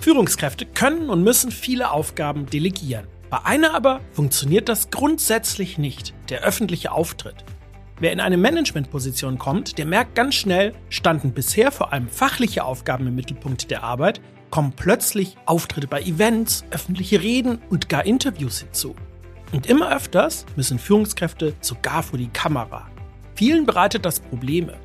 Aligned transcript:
Führungskräfte 0.00 0.64
können 0.64 1.10
und 1.10 1.22
müssen 1.22 1.50
viele 1.50 1.90
Aufgaben 1.90 2.46
delegieren. 2.46 3.06
Bei 3.28 3.44
einer 3.44 3.74
aber 3.74 4.00
funktioniert 4.12 4.68
das 4.68 4.90
grundsätzlich 4.90 5.76
nicht, 5.76 6.14
der 6.30 6.42
öffentliche 6.42 6.90
Auftritt. 6.90 7.44
Wer 8.00 8.12
in 8.12 8.20
eine 8.20 8.38
Managementposition 8.38 9.38
kommt, 9.38 9.76
der 9.76 9.84
merkt 9.84 10.14
ganz 10.14 10.34
schnell, 10.34 10.74
standen 10.88 11.32
bisher 11.32 11.70
vor 11.70 11.92
allem 11.92 12.08
fachliche 12.08 12.64
Aufgaben 12.64 13.06
im 13.06 13.14
Mittelpunkt 13.14 13.70
der 13.70 13.84
Arbeit, 13.84 14.22
kommen 14.48 14.72
plötzlich 14.74 15.36
Auftritte 15.44 15.86
bei 15.86 16.00
Events, 16.00 16.64
öffentliche 16.70 17.20
Reden 17.20 17.58
und 17.68 17.90
gar 17.90 18.06
Interviews 18.06 18.60
hinzu. 18.60 18.96
Und 19.52 19.66
immer 19.66 19.94
öfters 19.94 20.46
müssen 20.56 20.78
Führungskräfte 20.78 21.54
sogar 21.60 22.02
vor 22.02 22.18
die 22.18 22.28
Kamera. 22.28 22.88
Vielen 23.34 23.66
bereitet 23.66 24.06
das 24.06 24.20
Probleme. 24.20 24.78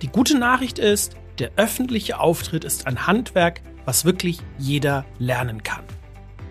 Die 0.00 0.08
gute 0.08 0.38
Nachricht 0.38 0.78
ist, 0.78 1.16
der 1.40 1.50
öffentliche 1.56 2.20
Auftritt 2.20 2.64
ist 2.64 2.86
ein 2.86 3.06
Handwerk, 3.06 3.62
was 3.84 4.04
wirklich 4.04 4.38
jeder 4.58 5.04
lernen 5.18 5.62
kann. 5.62 5.84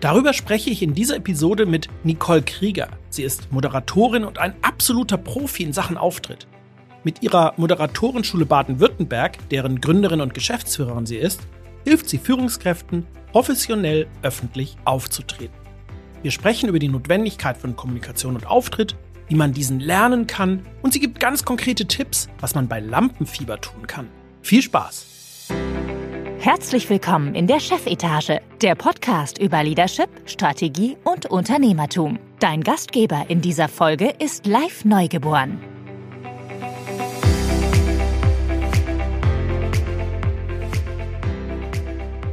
Darüber 0.00 0.32
spreche 0.32 0.70
ich 0.70 0.82
in 0.82 0.94
dieser 0.94 1.16
Episode 1.16 1.66
mit 1.66 1.88
Nicole 2.04 2.42
Krieger. 2.42 2.88
Sie 3.10 3.22
ist 3.22 3.52
Moderatorin 3.52 4.24
und 4.24 4.38
ein 4.38 4.54
absoluter 4.62 5.18
Profi 5.18 5.62
in 5.62 5.74
Sachen 5.74 5.98
Auftritt. 5.98 6.46
Mit 7.04 7.22
ihrer 7.22 7.52
Moderatorenschule 7.56 8.46
Baden-Württemberg, 8.46 9.48
deren 9.50 9.80
Gründerin 9.80 10.22
und 10.22 10.32
Geschäftsführerin 10.32 11.06
sie 11.06 11.16
ist, 11.16 11.40
hilft 11.84 12.08
sie 12.08 12.18
Führungskräften, 12.18 13.06
professionell 13.32 14.06
öffentlich 14.22 14.76
aufzutreten. 14.84 15.54
Wir 16.22 16.30
sprechen 16.30 16.68
über 16.68 16.78
die 16.78 16.88
Notwendigkeit 16.88 17.56
von 17.56 17.76
Kommunikation 17.76 18.34
und 18.34 18.46
Auftritt, 18.46 18.96
wie 19.28 19.34
man 19.34 19.52
diesen 19.52 19.80
lernen 19.80 20.26
kann 20.26 20.66
und 20.82 20.92
sie 20.92 21.00
gibt 21.00 21.20
ganz 21.20 21.44
konkrete 21.44 21.86
Tipps, 21.86 22.28
was 22.40 22.54
man 22.54 22.68
bei 22.68 22.80
Lampenfieber 22.80 23.60
tun 23.60 23.86
kann. 23.86 24.08
Viel 24.42 24.62
Spaß! 24.62 25.09
Herzlich 26.40 26.88
willkommen 26.88 27.34
in 27.34 27.46
der 27.46 27.60
Chefetage, 27.60 28.40
der 28.62 28.74
Podcast 28.74 29.36
über 29.36 29.62
Leadership, 29.62 30.08
Strategie 30.24 30.96
und 31.04 31.26
Unternehmertum. 31.26 32.18
Dein 32.38 32.62
Gastgeber 32.62 33.26
in 33.28 33.42
dieser 33.42 33.68
Folge 33.68 34.14
ist 34.18 34.46
live 34.46 34.86
neugeboren. 34.86 35.60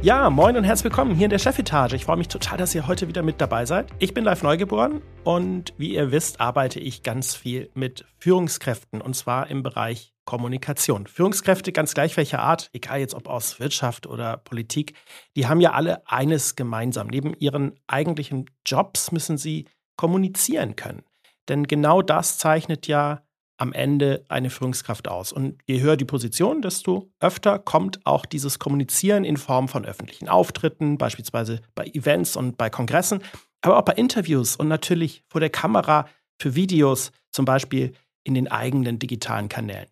Ja, 0.00 0.30
moin 0.30 0.56
und 0.56 0.64
herzlich 0.64 0.84
willkommen 0.84 1.14
hier 1.14 1.26
in 1.26 1.30
der 1.30 1.38
Chefetage. 1.38 1.92
Ich 1.92 2.06
freue 2.06 2.16
mich 2.16 2.28
total, 2.28 2.56
dass 2.56 2.74
ihr 2.74 2.86
heute 2.86 3.08
wieder 3.08 3.22
mit 3.22 3.42
dabei 3.42 3.66
seid. 3.66 3.88
Ich 3.98 4.14
bin 4.14 4.24
live 4.24 4.42
neugeboren 4.42 5.02
und 5.24 5.74
wie 5.76 5.94
ihr 5.94 6.12
wisst, 6.12 6.40
arbeite 6.40 6.80
ich 6.80 7.02
ganz 7.02 7.34
viel 7.34 7.68
mit 7.74 8.06
Führungskräften 8.16 9.02
und 9.02 9.16
zwar 9.16 9.50
im 9.50 9.62
Bereich 9.62 10.14
Kommunikation. 10.28 11.06
Führungskräfte, 11.06 11.72
ganz 11.72 11.94
gleich 11.94 12.18
welcher 12.18 12.40
Art, 12.40 12.68
egal 12.74 13.00
jetzt 13.00 13.14
ob 13.14 13.28
aus 13.28 13.60
Wirtschaft 13.60 14.06
oder 14.06 14.36
Politik, 14.36 14.92
die 15.34 15.46
haben 15.46 15.58
ja 15.58 15.72
alle 15.72 16.06
eines 16.06 16.54
gemeinsam. 16.54 17.06
Neben 17.06 17.32
ihren 17.38 17.80
eigentlichen 17.86 18.44
Jobs 18.66 19.10
müssen 19.10 19.38
sie 19.38 19.64
kommunizieren 19.96 20.76
können. 20.76 21.02
Denn 21.48 21.66
genau 21.66 22.02
das 22.02 22.36
zeichnet 22.36 22.86
ja 22.88 23.22
am 23.56 23.72
Ende 23.72 24.26
eine 24.28 24.50
Führungskraft 24.50 25.08
aus. 25.08 25.32
Und 25.32 25.62
je 25.66 25.80
höher 25.80 25.96
die 25.96 26.04
Position, 26.04 26.60
desto 26.60 27.10
öfter 27.20 27.58
kommt 27.58 28.04
auch 28.04 28.26
dieses 28.26 28.58
Kommunizieren 28.58 29.24
in 29.24 29.38
Form 29.38 29.66
von 29.66 29.86
öffentlichen 29.86 30.28
Auftritten, 30.28 30.98
beispielsweise 30.98 31.62
bei 31.74 31.86
Events 31.86 32.36
und 32.36 32.58
bei 32.58 32.68
Kongressen, 32.68 33.22
aber 33.62 33.78
auch 33.78 33.82
bei 33.82 33.94
Interviews 33.94 34.56
und 34.56 34.68
natürlich 34.68 35.24
vor 35.30 35.40
der 35.40 35.48
Kamera 35.48 36.06
für 36.38 36.54
Videos, 36.54 37.12
zum 37.32 37.46
Beispiel 37.46 37.94
in 38.24 38.34
den 38.34 38.48
eigenen 38.48 38.98
digitalen 38.98 39.48
Kanälen. 39.48 39.88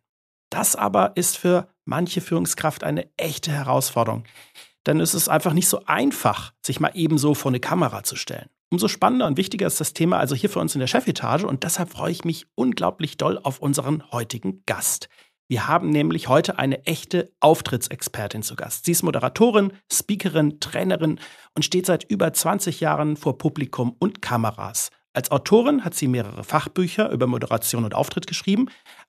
Das 0.50 0.76
aber 0.76 1.16
ist 1.16 1.36
für 1.36 1.68
manche 1.84 2.20
Führungskraft 2.20 2.84
eine 2.84 3.08
echte 3.16 3.50
Herausforderung. 3.50 4.24
Denn 4.86 5.00
es 5.00 5.14
ist 5.14 5.28
einfach 5.28 5.52
nicht 5.52 5.68
so 5.68 5.84
einfach, 5.86 6.52
sich 6.64 6.80
mal 6.80 6.92
ebenso 6.94 7.34
vor 7.34 7.50
eine 7.50 7.60
Kamera 7.60 8.02
zu 8.02 8.16
stellen. 8.16 8.48
Umso 8.70 8.88
spannender 8.88 9.26
und 9.26 9.36
wichtiger 9.36 9.66
ist 9.66 9.80
das 9.80 9.92
Thema 9.92 10.18
also 10.18 10.34
hier 10.34 10.50
für 10.50 10.58
uns 10.58 10.74
in 10.74 10.80
der 10.80 10.88
Chefetage 10.88 11.44
und 11.44 11.62
deshalb 11.62 11.90
freue 11.90 12.10
ich 12.10 12.24
mich 12.24 12.46
unglaublich 12.54 13.16
doll 13.16 13.38
auf 13.42 13.60
unseren 13.60 14.02
heutigen 14.10 14.62
Gast. 14.66 15.08
Wir 15.48 15.68
haben 15.68 15.90
nämlich 15.90 16.26
heute 16.26 16.58
eine 16.58 16.84
echte 16.86 17.32
Auftrittsexpertin 17.38 18.42
zu 18.42 18.56
Gast. 18.56 18.84
Sie 18.84 18.90
ist 18.90 19.04
Moderatorin, 19.04 19.72
Speakerin, 19.92 20.58
Trainerin 20.58 21.20
und 21.54 21.64
steht 21.64 21.86
seit 21.86 22.02
über 22.10 22.32
20 22.32 22.80
Jahren 22.80 23.16
vor 23.16 23.38
Publikum 23.38 23.94
und 24.00 24.22
Kameras. 24.22 24.90
Als 25.12 25.30
Autorin 25.30 25.84
hat 25.84 25.94
sie 25.94 26.08
mehrere 26.08 26.42
Fachbücher 26.42 27.10
über 27.10 27.28
Moderation 27.28 27.84
und 27.84 27.94
Auftritt 27.94 28.26
geschrieben, 28.26 28.66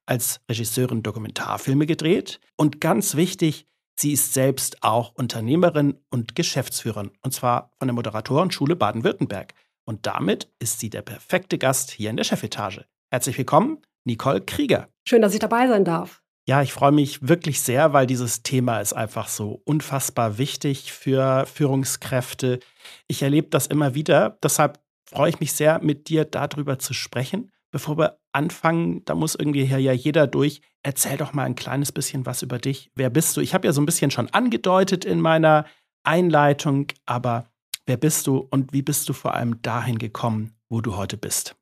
als 0.08 0.42
Regisseurin 0.50 1.04
Dokumentarfilme 1.04 1.86
gedreht 1.86 2.40
und 2.56 2.82
ganz 2.82 3.16
wichtig, 3.16 3.68
sie 4.00 4.14
ist 4.14 4.34
selbst 4.34 4.84
auch 4.84 5.14
Unternehmerin 5.16 6.00
und 6.10 6.36
Geschäftsführerin 6.36 7.12
und 7.22 7.34
zwar 7.34 7.72
von 7.78 7.88
der 7.88 7.96
Moderatorenschule 7.96 8.76
Baden-Württemberg. 8.76 9.54
Und 9.86 10.06
damit 10.06 10.52
ist 10.60 10.80
sie 10.80 10.90
der 10.90 11.02
perfekte 11.02 11.58
Gast 11.58 11.92
hier 11.92 12.10
in 12.10 12.18
der 12.18 12.26
Chefetage. 12.26 12.86
Herzlich 13.10 13.38
willkommen, 13.38 13.82
Nicole 14.04 14.42
Krieger. 14.42 14.90
Schön, 15.08 15.22
dass 15.22 15.34
ich 15.34 15.40
dabei 15.40 15.68
sein 15.68 15.86
darf. 15.86 16.22
Ja, 16.46 16.62
ich 16.62 16.72
freue 16.72 16.94
mich 16.94 17.28
wirklich 17.28 17.62
sehr, 17.62 17.92
weil 17.92 18.08
dieses 18.08 18.42
Thema 18.42 18.80
ist 18.80 18.94
einfach 18.94 19.28
so 19.28 19.62
unfassbar 19.66 20.38
wichtig 20.38 20.94
für 20.94 21.46
Führungskräfte. 21.46 22.60
Ich 23.08 23.22
erlebe 23.22 23.50
das 23.50 23.68
immer 23.68 23.96
wieder. 23.96 24.38
Deshalb 24.42 24.80
freue 25.06 25.30
ich 25.30 25.42
mich 25.42 25.54
sehr, 25.54 25.80
mit 25.84 26.08
dir 26.08 26.24
darüber 26.24 26.80
zu 26.80 26.94
sprechen. 26.94 27.52
Bevor 27.72 27.98
wir 27.98 28.20
anfangen, 28.32 29.04
da 29.06 29.16
muss 29.16 29.36
irgendwie 29.36 29.66
hier 29.66 29.80
ja 29.80 29.92
jeder 29.92 30.28
durch. 30.28 30.62
Erzähl 30.84 31.18
doch 31.18 31.34
mal 31.34 31.44
ein 31.44 31.56
kleines 31.56 31.92
bisschen 31.92 32.26
was 32.26 32.42
über 32.42 32.60
dich. 32.60 32.92
Wer 32.96 33.10
bist 33.10 33.36
du? 33.36 33.42
Ich 33.42 33.54
habe 33.54 33.68
ja 33.68 33.74
so 33.74 33.82
ein 33.82 33.86
bisschen 33.86 34.12
schon 34.12 34.30
angedeutet 34.30 35.04
in 35.06 35.20
meiner 35.20 35.66
Einleitung, 36.04 36.88
aber 37.06 37.50
wer 37.86 37.98
bist 37.98 38.28
du 38.28 38.38
und 38.38 38.72
wie 38.72 38.82
bist 38.82 39.10
du 39.10 39.14
vor 39.14 39.34
allem 39.34 39.62
dahin 39.62 39.98
gekommen, 39.98 40.56
wo 40.70 40.82
du 40.82 40.96
heute 40.96 41.18
bist? 41.18 41.56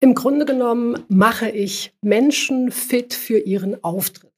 Im 0.00 0.14
Grunde 0.14 0.44
genommen 0.44 1.04
mache 1.08 1.50
ich 1.50 1.92
Menschen 2.02 2.70
fit 2.70 3.14
für 3.14 3.38
ihren 3.38 3.82
Auftritt. 3.82 4.32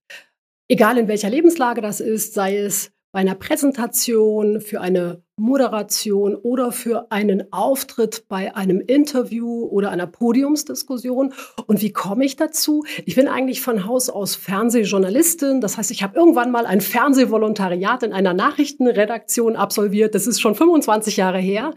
Egal 0.69 0.99
in 0.99 1.09
welcher 1.09 1.29
Lebenslage 1.29 1.81
das 1.81 2.01
ist, 2.01 2.33
sei 2.33 2.57
es 2.57 2.93
bei 3.13 3.21
einer 3.21 3.35
Präsentation, 3.35 4.61
für 4.61 4.81
eine 4.81 5.23
Moderation 5.41 6.37
oder 6.37 6.71
für 6.71 7.11
einen 7.11 7.51
Auftritt 7.51 8.25
bei 8.29 8.55
einem 8.55 8.81
Interview 8.81 9.65
oder 9.65 9.91
einer 9.91 10.07
Podiumsdiskussion. 10.07 11.33
Und 11.67 11.81
wie 11.81 11.93
komme 11.93 12.27
ich 12.27 12.37
dazu? 12.37 12.85
Ich 13.07 13.15
bin 13.17 13.27
eigentlich 13.27 13.63
von 13.63 13.87
Haus 13.87 14.11
aus 14.11 14.37
Fernsehjournalistin. 14.37 15.63
Das 15.63 15.79
heißt, 15.79 15.91
ich 15.91 16.03
habe 16.03 16.17
irgendwann 16.17 16.51
mal 16.51 16.67
ein 16.67 16.83
Fernsehvolontariat 16.83 18.03
in 18.03 18.13
einer 18.13 18.35
Nachrichtenredaktion 18.35 19.57
absolviert. 19.57 20.15
Das 20.15 20.27
ist 20.27 20.43
schon 20.43 20.55
25 20.55 21.17
Jahre 21.17 21.39
her. 21.39 21.73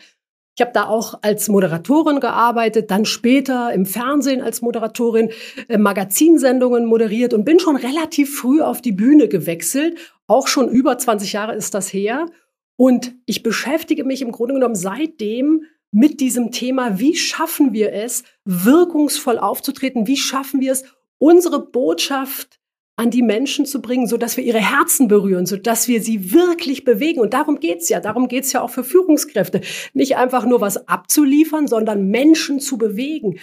Ich 0.56 0.62
habe 0.62 0.72
da 0.74 0.85
auch 0.85 1.19
als 1.22 1.47
Moderatorin 1.47 2.19
gearbeitet, 2.19 2.91
dann 2.91 3.06
später 3.06 3.74
im 3.74 3.88
Fernsehen 3.88 4.41
als 4.41 4.62
Moderatorin 4.62 5.31
äh, 5.68 5.80
Magazinsendungen 5.80 6.85
moderiert 6.85 7.34
und 7.34 7.44
bin 7.44 7.59
schon 7.59 7.75
relativ 7.75 8.38
früh 8.38 8.62
auf 8.62 8.81
die 8.81 8.91
Bühne 8.91 9.30
gewechselt. 9.30 9.97
Auch 10.28 10.47
schon 10.47 10.69
über 10.69 10.97
20 10.97 11.34
Jahre 11.34 11.56
ist 11.56 11.74
das 11.74 11.91
her. 11.91 12.28
Und 12.76 13.16
ich 13.26 13.44
beschäftige 13.44 14.04
mich 14.04 14.22
im 14.22 14.32
Grunde 14.32 14.56
genommen 14.56 14.76
seitdem 14.76 15.64
mit 15.92 16.20
diesem 16.20 16.52
Thema, 16.52 17.00
wie 17.00 17.16
schaffen 17.16 17.72
wir 17.72 17.94
es, 17.94 18.24
wirkungsvoll 18.46 19.38
aufzutreten? 19.38 20.08
Wie 20.08 20.18
schaffen 20.18 20.60
wir 20.60 20.72
es, 20.72 20.84
unsere 21.20 21.66
Botschaft 21.66 22.60
an 22.96 23.10
die 23.10 23.22
Menschen 23.24 23.66
zu 23.66 23.82
bringen, 23.82 24.08
so 24.08 24.18
dass 24.18 24.38
wir 24.38 24.44
ihre 24.44 24.60
Herzen 24.60 25.08
berühren, 25.08 25.46
so 25.46 25.58
dass 25.58 25.88
wir 25.88 26.02
sie 26.02 26.32
wirklich 26.32 26.84
bewegen. 26.84 27.22
Und 27.22 27.34
darum 27.34 27.60
geht's 27.60 27.90
ja. 27.90 28.00
Darum 28.00 28.28
geht's 28.28 28.54
ja 28.54 28.62
auch 28.62 28.70
für 28.70 28.84
Führungskräfte. 28.84 29.62
Nicht 29.94 30.16
einfach 30.16 30.46
nur 30.46 30.62
was 30.62 30.88
abzuliefern, 30.88 31.68
sondern 31.68 32.10
Menschen 32.10 32.60
zu 32.60 32.78
bewegen. 32.78 33.40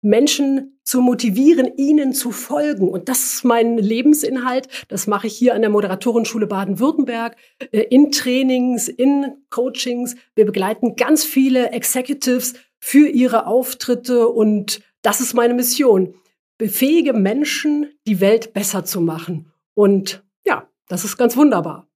Menschen 0.00 0.78
zu 0.84 1.00
motivieren, 1.00 1.70
ihnen 1.76 2.12
zu 2.12 2.30
folgen. 2.30 2.88
Und 2.88 3.08
das 3.08 3.34
ist 3.34 3.44
mein 3.44 3.78
Lebensinhalt. 3.78 4.68
Das 4.88 5.06
mache 5.06 5.26
ich 5.26 5.36
hier 5.36 5.54
an 5.54 5.60
der 5.60 5.70
Moderatorenschule 5.70 6.46
Baden-Württemberg, 6.46 7.36
äh, 7.72 7.80
in 7.90 8.10
Trainings, 8.10 8.88
in 8.88 9.36
Coachings. 9.50 10.16
Wir 10.34 10.46
begleiten 10.46 10.96
ganz 10.96 11.24
viele 11.24 11.70
Executives 11.70 12.54
für 12.78 13.08
ihre 13.08 13.46
Auftritte 13.46 14.28
und 14.28 14.80
das 15.02 15.20
ist 15.20 15.34
meine 15.34 15.54
Mission 15.54 16.14
befähige 16.58 17.12
Menschen, 17.12 17.88
die 18.06 18.20
Welt 18.20 18.52
besser 18.52 18.84
zu 18.84 19.00
machen. 19.00 19.52
Und 19.74 20.24
ja, 20.44 20.68
das 20.88 21.04
ist 21.04 21.16
ganz 21.16 21.36
wunderbar. 21.36 21.87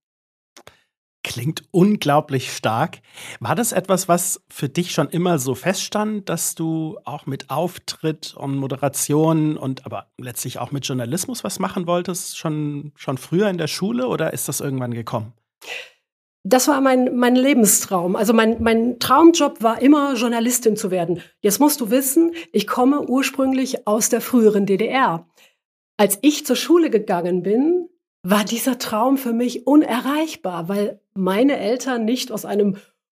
Klingt 1.25 1.63
unglaublich 1.71 2.53
stark. 2.53 2.99
War 3.39 3.55
das 3.55 3.71
etwas, 3.71 4.09
was 4.09 4.43
für 4.49 4.69
dich 4.69 4.91
schon 4.91 5.09
immer 5.09 5.39
so 5.39 5.55
feststand, 5.55 6.29
dass 6.29 6.57
du 6.57 6.99
auch 7.05 7.27
mit 7.27 7.49
Auftritt 7.49 8.35
und 8.37 8.57
Moderation 8.57 9.57
und 9.57 9.87
aber 9.87 10.09
letztlich 10.19 10.59
auch 10.59 10.73
mit 10.73 10.85
Journalismus 10.85 11.45
was 11.45 11.61
machen 11.61 11.87
wolltest, 11.87 12.39
schon, 12.39 12.93
schon 12.97 13.19
früher 13.19 13.49
in 13.49 13.59
der 13.59 13.69
Schule 13.69 14.09
oder 14.09 14.33
ist 14.33 14.49
das 14.49 14.61
irgendwann 14.61 14.95
gekommen? 14.95 15.33
Das 16.45 16.67
war 16.67 16.81
mein, 16.81 17.17
mein 17.17 17.37
Lebenstraum. 17.37 18.17
Also 18.17 18.33
mein, 18.33 18.61
mein 18.61 18.99
Traumjob 18.99 19.63
war 19.63 19.81
immer, 19.81 20.15
Journalistin 20.15 20.77
zu 20.77 20.91
werden. 20.91 21.23
Jetzt 21.41 21.61
musst 21.61 21.81
du 21.81 21.91
wissen, 21.91 22.33
ich 22.53 22.67
komme 22.67 23.03
ursprünglich 23.03 23.87
aus 23.87 24.09
der 24.09 24.21
früheren 24.21 24.67
DDR. 24.67 25.25
Als 25.97 26.19
ich 26.23 26.45
zur 26.45 26.57
Schule 26.57 26.91
gegangen 26.91 27.45
bin, 27.45 27.89
war 28.23 28.45
dieser 28.45 28.79
Traum 28.79 29.17
für 29.17 29.33
mich 29.33 29.67
unerreichbar, 29.67 30.69
weil 30.69 31.01
meine 31.15 31.59
Eltern 31.59 32.05
nicht 32.05 32.31
aus 32.31 32.45
einem 32.45 32.77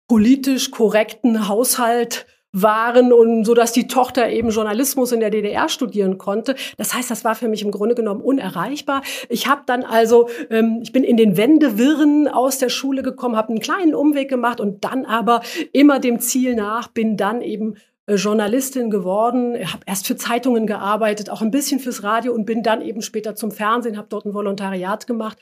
politisch 0.08 0.72
korrekten 0.72 1.48
Haushalt 1.48 2.26
waren 2.56 3.12
und 3.12 3.46
so 3.46 3.56
dass 3.56 3.72
die 3.72 3.88
Tochter 3.88 4.30
eben 4.30 4.52
Journalismus 4.52 5.12
in 5.12 5.20
der 5.20 5.32
DDR 5.32 5.68
studieren 5.70 6.20
konnte. 6.20 6.56
Das 6.78 6.94
heißt, 6.94 7.10
das 7.10 7.26
war 7.26 7.34
für 7.34 7.48
mich 7.48 7.64
im 7.64 7.72
Grunde 7.72 7.96
genommen 7.96 8.22
unerreichbar. 8.22 9.02
Ich 9.28 9.48
habe 9.48 9.64
dann 9.66 9.84
also, 9.84 10.30
ähm, 10.52 10.80
ich 10.84 10.92
bin 10.92 11.04
in 11.04 11.18
den 11.18 11.36
Wendewirren 11.36 12.28
aus 12.28 12.60
der 12.60 12.70
Schule 12.70 13.02
gekommen, 13.02 13.36
habe 13.36 13.50
einen 13.50 13.60
kleinen 13.60 13.96
Umweg 13.96 14.30
gemacht 14.30 14.60
und 14.60 14.84
dann 14.84 15.06
aber 15.06 15.42
immer 15.72 16.00
dem 16.00 16.20
Ziel 16.20 16.56
nach, 16.56 16.88
bin 16.90 17.18
dann 17.18 17.42
eben 17.42 17.76
Journalistin 18.08 18.90
geworden, 18.90 19.56
habe 19.72 19.84
erst 19.86 20.08
für 20.08 20.16
Zeitungen 20.16 20.68
gearbeitet, 20.68 21.30
auch 21.30 21.42
ein 21.42 21.52
bisschen 21.52 21.80
fürs 21.80 22.04
Radio 22.04 22.34
und 22.34 22.46
bin 22.46 22.64
dann 22.64 22.82
eben 22.82 23.02
später 23.02 23.36
zum 23.36 23.52
Fernsehen, 23.52 23.98
habe 23.98 24.08
dort 24.10 24.26
ein 24.26 24.34
Volontariat 24.34 25.08
gemacht 25.08 25.38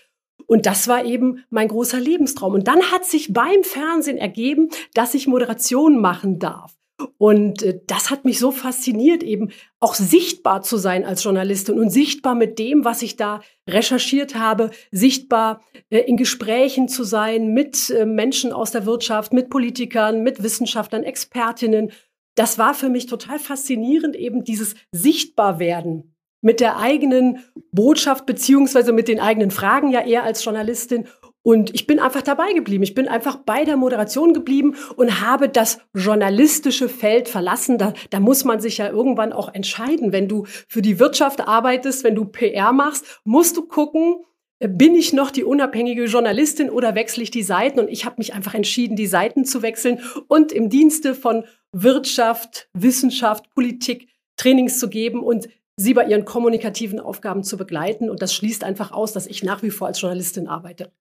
und 0.52 0.66
das 0.66 0.88
war 0.88 1.06
eben 1.06 1.46
mein 1.50 1.70
großer 1.70 2.00
Lebenstraum. 2.00 2.56
Und 2.56 2.68
dann 2.68 2.92
hat 2.92 3.06
sich 3.06 3.32
beim 3.32 3.64
Fernsehen 3.64 4.18
ergeben, 4.18 4.70
dass 4.94 5.14
ich 5.14 5.28
Moderation 5.28 6.02
machen 6.02 6.40
darf. 6.40 6.76
Und 7.18 7.64
äh, 7.64 7.80
das 7.88 8.10
hat 8.10 8.26
mich 8.26 8.38
so 8.38 8.52
fasziniert, 8.52 9.24
eben 9.24 9.52
auch 9.80 9.96
sichtbar 9.96 10.62
zu 10.62 10.78
sein 10.78 11.06
als 11.06 11.24
Journalistin 11.24 11.80
und 11.80 11.90
sichtbar 11.90 12.36
mit 12.36 12.60
dem, 12.60 12.86
was 12.86 13.02
ich 13.02 13.16
da 13.16 13.42
recherchiert 13.68 14.36
habe, 14.36 14.72
sichtbar 14.92 15.62
äh, 15.90 16.00
in 16.00 16.18
Gesprächen 16.18 16.90
zu 16.90 17.04
sein 17.04 17.54
mit 17.54 17.90
äh, 17.90 18.06
Menschen 18.06 18.52
aus 18.52 18.72
der 18.72 18.86
Wirtschaft, 18.86 19.34
mit 19.34 19.50
Politikern, 19.50 20.22
mit 20.22 20.44
Wissenschaftlern, 20.44 21.04
Expertinnen. 21.04 21.92
Das 22.36 22.58
war 22.58 22.74
für 22.74 22.90
mich 22.90 23.06
total 23.08 23.40
faszinierend, 23.40 24.16
eben 24.16 24.44
dieses 24.44 24.76
Sichtbarwerden 24.92 26.16
mit 26.42 26.60
der 26.60 26.78
eigenen 26.78 27.40
Botschaft 27.72 28.26
beziehungsweise 28.26 28.94
mit 28.94 29.08
den 29.08 29.20
eigenen 29.20 29.52
Fragen 29.52 29.92
ja 29.92 30.02
eher 30.02 30.24
als 30.24 30.44
Journalistin 30.44 31.08
und 31.44 31.74
ich 31.74 31.88
bin 31.88 32.00
einfach 32.00 32.22
dabei 32.22 32.54
geblieben. 32.54 32.84
Ich 32.84 32.94
bin 32.94 33.08
einfach 33.08 33.38
bei 33.38 33.66
der 33.66 33.76
Moderation 33.76 34.34
geblieben 34.34 34.76
und 34.96 35.22
habe 35.22 35.50
das 35.50 35.80
journalistische 35.96 36.88
Feld 36.88 37.28
verlassen. 37.28 37.80
Da, 37.80 37.94
da 38.12 38.20
muss 38.20 38.46
man 38.46 38.62
sich 38.62 38.78
ja 38.78 38.90
irgendwann 38.90 39.34
auch 39.34 39.52
entscheiden. 39.54 40.12
Wenn 40.12 40.28
du 40.28 40.46
für 40.68 40.84
die 40.84 41.00
Wirtschaft 41.00 41.42
arbeitest, 41.42 42.04
wenn 42.04 42.16
du 42.16 42.26
PR 42.26 42.74
machst, 42.74 43.22
musst 43.24 43.58
du 43.58 43.64
gucken, 43.64 44.18
bin 44.68 44.96
ich 44.96 45.14
noch 45.14 45.32
die 45.32 45.44
unabhängige 45.44 46.06
Journalistin 46.06 46.70
oder 46.70 46.94
wechsle 46.96 47.24
ich 47.24 47.32
die 47.32 47.44
Seiten? 47.44 47.80
Und 47.80 47.88
ich 47.88 48.06
habe 48.06 48.16
mich 48.20 48.34
einfach 48.34 48.54
entschieden, 48.54 48.96
die 48.96 49.08
Seiten 49.08 49.44
zu 49.46 49.62
wechseln 49.62 50.00
und 50.28 50.52
im 50.52 50.70
Dienste 50.70 51.16
von 51.16 51.46
Wirtschaft, 51.72 52.70
Wissenschaft, 52.74 53.50
Politik 53.50 54.10
Trainings 54.38 54.80
zu 54.80 54.90
geben 54.90 55.22
und 55.22 55.48
sie 55.78 55.94
bei 55.94 56.06
ihren 56.06 56.26
kommunikativen 56.26 57.00
Aufgaben 57.00 57.44
zu 57.44 57.58
begleiten. 57.58 58.10
Und 58.10 58.22
das 58.22 58.34
schließt 58.34 58.64
einfach 58.64 58.92
aus, 58.92 59.14
dass 59.14 59.28
ich 59.28 59.44
nach 59.44 59.64
wie 59.64 59.72
vor 59.72 59.88
als 59.88 60.02
Journalistin 60.02 60.48
arbeite. 60.48 60.92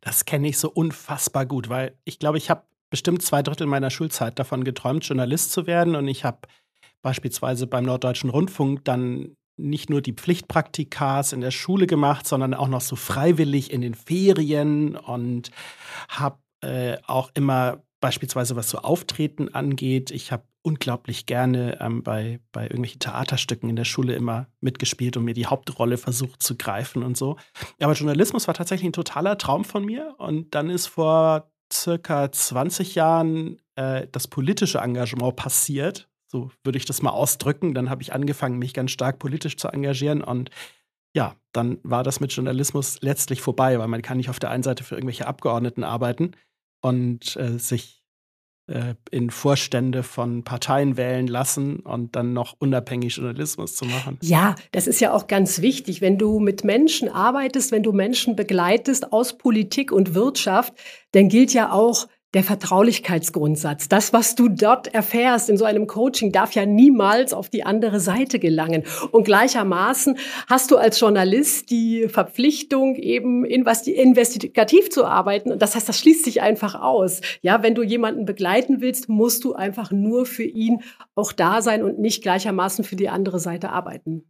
Das 0.00 0.24
kenne 0.24 0.48
ich 0.48 0.58
so 0.58 0.70
unfassbar 0.70 1.46
gut, 1.46 1.68
weil 1.68 1.96
ich 2.04 2.18
glaube, 2.18 2.38
ich 2.38 2.50
habe 2.50 2.62
bestimmt 2.90 3.22
zwei 3.22 3.42
Drittel 3.42 3.66
meiner 3.66 3.90
Schulzeit 3.90 4.38
davon 4.38 4.64
geträumt, 4.64 5.04
Journalist 5.04 5.52
zu 5.52 5.66
werden. 5.66 5.94
Und 5.94 6.08
ich 6.08 6.24
habe 6.24 6.38
beispielsweise 7.02 7.66
beim 7.66 7.84
Norddeutschen 7.84 8.30
Rundfunk 8.30 8.84
dann 8.84 9.36
nicht 9.56 9.90
nur 9.90 10.00
die 10.00 10.12
Pflichtpraktikas 10.12 11.32
in 11.32 11.40
der 11.40 11.50
Schule 11.50 11.86
gemacht, 11.86 12.26
sondern 12.26 12.54
auch 12.54 12.68
noch 12.68 12.80
so 12.80 12.96
freiwillig 12.96 13.72
in 13.72 13.80
den 13.80 13.94
Ferien 13.94 14.96
und 14.96 15.50
habe 16.08 16.38
äh, 16.60 16.96
auch 17.06 17.30
immer 17.34 17.82
beispielsweise 18.00 18.56
was 18.56 18.68
so 18.68 18.78
Auftreten 18.78 19.54
angeht. 19.54 20.10
Ich 20.10 20.32
habe 20.32 20.44
unglaublich 20.62 21.26
gerne 21.26 21.78
ähm, 21.80 22.02
bei, 22.02 22.40
bei 22.52 22.64
irgendwelchen 22.64 22.98
Theaterstücken 22.98 23.68
in 23.68 23.76
der 23.76 23.84
Schule 23.84 24.14
immer 24.14 24.48
mitgespielt 24.60 25.16
und 25.16 25.24
mir 25.24 25.34
die 25.34 25.46
Hauptrolle 25.46 25.98
versucht 25.98 26.42
zu 26.42 26.56
greifen 26.56 27.02
und 27.02 27.16
so. 27.16 27.36
Aber 27.80 27.92
Journalismus 27.92 28.46
war 28.46 28.54
tatsächlich 28.54 28.88
ein 28.88 28.94
totaler 28.94 29.38
Traum 29.38 29.64
von 29.64 29.84
mir. 29.84 30.14
Und 30.18 30.54
dann 30.54 30.70
ist 30.70 30.86
vor 30.86 31.50
circa 31.72 32.32
20 32.32 32.94
Jahren 32.94 33.58
äh, 33.76 34.06
das 34.10 34.26
politische 34.28 34.78
Engagement 34.78 35.36
passiert. 35.36 36.08
So 36.34 36.50
würde 36.64 36.78
ich 36.78 36.84
das 36.84 37.00
mal 37.00 37.12
ausdrücken. 37.12 37.74
Dann 37.74 37.90
habe 37.90 38.02
ich 38.02 38.12
angefangen, 38.12 38.58
mich 38.58 38.74
ganz 38.74 38.90
stark 38.90 39.20
politisch 39.20 39.56
zu 39.56 39.68
engagieren 39.68 40.20
und 40.20 40.50
ja, 41.14 41.36
dann 41.52 41.78
war 41.84 42.02
das 42.02 42.18
mit 42.18 42.32
Journalismus 42.32 43.00
letztlich 43.02 43.40
vorbei, 43.40 43.78
weil 43.78 43.86
man 43.86 44.02
kann 44.02 44.16
nicht 44.16 44.30
auf 44.30 44.40
der 44.40 44.50
einen 44.50 44.64
Seite 44.64 44.82
für 44.82 44.96
irgendwelche 44.96 45.28
Abgeordneten 45.28 45.84
arbeiten 45.84 46.32
und 46.80 47.36
äh, 47.36 47.60
sich 47.60 48.02
äh, 48.66 48.94
in 49.12 49.30
Vorstände 49.30 50.02
von 50.02 50.42
Parteien 50.42 50.96
wählen 50.96 51.28
lassen 51.28 51.78
und 51.78 52.16
dann 52.16 52.32
noch 52.32 52.56
unabhängig 52.58 53.14
Journalismus 53.14 53.76
zu 53.76 53.84
machen. 53.84 54.18
Ja, 54.20 54.56
das 54.72 54.88
ist 54.88 55.00
ja 55.00 55.12
auch 55.12 55.28
ganz 55.28 55.60
wichtig. 55.60 56.00
Wenn 56.00 56.18
du 56.18 56.40
mit 56.40 56.64
Menschen 56.64 57.08
arbeitest, 57.08 57.70
wenn 57.70 57.84
du 57.84 57.92
Menschen 57.92 58.34
begleitest 58.34 59.12
aus 59.12 59.38
Politik 59.38 59.92
und 59.92 60.14
Wirtschaft, 60.14 60.74
dann 61.12 61.28
gilt 61.28 61.54
ja 61.54 61.70
auch, 61.70 62.08
der 62.34 62.44
Vertraulichkeitsgrundsatz. 62.44 63.88
Das, 63.88 64.12
was 64.12 64.34
du 64.34 64.48
dort 64.48 64.92
erfährst 64.92 65.48
in 65.48 65.56
so 65.56 65.64
einem 65.64 65.86
Coaching, 65.86 66.32
darf 66.32 66.52
ja 66.52 66.66
niemals 66.66 67.32
auf 67.32 67.48
die 67.48 67.64
andere 67.64 68.00
Seite 68.00 68.38
gelangen. 68.38 68.84
Und 69.12 69.24
gleichermaßen 69.24 70.18
hast 70.48 70.70
du 70.70 70.76
als 70.76 70.98
Journalist 70.98 71.70
die 71.70 72.08
Verpflichtung, 72.08 72.96
eben 72.96 73.44
investigativ 73.44 74.90
zu 74.90 75.04
arbeiten. 75.04 75.52
Und 75.52 75.62
das 75.62 75.74
heißt, 75.76 75.88
das 75.88 75.98
schließt 76.00 76.24
sich 76.24 76.42
einfach 76.42 76.74
aus. 76.74 77.20
Ja, 77.40 77.62
wenn 77.62 77.74
du 77.74 77.82
jemanden 77.82 78.24
begleiten 78.24 78.80
willst, 78.80 79.08
musst 79.08 79.44
du 79.44 79.54
einfach 79.54 79.92
nur 79.92 80.26
für 80.26 80.44
ihn 80.44 80.82
auch 81.14 81.32
da 81.32 81.62
sein 81.62 81.82
und 81.82 81.98
nicht 82.00 82.22
gleichermaßen 82.22 82.84
für 82.84 82.96
die 82.96 83.08
andere 83.08 83.38
Seite 83.38 83.70
arbeiten. 83.70 84.24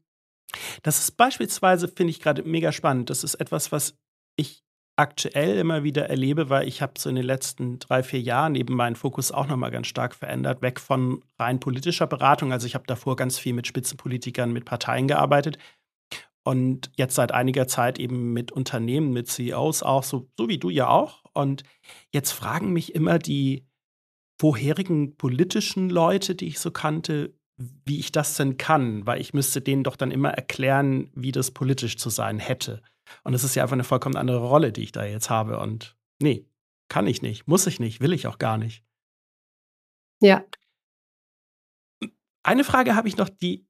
Das 0.83 0.99
ist 0.99 1.17
beispielsweise, 1.17 1.89
finde 1.89 2.11
ich 2.11 2.21
gerade 2.21 2.43
mega 2.43 2.71
spannend. 2.71 3.11
Das 3.11 3.25
ist 3.25 3.35
etwas, 3.37 3.73
was 3.73 3.97
ich 4.37 4.63
aktuell 4.96 5.58
immer 5.58 5.82
wieder 5.82 6.08
erlebe, 6.08 6.50
weil 6.50 6.69
ich 6.69 6.81
habe 6.81 6.94
so 6.99 7.08
in 7.08 7.17
den 7.17 7.25
letzten 7.25 7.79
drei, 7.81 8.02
vier 8.02 8.20
Jahren 8.20 8.55
eben 8.55 8.75
meinen 8.75 8.96
Fokus 8.96 9.32
auch 9.32 9.46
nochmal 9.46 9.70
ganz 9.70 9.88
stark 9.88 10.14
verändert, 10.14 10.62
weg 10.62 10.79
von 10.79 11.23
rein 11.38 11.58
politischer 11.58 12.06
Beratung. 12.06 12.52
Also 12.52 12.67
ich 12.67 12.75
habe 12.75 12.87
davor 12.87 13.17
ganz 13.17 13.38
viel 13.38 13.55
mit 13.55 13.67
Spitzenpolitikern, 13.67 14.52
mit 14.52 14.64
Parteien 14.64 15.08
gearbeitet 15.08 15.58
und 16.44 16.91
jetzt 16.96 17.14
seit 17.14 17.32
einiger 17.32 17.67
Zeit 17.67 17.99
eben 17.99 18.32
mit 18.32 18.52
Unternehmen, 18.52 19.12
mit 19.12 19.29
CEOs 19.29 19.82
auch, 19.82 20.05
so, 20.05 20.29
so 20.37 20.49
wie 20.49 20.58
du 20.58 20.69
ja 20.69 20.88
auch. 20.88 21.25
Und 21.32 21.64
jetzt 22.12 22.32
fragen 22.32 22.73
mich 22.73 22.94
immer 22.94 23.19
die 23.19 23.67
vorherigen 24.38 25.17
politischen 25.17 25.88
Leute, 25.88 26.35
die 26.35 26.46
ich 26.46 26.58
so 26.58 26.70
kannte, 26.70 27.35
wie 27.56 27.99
ich 27.99 28.12
das 28.12 28.37
denn 28.37 28.58
kann, 28.58 29.06
weil 29.06 29.20
ich 29.20 29.32
müsste 29.32 29.61
denen 29.61 29.85
doch 29.85 29.96
dann 29.96 30.11
immer 30.11 30.31
erklären, 30.31 31.11
wie 31.14 31.32
das 31.32 31.50
politisch 31.50 31.96
zu 31.96 32.11
sein 32.11 32.38
hätte. 32.38 32.82
Und 33.22 33.34
es 33.34 33.44
ist 33.44 33.55
ja 33.55 33.62
einfach 33.62 33.75
eine 33.75 33.84
vollkommen 33.84 34.16
andere 34.16 34.38
Rolle, 34.38 34.72
die 34.72 34.82
ich 34.82 34.93
da 34.93 35.05
jetzt 35.05 35.31
habe. 35.31 35.58
Und 35.58 35.96
nee, 36.20 36.46
kann 36.88 37.06
ich 37.06 37.22
nicht, 37.22 37.46
muss 37.46 37.66
ich 37.66 37.81
nicht, 37.81 38.00
will 38.00 38.12
ich 38.12 38.26
auch 38.26 38.38
gar 38.38 38.58
nicht. 38.58 38.84
Ja. 40.20 40.44
Eine 42.43 42.65
Frage 42.65 42.94
habe 42.96 43.08
ich 43.08 43.17
noch, 43.17 43.29
die 43.29 43.67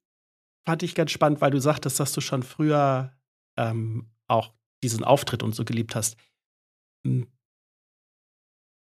fand 0.67 0.83
ich 0.83 0.95
ganz 0.95 1.11
spannend, 1.11 1.41
weil 1.41 1.51
du 1.51 1.61
sagtest, 1.61 2.01
dass 2.01 2.13
du 2.13 2.21
schon 2.21 2.43
früher 2.43 3.13
ähm, 3.57 4.11
auch 4.27 4.53
diesen 4.83 5.05
Auftritt 5.05 5.43
und 5.43 5.55
so 5.55 5.65
geliebt 5.65 5.95
hast. 5.95 6.17
Hm. 7.07 7.27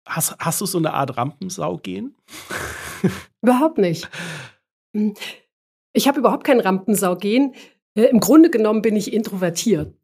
Hast, 0.08 0.38
hast 0.40 0.62
du 0.62 0.66
so 0.66 0.78
eine 0.78 0.94
Art 0.94 1.18
Rampensau 1.18 1.78
gehen? 1.78 2.16
Überhaupt 3.42 3.78
nicht. 3.78 4.10
Hm. 4.96 5.14
Ich 5.94 6.08
habe 6.08 6.20
überhaupt 6.20 6.44
kein 6.44 6.60
Rampensau 6.60 7.16
gehen. 7.16 7.56
Äh, 7.96 8.06
Im 8.06 8.20
Grunde 8.20 8.50
genommen 8.50 8.82
bin 8.82 8.96
ich 8.96 9.12
introvertiert. 9.12 9.98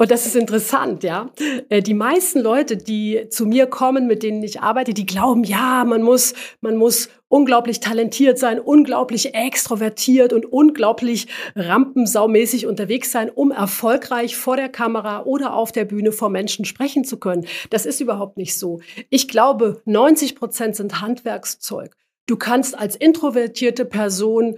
Und 0.00 0.10
das 0.10 0.24
ist 0.24 0.34
interessant, 0.34 1.04
ja. 1.04 1.30
Äh, 1.68 1.82
die 1.82 1.92
meisten 1.92 2.40
Leute, 2.40 2.78
die 2.78 3.26
zu 3.28 3.44
mir 3.44 3.66
kommen, 3.66 4.06
mit 4.06 4.22
denen 4.22 4.42
ich 4.42 4.62
arbeite, 4.62 4.94
die 4.94 5.04
glauben, 5.04 5.44
ja, 5.44 5.84
man 5.84 6.00
muss, 6.00 6.32
man 6.62 6.76
muss 6.76 7.10
unglaublich 7.28 7.80
talentiert 7.80 8.38
sein, 8.38 8.58
unglaublich 8.58 9.34
extrovertiert 9.34 10.32
und 10.32 10.46
unglaublich 10.46 11.26
rampensaumäßig 11.54 12.66
unterwegs 12.66 13.12
sein, 13.12 13.28
um 13.28 13.50
erfolgreich 13.50 14.38
vor 14.38 14.56
der 14.56 14.70
Kamera 14.70 15.24
oder 15.24 15.52
auf 15.52 15.70
der 15.70 15.84
Bühne 15.84 16.12
vor 16.12 16.30
Menschen 16.30 16.64
sprechen 16.64 17.04
zu 17.04 17.18
können. 17.18 17.46
Das 17.68 17.84
ist 17.84 18.00
überhaupt 18.00 18.38
nicht 18.38 18.58
so. 18.58 18.80
Ich 19.10 19.28
glaube, 19.28 19.82
90 19.84 20.34
Prozent 20.34 20.76
sind 20.76 21.02
Handwerkszeug. 21.02 21.94
Du 22.24 22.38
kannst 22.38 22.78
als 22.78 22.96
introvertierte 22.96 23.84
Person 23.84 24.56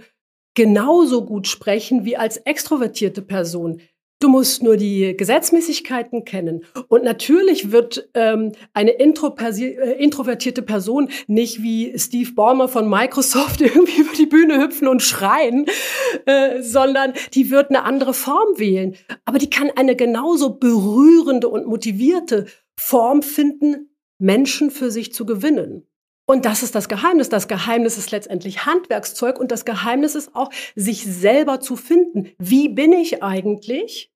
genauso 0.55 1.25
gut 1.25 1.47
sprechen 1.47 2.05
wie 2.05 2.15
als 2.15 2.37
extrovertierte 2.37 3.21
Person. 3.21 3.81
Du 4.23 4.29
musst 4.29 4.63
nur 4.63 4.77
die 4.77 5.17
Gesetzmäßigkeiten 5.17 6.23
kennen. 6.23 6.63
Und 6.87 7.03
natürlich 7.03 7.73
wird 7.73 8.07
ähm, 8.13 8.53
eine 8.73 8.97
äh, 8.97 10.01
introvertierte 10.01 10.61
Person 10.61 11.09
nicht 11.27 11.61
wie 11.61 11.99
Steve 11.99 12.31
Ballmer 12.31 12.69
von 12.69 12.89
Microsoft 12.89 13.59
irgendwie 13.61 13.99
über 13.99 14.13
die 14.17 14.25
Bühne 14.25 14.61
hüpfen 14.61 14.87
und 14.87 15.01
schreien, 15.01 15.65
äh, 16.25 16.61
sondern 16.61 17.11
die 17.33 17.51
wird 17.51 17.69
eine 17.69 17.83
andere 17.83 18.13
Form 18.13 18.57
wählen. 18.57 18.95
Aber 19.25 19.39
die 19.39 19.49
kann 19.49 19.69
eine 19.75 19.97
genauso 19.97 20.51
berührende 20.51 21.49
und 21.49 21.67
motivierte 21.67 22.45
Form 22.79 23.23
finden, 23.23 23.89
Menschen 24.19 24.71
für 24.71 24.89
sich 24.89 25.11
zu 25.11 25.25
gewinnen. 25.25 25.85
Und 26.25 26.45
das 26.45 26.63
ist 26.63 26.75
das 26.75 26.87
Geheimnis. 26.87 27.27
Das 27.27 27.49
Geheimnis 27.49 27.97
ist 27.97 28.11
letztendlich 28.11 28.65
Handwerkszeug 28.65 29.37
und 29.37 29.51
das 29.51 29.65
Geheimnis 29.65 30.15
ist 30.15 30.33
auch, 30.33 30.49
sich 30.75 31.03
selber 31.03 31.59
zu 31.59 31.75
finden. 31.75 32.31
Wie 32.37 32.69
bin 32.69 32.93
ich 32.93 33.21
eigentlich? 33.21 34.12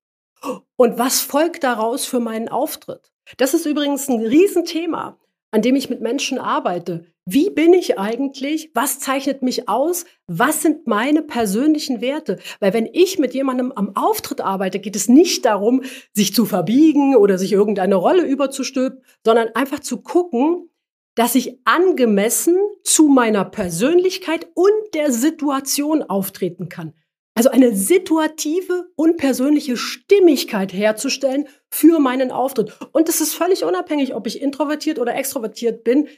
Und 0.76 0.98
was 0.98 1.20
folgt 1.20 1.64
daraus 1.64 2.04
für 2.04 2.20
meinen 2.20 2.48
Auftritt? 2.48 3.12
Das 3.36 3.54
ist 3.54 3.66
übrigens 3.66 4.08
ein 4.08 4.24
Riesenthema, 4.24 5.18
an 5.50 5.62
dem 5.62 5.76
ich 5.76 5.90
mit 5.90 6.00
Menschen 6.00 6.38
arbeite. 6.38 7.06
Wie 7.30 7.50
bin 7.50 7.74
ich 7.74 7.98
eigentlich? 7.98 8.70
Was 8.72 9.00
zeichnet 9.00 9.42
mich 9.42 9.68
aus? 9.68 10.06
Was 10.26 10.62
sind 10.62 10.86
meine 10.86 11.22
persönlichen 11.22 12.00
Werte? 12.00 12.38
Weil 12.58 12.72
wenn 12.72 12.88
ich 12.90 13.18
mit 13.18 13.34
jemandem 13.34 13.70
am 13.72 13.94
Auftritt 13.96 14.40
arbeite, 14.40 14.78
geht 14.78 14.96
es 14.96 15.08
nicht 15.08 15.44
darum, 15.44 15.82
sich 16.14 16.34
zu 16.34 16.46
verbiegen 16.46 17.16
oder 17.16 17.36
sich 17.36 17.52
irgendeine 17.52 17.96
Rolle 17.96 18.22
überzustülpen, 18.22 19.02
sondern 19.26 19.48
einfach 19.54 19.80
zu 19.80 20.00
gucken, 20.00 20.70
dass 21.16 21.34
ich 21.34 21.58
angemessen 21.64 22.56
zu 22.82 23.08
meiner 23.08 23.44
Persönlichkeit 23.44 24.48
und 24.54 24.94
der 24.94 25.12
Situation 25.12 26.02
auftreten 26.02 26.70
kann. 26.70 26.94
Also 27.38 27.50
eine 27.50 27.72
situative 27.72 28.90
und 28.96 29.16
persönliche 29.16 29.76
Stimmigkeit 29.76 30.72
herzustellen 30.72 31.46
für 31.70 32.00
meinen 32.00 32.32
Auftritt. 32.32 32.76
Und 32.90 33.06
das 33.06 33.20
ist 33.20 33.32
völlig 33.32 33.62
unabhängig, 33.62 34.12
ob 34.16 34.26
ich 34.26 34.42
introvertiert 34.42 34.98
oder 34.98 35.14
extrovertiert 35.14 35.84
bin. 35.84 36.08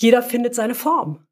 Jeder 0.00 0.22
findet 0.22 0.54
seine 0.54 0.74
Form. 0.74 1.26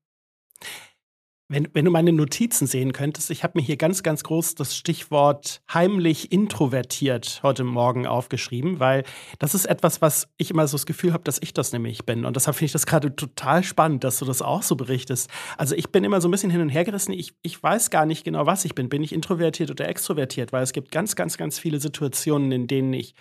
Wenn, 1.53 1.67
wenn 1.73 1.85
du 1.85 1.91
meine 1.91 2.13
Notizen 2.13 2.69
sehen 2.69 2.93
könntest, 2.93 3.29
ich 3.29 3.43
habe 3.43 3.59
mir 3.59 3.65
hier 3.65 3.77
ganz, 3.77 4.05
ganz 4.05 4.23
groß 4.23 4.55
das 4.55 4.77
Stichwort 4.77 5.63
heimlich 5.75 6.31
introvertiert 6.31 7.41
heute 7.43 7.65
Morgen 7.65 8.07
aufgeschrieben, 8.07 8.79
weil 8.79 9.03
das 9.41 9.57
ist 9.57 9.65
etwas, 9.65 10.01
was 10.01 10.29
ich 10.37 10.53
immer 10.53 10.69
so 10.69 10.77
das 10.77 10.87
Gefühl 10.87 11.13
habe, 11.13 11.25
dass 11.25 11.43
ich 11.43 11.53
das 11.53 11.73
nämlich 11.73 12.07
bin. 12.07 12.25
Und 12.25 12.37
deshalb 12.37 12.57
finde 12.57 12.67
ich 12.67 12.73
das 12.73 12.87
gerade 12.87 13.17
total 13.17 13.65
spannend, 13.65 14.05
dass 14.05 14.21
du 14.21 14.27
das 14.27 14.43
auch 14.43 14.63
so 14.63 14.77
berichtest. 14.77 15.29
Also 15.59 15.75
ich 15.75 15.91
bin 15.91 16.05
immer 16.05 16.21
so 16.21 16.29
ein 16.29 16.31
bisschen 16.31 16.51
hin 16.51 16.61
und 16.61 16.69
her 16.69 16.85
gerissen. 16.85 17.11
Ich, 17.11 17.35
ich 17.43 17.61
weiß 17.61 17.91
gar 17.91 18.07
nicht 18.07 18.23
genau, 18.23 18.47
was 18.47 18.65
ich 18.65 18.77
bin. 18.77 18.89
Bin 18.89 19.03
ich 19.03 19.13
introvertiert 19.13 19.73
oder 19.73 19.89
extrovertiert? 19.89 20.53
Weil 20.53 20.63
es 20.63 20.73
gibt 20.73 20.93
ganz, 20.93 21.17
ganz, 21.17 21.37
ganz 21.37 21.59
viele 21.59 21.81
Situationen, 21.81 22.53
in 22.53 22.69
denen 22.69 22.93
ich 22.93 23.17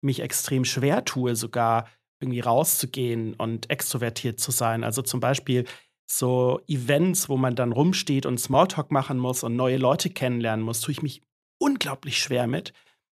mich 0.00 0.20
extrem 0.20 0.64
schwer 0.64 1.04
tue, 1.04 1.36
sogar 1.36 1.86
irgendwie 2.18 2.40
rauszugehen 2.40 3.34
und 3.34 3.68
extrovertiert 3.68 4.40
zu 4.40 4.52
sein. 4.52 4.84
Also 4.84 5.02
zum 5.02 5.20
Beispiel 5.20 5.66
so 6.06 6.60
Events, 6.66 7.28
wo 7.28 7.36
man 7.36 7.54
dann 7.54 7.72
rumsteht 7.72 8.26
und 8.26 8.38
Smalltalk 8.38 8.90
machen 8.90 9.18
muss 9.18 9.42
und 9.42 9.56
neue 9.56 9.78
Leute 9.78 10.10
kennenlernen 10.10 10.64
muss, 10.64 10.80
tue 10.80 10.92
ich 10.92 11.02
mich 11.02 11.22
unglaublich 11.58 12.18
schwer 12.18 12.46
mit. 12.46 12.72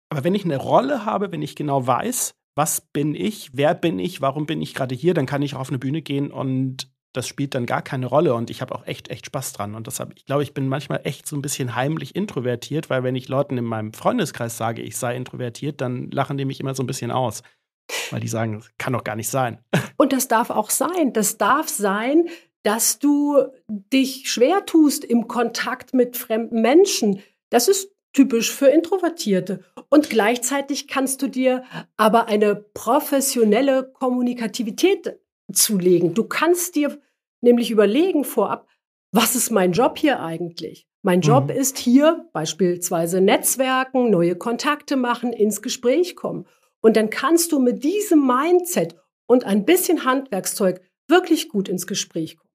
Aber 0.09 0.23
wenn 0.23 0.35
ich 0.35 0.45
eine 0.45 0.57
Rolle 0.57 1.05
habe, 1.05 1.31
wenn 1.31 1.41
ich 1.41 1.55
genau 1.55 1.87
weiß, 1.87 2.33
was 2.55 2.81
bin 2.81 3.15
ich, 3.15 3.51
wer 3.53 3.73
bin 3.73 3.97
ich, 3.97 4.21
warum 4.21 4.45
bin 4.45 4.61
ich 4.61 4.73
gerade 4.73 4.93
hier, 4.93 5.13
dann 5.13 5.25
kann 5.25 5.41
ich 5.41 5.55
auf 5.55 5.69
eine 5.69 5.79
Bühne 5.79 6.01
gehen 6.01 6.31
und 6.31 6.91
das 7.13 7.27
spielt 7.27 7.55
dann 7.55 7.65
gar 7.65 7.81
keine 7.81 8.05
Rolle 8.05 8.33
und 8.33 8.49
ich 8.49 8.61
habe 8.61 8.73
auch 8.73 8.85
echt, 8.85 9.09
echt 9.09 9.25
Spaß 9.25 9.53
dran. 9.53 9.75
Und 9.75 9.87
deshalb, 9.87 10.13
ich 10.15 10.25
glaube, 10.25 10.43
ich 10.43 10.53
bin 10.53 10.67
manchmal 10.67 11.01
echt 11.03 11.27
so 11.27 11.35
ein 11.35 11.41
bisschen 11.41 11.75
heimlich 11.75 12.15
introvertiert, 12.15 12.89
weil 12.89 13.03
wenn 13.03 13.15
ich 13.15 13.27
Leuten 13.27 13.57
in 13.57 13.65
meinem 13.65 13.93
Freundeskreis 13.93 14.57
sage, 14.57 14.81
ich 14.81 14.97
sei 14.97 15.15
introvertiert, 15.15 15.81
dann 15.81 16.09
lachen 16.11 16.37
die 16.37 16.45
mich 16.45 16.59
immer 16.59 16.73
so 16.73 16.83
ein 16.83 16.87
bisschen 16.87 17.11
aus. 17.11 17.43
Weil 18.11 18.21
die 18.21 18.29
sagen, 18.29 18.59
das 18.59 18.69
kann 18.77 18.93
doch 18.93 19.03
gar 19.03 19.17
nicht 19.17 19.29
sein. 19.29 19.59
Und 19.97 20.13
das 20.13 20.29
darf 20.29 20.49
auch 20.49 20.69
sein. 20.69 21.11
Das 21.11 21.37
darf 21.37 21.67
sein, 21.67 22.29
dass 22.63 22.99
du 22.99 23.37
dich 23.67 24.31
schwer 24.31 24.65
tust 24.65 25.03
im 25.03 25.27
Kontakt 25.27 25.93
mit 25.93 26.17
fremden 26.17 26.61
Menschen. 26.61 27.21
Das 27.49 27.67
ist 27.67 27.91
typisch 28.13 28.51
für 28.51 28.67
Introvertierte. 28.67 29.63
Und 29.89 30.09
gleichzeitig 30.09 30.87
kannst 30.87 31.21
du 31.21 31.27
dir 31.27 31.63
aber 31.97 32.27
eine 32.27 32.55
professionelle 32.55 33.91
Kommunikativität 33.93 35.19
zulegen. 35.51 36.13
Du 36.13 36.25
kannst 36.25 36.75
dir 36.75 36.99
nämlich 37.41 37.71
überlegen 37.71 38.23
vorab, 38.23 38.67
was 39.11 39.35
ist 39.35 39.51
mein 39.51 39.73
Job 39.73 39.97
hier 39.97 40.21
eigentlich? 40.21 40.87
Mein 41.01 41.21
Job 41.21 41.45
mhm. 41.45 41.49
ist 41.55 41.77
hier 41.77 42.29
beispielsweise 42.31 43.21
Netzwerken, 43.21 44.09
neue 44.09 44.35
Kontakte 44.35 44.95
machen, 44.95 45.33
ins 45.33 45.61
Gespräch 45.61 46.15
kommen. 46.15 46.45
Und 46.79 46.95
dann 46.95 47.09
kannst 47.09 47.51
du 47.51 47.59
mit 47.59 47.83
diesem 47.83 48.25
Mindset 48.25 48.95
und 49.25 49.43
ein 49.45 49.65
bisschen 49.65 50.05
Handwerkszeug 50.05 50.81
wirklich 51.07 51.49
gut 51.49 51.69
ins 51.69 51.87
Gespräch 51.87 52.37
kommen. 52.37 52.50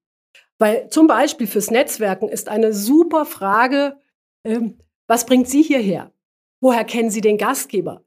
Weil 0.59 0.89
zum 0.89 1.07
Beispiel 1.07 1.47
fürs 1.47 1.69
Netzwerken 1.69 2.29
ist 2.29 2.49
eine 2.49 2.73
super 2.73 3.25
Frage, 3.25 3.99
ähm, 4.43 4.79
was 5.07 5.25
bringt 5.25 5.47
Sie 5.47 5.61
hierher? 5.61 6.11
Woher 6.59 6.83
kennen 6.83 7.11
Sie 7.11 7.21
den 7.21 7.37
Gastgeber? 7.37 8.03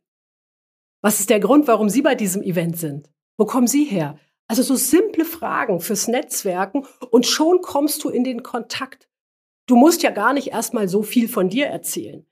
Was 1.01 1.21
ist 1.21 1.31
der 1.31 1.41
Grund, 1.41 1.67
warum 1.69 1.89
Sie 1.89 2.03
bei 2.03 2.15
diesem 2.15 2.43
Event 2.43 2.77
sind? 2.79 3.11
Wo 3.37 3.47
kommen 3.47 3.67
Sie 3.67 3.85
her? 3.85 4.19
Also 4.49 4.63
so 4.63 4.75
simple 4.75 5.25
Fragen 5.25 5.81
fürs 5.81 6.09
Netzwerken 6.09 6.87
und 7.11 7.25
schon 7.25 7.63
kommst 7.63 8.03
du 8.03 8.09
in 8.09 8.25
den 8.25 8.43
Kontakt. 8.43 9.09
Du 9.67 9.77
musst 9.77 10.03
ja 10.03 10.11
gar 10.11 10.33
nicht 10.33 10.49
erstmal 10.49 10.89
so 10.89 11.03
viel 11.03 11.29
von 11.29 11.49
dir 11.49 11.67
erzählen. 11.67 12.27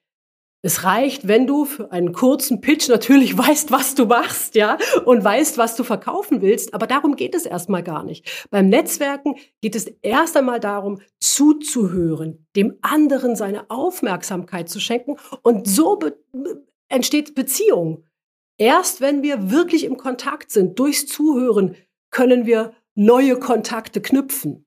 Es 0.60 0.82
reicht, 0.82 1.28
wenn 1.28 1.46
du 1.46 1.64
für 1.64 1.92
einen 1.92 2.12
kurzen 2.12 2.60
Pitch 2.60 2.88
natürlich 2.88 3.36
weißt, 3.38 3.70
was 3.70 3.94
du 3.94 4.06
machst, 4.06 4.54
ja, 4.54 4.76
und 5.04 5.22
weißt, 5.22 5.56
was 5.58 5.76
du 5.76 5.84
verkaufen 5.84 6.42
willst. 6.42 6.74
Aber 6.74 6.86
darum 6.86 7.16
geht 7.16 7.34
es 7.34 7.46
erstmal 7.46 7.82
gar 7.82 8.02
nicht. 8.04 8.48
Beim 8.50 8.68
Netzwerken 8.68 9.36
geht 9.60 9.76
es 9.76 9.86
erst 10.02 10.36
einmal 10.36 10.60
darum, 10.60 11.00
zuzuhören, 11.20 12.46
dem 12.56 12.78
anderen 12.82 13.36
seine 13.36 13.70
Aufmerksamkeit 13.70 14.68
zu 14.68 14.80
schenken. 14.80 15.16
Und 15.42 15.68
so 15.68 15.96
be 15.96 16.16
entsteht 16.90 17.34
Beziehung. 17.34 18.04
Erst 18.56 19.02
wenn 19.02 19.22
wir 19.22 19.50
wirklich 19.50 19.84
im 19.84 19.98
Kontakt 19.98 20.50
sind, 20.50 20.78
durchs 20.78 21.06
Zuhören, 21.06 21.76
können 22.10 22.46
wir 22.46 22.72
neue 22.94 23.38
Kontakte 23.38 24.00
knüpfen. 24.00 24.66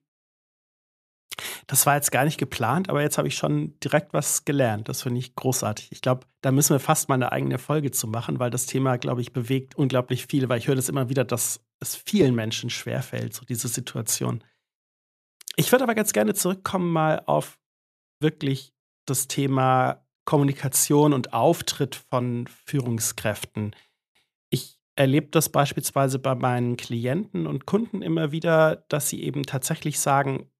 Das 1.66 1.86
war 1.86 1.94
jetzt 1.94 2.12
gar 2.12 2.24
nicht 2.24 2.38
geplant, 2.38 2.88
aber 2.88 3.02
jetzt 3.02 3.18
habe 3.18 3.28
ich 3.28 3.36
schon 3.36 3.78
direkt 3.80 4.12
was 4.12 4.44
gelernt. 4.44 4.88
Das 4.88 5.02
finde 5.02 5.18
ich 5.20 5.34
großartig. 5.34 5.90
Ich 5.92 6.02
glaube, 6.02 6.26
da 6.40 6.52
müssen 6.52 6.74
wir 6.74 6.80
fast 6.80 7.08
mal 7.08 7.14
eine 7.14 7.32
eigene 7.32 7.58
Folge 7.58 7.90
zu 7.90 8.06
machen, 8.06 8.38
weil 8.38 8.50
das 8.50 8.66
Thema, 8.66 8.96
glaube 8.96 9.20
ich, 9.20 9.32
bewegt 9.32 9.74
unglaublich 9.76 10.26
viel, 10.26 10.48
weil 10.48 10.58
ich 10.58 10.68
höre 10.68 10.76
das 10.76 10.88
immer 10.88 11.08
wieder, 11.08 11.24
dass 11.24 11.64
es 11.80 11.96
vielen 11.96 12.34
Menschen 12.34 12.70
schwerfällt, 12.70 13.34
so 13.34 13.44
diese 13.44 13.68
Situation. 13.68 14.44
Ich 15.56 15.70
würde 15.70 15.84
aber 15.84 15.94
ganz 15.94 16.12
gerne 16.12 16.34
zurückkommen 16.34 16.90
mal 16.90 17.22
auf 17.26 17.58
wirklich 18.20 18.72
das 19.06 19.28
Thema 19.28 20.06
Kommunikation 20.24 21.12
und 21.12 21.32
Auftritt 21.32 21.96
von 21.96 22.46
Führungskräften. 22.46 23.74
Ich 24.50 24.78
erlebe 24.94 25.28
das 25.28 25.48
beispielsweise 25.48 26.18
bei 26.18 26.34
meinen 26.34 26.76
Klienten 26.76 27.46
und 27.46 27.66
Kunden 27.66 28.02
immer 28.02 28.32
wieder, 28.32 28.76
dass 28.88 29.08
sie 29.08 29.22
eben 29.22 29.42
tatsächlich 29.42 29.98
sagen, 29.98 30.50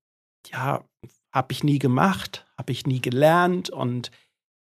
ja, 0.48 0.84
habe 1.32 1.52
ich 1.52 1.64
nie 1.64 1.78
gemacht, 1.78 2.46
habe 2.58 2.72
ich 2.72 2.86
nie 2.86 3.00
gelernt 3.00 3.70
und 3.70 4.10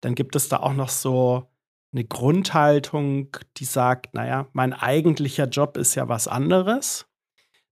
dann 0.02 0.14
gibt 0.14 0.37
es 0.37 0.49
da 0.49 0.58
auch 0.58 0.75
noch 0.75 0.90
so 0.90 1.49
eine 1.92 2.04
Grundhaltung, 2.04 3.37
die 3.56 3.64
sagt, 3.64 4.14
naja, 4.14 4.49
mein 4.52 4.73
eigentlicher 4.73 5.47
Job 5.47 5.76
ist 5.76 5.94
ja 5.94 6.08
was 6.08 6.28
anderes, 6.28 7.06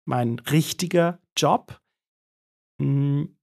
mein 0.04 0.38
richtiger 0.38 1.20
Job. 1.36 1.80
Hm, 2.80 3.36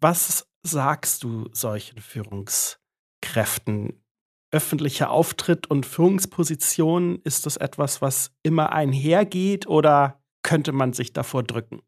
was 0.00 0.48
sagst 0.62 1.22
du 1.22 1.48
solchen 1.52 2.00
Führungskräften? 2.00 4.04
Öffentlicher 4.50 5.10
Auftritt 5.10 5.70
und 5.70 5.86
Führungsposition, 5.86 7.20
ist 7.24 7.46
das 7.46 7.56
etwas, 7.56 8.02
was 8.02 8.36
immer 8.42 8.72
einhergeht 8.72 9.66
oder 9.66 10.22
könnte 10.42 10.72
man 10.72 10.92
sich 10.92 11.14
davor 11.14 11.42
drücken? 11.42 11.80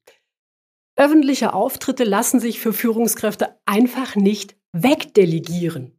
Öffentliche 0.96 1.54
Auftritte 1.54 2.04
lassen 2.04 2.38
sich 2.38 2.60
für 2.60 2.72
Führungskräfte 2.72 3.58
einfach 3.64 4.14
nicht 4.14 4.56
wegdelegieren. 4.72 5.98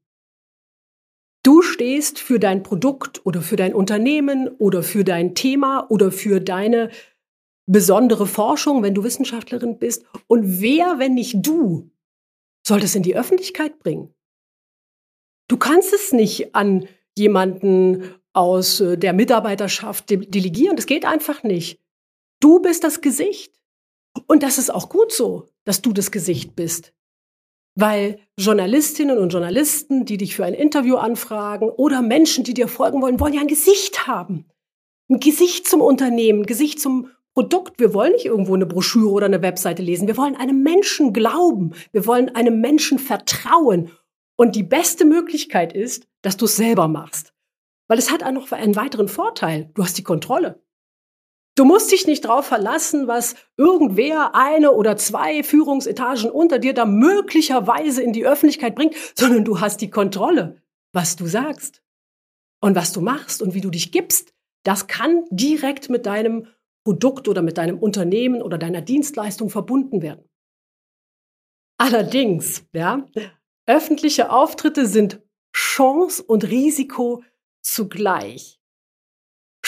Du 1.43 1.61
stehst 1.61 2.19
für 2.19 2.39
dein 2.39 2.63
Produkt 2.63 3.25
oder 3.25 3.41
für 3.41 3.55
dein 3.55 3.73
Unternehmen 3.73 4.47
oder 4.47 4.83
für 4.83 5.03
dein 5.03 5.35
Thema 5.35 5.85
oder 5.91 6.11
für 6.11 6.39
deine 6.39 6.89
besondere 7.67 8.25
Forschung, 8.25 8.83
wenn 8.83 8.93
du 8.93 9.03
Wissenschaftlerin 9.03 9.77
bist. 9.77 10.05
Und 10.27 10.61
wer, 10.61 10.97
wenn 10.97 11.13
nicht 11.13 11.45
du, 11.45 11.91
soll 12.65 12.79
das 12.79 12.95
in 12.95 13.03
die 13.03 13.15
Öffentlichkeit 13.15 13.79
bringen? 13.79 14.13
Du 15.47 15.57
kannst 15.57 15.93
es 15.93 16.11
nicht 16.11 16.55
an 16.55 16.87
jemanden 17.17 18.15
aus 18.33 18.79
äh, 18.81 18.97
der 18.97 19.13
Mitarbeiterschaft 19.13 20.09
delegieren. 20.09 20.75
Das 20.75 20.87
geht 20.87 21.05
einfach 21.05 21.43
nicht. 21.43 21.79
Du 22.41 22.59
bist 22.59 22.83
das 22.83 23.01
Gesicht. 23.01 23.53
Und 24.27 24.43
das 24.43 24.57
ist 24.57 24.73
auch 24.73 24.89
gut 24.89 25.11
so, 25.11 25.47
dass 25.63 25.81
du 25.81 25.93
das 25.93 26.11
Gesicht 26.11 26.55
bist. 26.55 26.93
Weil 27.75 28.19
Journalistinnen 28.39 29.17
und 29.17 29.33
Journalisten, 29.33 30.05
die 30.05 30.17
dich 30.17 30.35
für 30.35 30.45
ein 30.45 30.53
Interview 30.53 30.95
anfragen 30.95 31.69
oder 31.69 32.01
Menschen, 32.01 32.43
die 32.43 32.53
dir 32.53 32.67
folgen 32.67 33.01
wollen, 33.01 33.19
wollen 33.19 33.33
ja 33.33 33.41
ein 33.41 33.47
Gesicht 33.47 34.07
haben. 34.07 34.45
Ein 35.09 35.19
Gesicht 35.19 35.67
zum 35.67 35.81
Unternehmen, 35.81 36.41
ein 36.41 36.45
Gesicht 36.45 36.79
zum 36.79 37.09
Produkt. 37.33 37.79
Wir 37.79 37.93
wollen 37.93 38.13
nicht 38.13 38.25
irgendwo 38.25 38.55
eine 38.55 38.65
Broschüre 38.65 39.11
oder 39.11 39.25
eine 39.25 39.41
Webseite 39.41 39.83
lesen. 39.83 40.07
Wir 40.07 40.15
wollen 40.15 40.37
einem 40.37 40.63
Menschen 40.63 41.11
glauben. 41.11 41.73
Wir 41.91 42.07
wollen 42.07 42.33
einem 42.33 42.61
Menschen 42.61 42.97
vertrauen. 42.97 43.91
Und 44.37 44.55
die 44.55 44.63
beste 44.63 45.05
Möglichkeit 45.05 45.73
ist, 45.73 46.07
dass 46.21 46.37
du 46.37 46.45
es 46.45 46.55
selber 46.55 46.87
machst. 46.87 47.33
Weil 47.87 47.99
es 47.99 48.09
hat 48.09 48.23
auch 48.23 48.31
noch 48.31 48.51
einen 48.51 48.75
weiteren 48.75 49.09
Vorteil. 49.09 49.69
Du 49.75 49.83
hast 49.83 49.97
die 49.97 50.03
Kontrolle. 50.03 50.63
Du 51.57 51.63
musst 51.63 51.91
dich 51.91 52.05
nicht 52.05 52.25
darauf 52.25 52.45
verlassen, 52.47 53.07
was 53.07 53.35
irgendwer 53.55 54.35
eine 54.35 54.73
oder 54.73 54.97
zwei 54.97 55.41
Führungsetagen 55.41 56.29
unter 56.29 56.59
dir 56.59 56.73
da 56.73 56.85
möglicherweise 56.85 58.03
in 58.03 58.11
die 58.11 58.25
Öffentlichkeit 58.25 58.75
bringt, 58.75 58.95
sondern 59.15 59.45
du 59.45 59.61
hast 59.61 59.79
die 59.79 59.89
Kontrolle, 59.89 60.61
was 60.91 61.15
du 61.15 61.27
sagst. 61.27 61.81
und 62.61 62.75
was 62.75 62.91
du 62.93 63.01
machst 63.01 63.41
und 63.41 63.53
wie 63.53 63.61
du 63.61 63.69
dich 63.69 63.91
gibst, 63.91 64.33
das 64.63 64.87
kann 64.87 65.25
direkt 65.29 65.89
mit 65.89 66.05
deinem 66.07 66.47
Produkt 66.83 67.27
oder 67.27 67.41
mit 67.41 67.57
deinem 67.57 67.77
Unternehmen 67.77 68.41
oder 68.41 68.57
deiner 68.57 68.81
Dienstleistung 68.81 69.49
verbunden 69.49 70.01
werden. 70.01 70.27
Allerdings, 71.77 72.65
ja, 72.73 73.05
öffentliche 73.67 74.31
Auftritte 74.31 74.87
sind 74.87 75.21
Chance 75.55 76.23
und 76.23 76.45
Risiko 76.45 77.23
zugleich. 77.61 78.59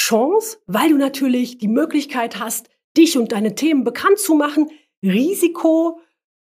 Chance, 0.08 0.60
weil 0.68 0.90
du 0.90 0.98
natürlich 0.98 1.58
die 1.58 1.68
Möglichkeit 1.68 2.40
hast, 2.40 2.70
dich 2.96 3.18
und 3.18 3.34
deine 3.34 3.56
Themen 3.56 3.84
bekannt 3.84 4.20
zu 4.20 4.36
machen. 4.36 4.72
Risiko, 5.04 6.00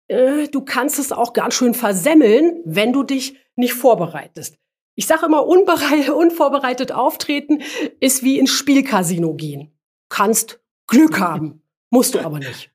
äh, 0.08 0.48
du 0.48 0.62
kannst 0.62 0.98
es 0.98 1.12
auch 1.12 1.34
ganz 1.34 1.54
schön 1.54 1.76
versemmeln, 1.76 2.62
wenn 2.66 2.92
du 2.92 3.04
dich 3.04 3.38
nicht 3.56 3.74
vorbereitest. 3.74 4.58
Ich 4.96 5.06
sage 5.06 5.28
immer, 5.28 5.46
unvorbereitet 5.48 6.92
auftreten 6.92 7.62
ist 8.00 8.24
wie 8.24 8.40
ins 8.40 8.50
Spielcasino 8.50 9.36
gehen. 9.36 9.72
Kannst 10.10 10.60
Glück 10.88 11.20
haben, 11.20 11.62
musst 11.92 12.16
du 12.16 12.20
aber 12.20 12.40
nicht. 12.40 12.72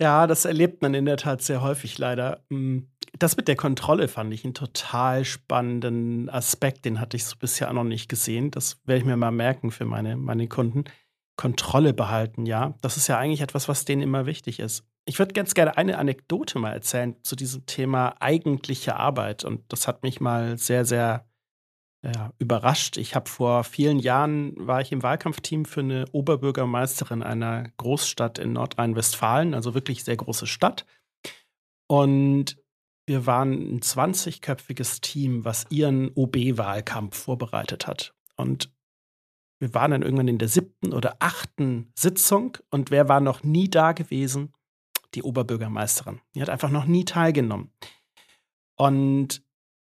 Ja, 0.00 0.26
das 0.26 0.44
erlebt 0.44 0.82
man 0.82 0.94
in 0.94 1.04
der 1.04 1.16
Tat 1.16 1.42
sehr 1.42 1.62
häufig 1.62 1.98
leider. 1.98 2.44
Hm, 2.50 2.88
das 3.18 3.36
mit 3.36 3.48
der 3.48 3.56
Kontrolle 3.56 4.08
fand 4.08 4.32
ich 4.32 4.44
einen 4.44 4.54
total 4.54 5.24
spannenden 5.24 6.28
Aspekt, 6.28 6.84
den 6.84 7.00
hatte 7.00 7.16
ich 7.16 7.24
so 7.24 7.36
bisher 7.38 7.72
noch 7.72 7.84
nicht 7.84 8.08
gesehen. 8.08 8.50
Das 8.50 8.80
werde 8.84 9.00
ich 9.00 9.04
mir 9.04 9.16
mal 9.16 9.30
merken 9.30 9.70
für 9.70 9.84
meine, 9.84 10.16
meine 10.16 10.48
Kunden. 10.48 10.84
Kontrolle 11.36 11.92
behalten, 11.92 12.46
ja. 12.46 12.74
Das 12.80 12.96
ist 12.96 13.08
ja 13.08 13.18
eigentlich 13.18 13.40
etwas, 13.40 13.68
was 13.68 13.84
denen 13.84 14.02
immer 14.02 14.26
wichtig 14.26 14.60
ist. 14.60 14.84
Ich 15.04 15.18
würde 15.18 15.32
ganz 15.32 15.54
gerne 15.54 15.76
eine 15.76 15.98
Anekdote 15.98 16.58
mal 16.58 16.72
erzählen 16.72 17.16
zu 17.22 17.34
diesem 17.34 17.66
Thema 17.66 18.14
eigentliche 18.20 18.96
Arbeit. 18.96 19.44
Und 19.44 19.60
das 19.72 19.88
hat 19.88 20.02
mich 20.02 20.20
mal 20.20 20.56
sehr, 20.58 20.84
sehr 20.84 21.26
ja, 22.04 22.32
überrascht. 22.38 22.98
Ich 22.98 23.14
habe 23.14 23.30
vor 23.30 23.64
vielen 23.64 23.98
Jahren 23.98 24.54
war 24.56 24.80
ich 24.80 24.92
im 24.92 25.02
Wahlkampfteam 25.02 25.64
für 25.64 25.80
eine 25.80 26.04
Oberbürgermeisterin 26.12 27.22
einer 27.22 27.70
Großstadt 27.78 28.38
in 28.38 28.52
Nordrhein-Westfalen, 28.52 29.54
also 29.54 29.74
wirklich 29.74 30.04
sehr 30.04 30.16
große 30.16 30.46
Stadt. 30.46 30.84
Und 31.86 32.58
wir 33.06 33.26
waren 33.26 33.52
ein 33.52 33.80
20-köpfiges 33.80 35.00
Team, 35.00 35.44
was 35.44 35.66
ihren 35.70 36.10
OB-Wahlkampf 36.14 37.16
vorbereitet 37.16 37.86
hat. 37.86 38.14
Und 38.36 38.70
wir 39.60 39.72
waren 39.72 39.92
dann 39.92 40.02
irgendwann 40.02 40.28
in 40.28 40.38
der 40.38 40.48
siebten 40.48 40.92
oder 40.92 41.16
achten 41.20 41.92
Sitzung 41.98 42.58
und 42.70 42.90
wer 42.90 43.08
war 43.08 43.20
noch 43.20 43.42
nie 43.42 43.70
da 43.70 43.92
gewesen? 43.92 44.52
Die 45.14 45.22
Oberbürgermeisterin. 45.22 46.20
Die 46.34 46.42
hat 46.42 46.50
einfach 46.50 46.70
noch 46.70 46.86
nie 46.86 47.04
teilgenommen. 47.04 47.70
Und 48.76 49.43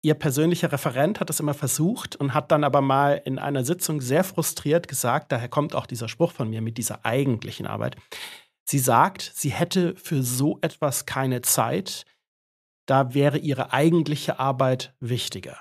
ihr 0.06 0.14
persönlicher 0.14 0.70
Referent 0.70 1.18
hat 1.18 1.30
es 1.30 1.40
immer 1.40 1.52
versucht 1.52 2.14
und 2.14 2.32
hat 2.32 2.52
dann 2.52 2.62
aber 2.62 2.80
mal 2.80 3.20
in 3.24 3.40
einer 3.40 3.64
Sitzung 3.64 4.00
sehr 4.00 4.22
frustriert 4.22 4.86
gesagt, 4.86 5.32
daher 5.32 5.48
kommt 5.48 5.74
auch 5.74 5.86
dieser 5.86 6.08
Spruch 6.08 6.30
von 6.30 6.48
mir 6.48 6.62
mit 6.62 6.78
dieser 6.78 7.04
eigentlichen 7.04 7.66
Arbeit. 7.66 7.96
Sie 8.64 8.78
sagt, 8.78 9.32
sie 9.34 9.50
hätte 9.50 9.96
für 9.96 10.22
so 10.22 10.58
etwas 10.60 11.06
keine 11.06 11.42
Zeit, 11.42 12.04
da 12.86 13.14
wäre 13.14 13.38
ihre 13.38 13.72
eigentliche 13.72 14.38
Arbeit 14.38 14.94
wichtiger. 15.00 15.58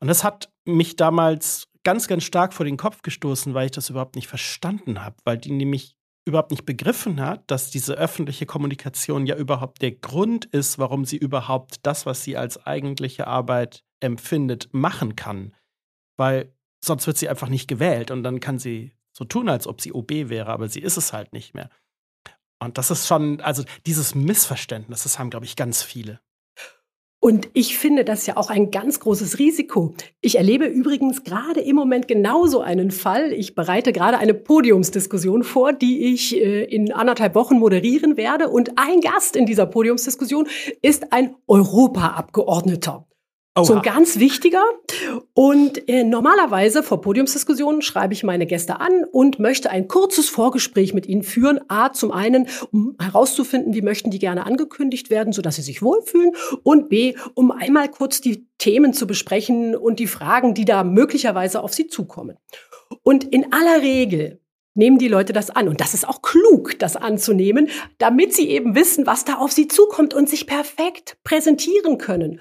Und 0.00 0.08
das 0.08 0.24
hat 0.24 0.52
mich 0.64 0.96
damals 0.96 1.68
ganz, 1.84 2.08
ganz 2.08 2.24
stark 2.24 2.52
vor 2.52 2.66
den 2.66 2.76
Kopf 2.76 3.02
gestoßen, 3.02 3.54
weil 3.54 3.66
ich 3.66 3.72
das 3.72 3.88
überhaupt 3.88 4.16
nicht 4.16 4.26
verstanden 4.26 5.04
habe, 5.04 5.14
weil 5.24 5.38
die 5.38 5.52
nämlich 5.52 5.96
überhaupt 6.28 6.50
nicht 6.50 6.66
begriffen 6.66 7.20
hat, 7.20 7.50
dass 7.50 7.70
diese 7.70 7.94
öffentliche 7.94 8.46
Kommunikation 8.46 9.26
ja 9.26 9.36
überhaupt 9.36 9.82
der 9.82 9.92
Grund 9.92 10.44
ist, 10.44 10.78
warum 10.78 11.04
sie 11.04 11.16
überhaupt 11.16 11.84
das, 11.84 12.06
was 12.06 12.22
sie 12.22 12.36
als 12.36 12.64
eigentliche 12.66 13.26
Arbeit 13.26 13.82
empfindet, 14.00 14.68
machen 14.72 15.16
kann. 15.16 15.54
Weil 16.16 16.54
sonst 16.84 17.06
wird 17.06 17.18
sie 17.18 17.28
einfach 17.28 17.48
nicht 17.48 17.68
gewählt 17.68 18.10
und 18.10 18.22
dann 18.22 18.40
kann 18.40 18.58
sie 18.58 18.92
so 19.12 19.24
tun, 19.24 19.48
als 19.48 19.66
ob 19.66 19.80
sie 19.80 19.92
OB 19.92 20.10
wäre, 20.28 20.52
aber 20.52 20.68
sie 20.68 20.80
ist 20.80 20.96
es 20.96 21.12
halt 21.12 21.32
nicht 21.32 21.54
mehr. 21.54 21.70
Und 22.60 22.78
das 22.78 22.90
ist 22.90 23.06
schon, 23.06 23.40
also 23.40 23.64
dieses 23.86 24.14
Missverständnis, 24.14 25.04
das 25.04 25.18
haben, 25.18 25.30
glaube 25.30 25.46
ich, 25.46 25.56
ganz 25.56 25.82
viele. 25.82 26.20
Und 27.20 27.48
ich 27.52 27.76
finde 27.76 28.04
das 28.04 28.26
ja 28.26 28.36
auch 28.36 28.48
ein 28.48 28.70
ganz 28.70 29.00
großes 29.00 29.40
Risiko. 29.40 29.92
Ich 30.20 30.36
erlebe 30.36 30.66
übrigens 30.66 31.24
gerade 31.24 31.60
im 31.60 31.74
Moment 31.74 32.06
genauso 32.06 32.60
einen 32.60 32.92
Fall. 32.92 33.32
Ich 33.32 33.56
bereite 33.56 33.92
gerade 33.92 34.18
eine 34.18 34.34
Podiumsdiskussion 34.34 35.42
vor, 35.42 35.72
die 35.72 36.12
ich 36.12 36.36
äh, 36.36 36.62
in 36.64 36.92
anderthalb 36.92 37.34
Wochen 37.34 37.58
moderieren 37.58 38.16
werde. 38.16 38.48
Und 38.48 38.78
ein 38.78 39.00
Gast 39.00 39.34
in 39.34 39.46
dieser 39.46 39.66
Podiumsdiskussion 39.66 40.46
ist 40.80 41.12
ein 41.12 41.34
Europaabgeordneter. 41.48 43.08
Oha. 43.58 43.64
So 43.64 43.74
ein 43.74 43.82
ganz 43.82 44.18
wichtiger. 44.18 44.62
Und 45.34 45.88
äh, 45.88 46.04
normalerweise 46.04 46.82
vor 46.82 47.00
Podiumsdiskussionen 47.00 47.82
schreibe 47.82 48.14
ich 48.14 48.24
meine 48.24 48.46
Gäste 48.46 48.80
an 48.80 49.04
und 49.10 49.38
möchte 49.38 49.70
ein 49.70 49.88
kurzes 49.88 50.28
Vorgespräch 50.28 50.94
mit 50.94 51.06
ihnen 51.06 51.22
führen. 51.22 51.60
A, 51.68 51.92
zum 51.92 52.12
einen, 52.12 52.48
um 52.72 52.96
herauszufinden, 53.00 53.74
wie 53.74 53.82
möchten 53.82 54.10
die 54.10 54.18
gerne 54.18 54.46
angekündigt 54.46 55.10
werden, 55.10 55.32
sodass 55.32 55.56
sie 55.56 55.62
sich 55.62 55.82
wohlfühlen. 55.82 56.32
Und 56.62 56.88
B, 56.88 57.14
um 57.34 57.50
einmal 57.50 57.88
kurz 57.88 58.20
die 58.20 58.46
Themen 58.58 58.92
zu 58.92 59.06
besprechen 59.06 59.76
und 59.76 59.98
die 59.98 60.06
Fragen, 60.06 60.54
die 60.54 60.64
da 60.64 60.84
möglicherweise 60.84 61.62
auf 61.62 61.74
sie 61.74 61.86
zukommen. 61.86 62.36
Und 63.02 63.24
in 63.24 63.52
aller 63.52 63.82
Regel 63.82 64.40
nehmen 64.78 64.98
die 64.98 65.08
Leute 65.08 65.32
das 65.32 65.50
an. 65.50 65.68
Und 65.68 65.80
das 65.80 65.92
ist 65.92 66.08
auch 66.08 66.22
klug, 66.22 66.78
das 66.78 66.96
anzunehmen, 66.96 67.68
damit 67.98 68.34
sie 68.34 68.48
eben 68.48 68.74
wissen, 68.74 69.06
was 69.06 69.24
da 69.24 69.34
auf 69.34 69.52
sie 69.52 69.68
zukommt 69.68 70.14
und 70.14 70.28
sich 70.28 70.46
perfekt 70.46 71.18
präsentieren 71.24 71.98
können. 71.98 72.40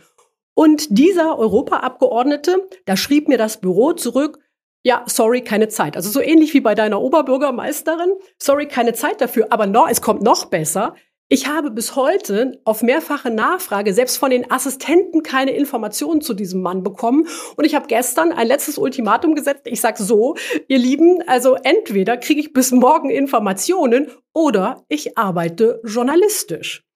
Und 0.57 0.87
dieser 0.89 1.37
Europaabgeordnete, 1.37 2.67
da 2.85 2.97
schrieb 2.97 3.27
mir 3.27 3.37
das 3.37 3.61
Büro 3.61 3.93
zurück, 3.93 4.39
ja, 4.83 5.03
sorry, 5.05 5.41
keine 5.41 5.67
Zeit. 5.67 5.95
Also 5.95 6.09
so 6.09 6.19
ähnlich 6.19 6.55
wie 6.55 6.61
bei 6.61 6.73
deiner 6.73 6.99
Oberbürgermeisterin, 6.99 8.13
sorry, 8.39 8.67
keine 8.67 8.93
Zeit 8.93 9.21
dafür. 9.21 9.47
Aber 9.51 9.67
no, 9.67 9.85
es 9.87 10.01
kommt 10.01 10.23
noch 10.23 10.45
besser. 10.45 10.95
Ich 11.29 11.45
habe 11.45 11.69
bis 11.69 11.95
heute 11.95 12.59
auf 12.63 12.81
mehrfache 12.81 13.29
Nachfrage 13.29 13.93
selbst 13.93 14.17
von 14.17 14.31
den 14.31 14.49
Assistenten 14.49 15.21
keine 15.21 15.51
Informationen 15.51 16.21
zu 16.21 16.33
diesem 16.33 16.63
Mann 16.63 16.81
bekommen. 16.81 17.27
Und 17.55 17.65
ich 17.65 17.75
habe 17.75 17.85
gestern 17.85 18.31
ein 18.31 18.47
letztes 18.47 18.79
Ultimatum 18.79 19.35
gesetzt. 19.35 19.61
Ich 19.65 19.79
sage 19.79 20.01
so, 20.01 20.37
ihr 20.67 20.79
Lieben, 20.79 21.21
also 21.27 21.53
entweder 21.53 22.17
kriege 22.17 22.39
ich 22.39 22.51
bis 22.51 22.71
morgen 22.71 23.11
Informationen 23.11 24.07
oder 24.33 24.85
ich 24.87 25.19
arbeite 25.19 25.81
journalistisch. 25.83 26.86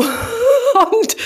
Und 0.00 1.16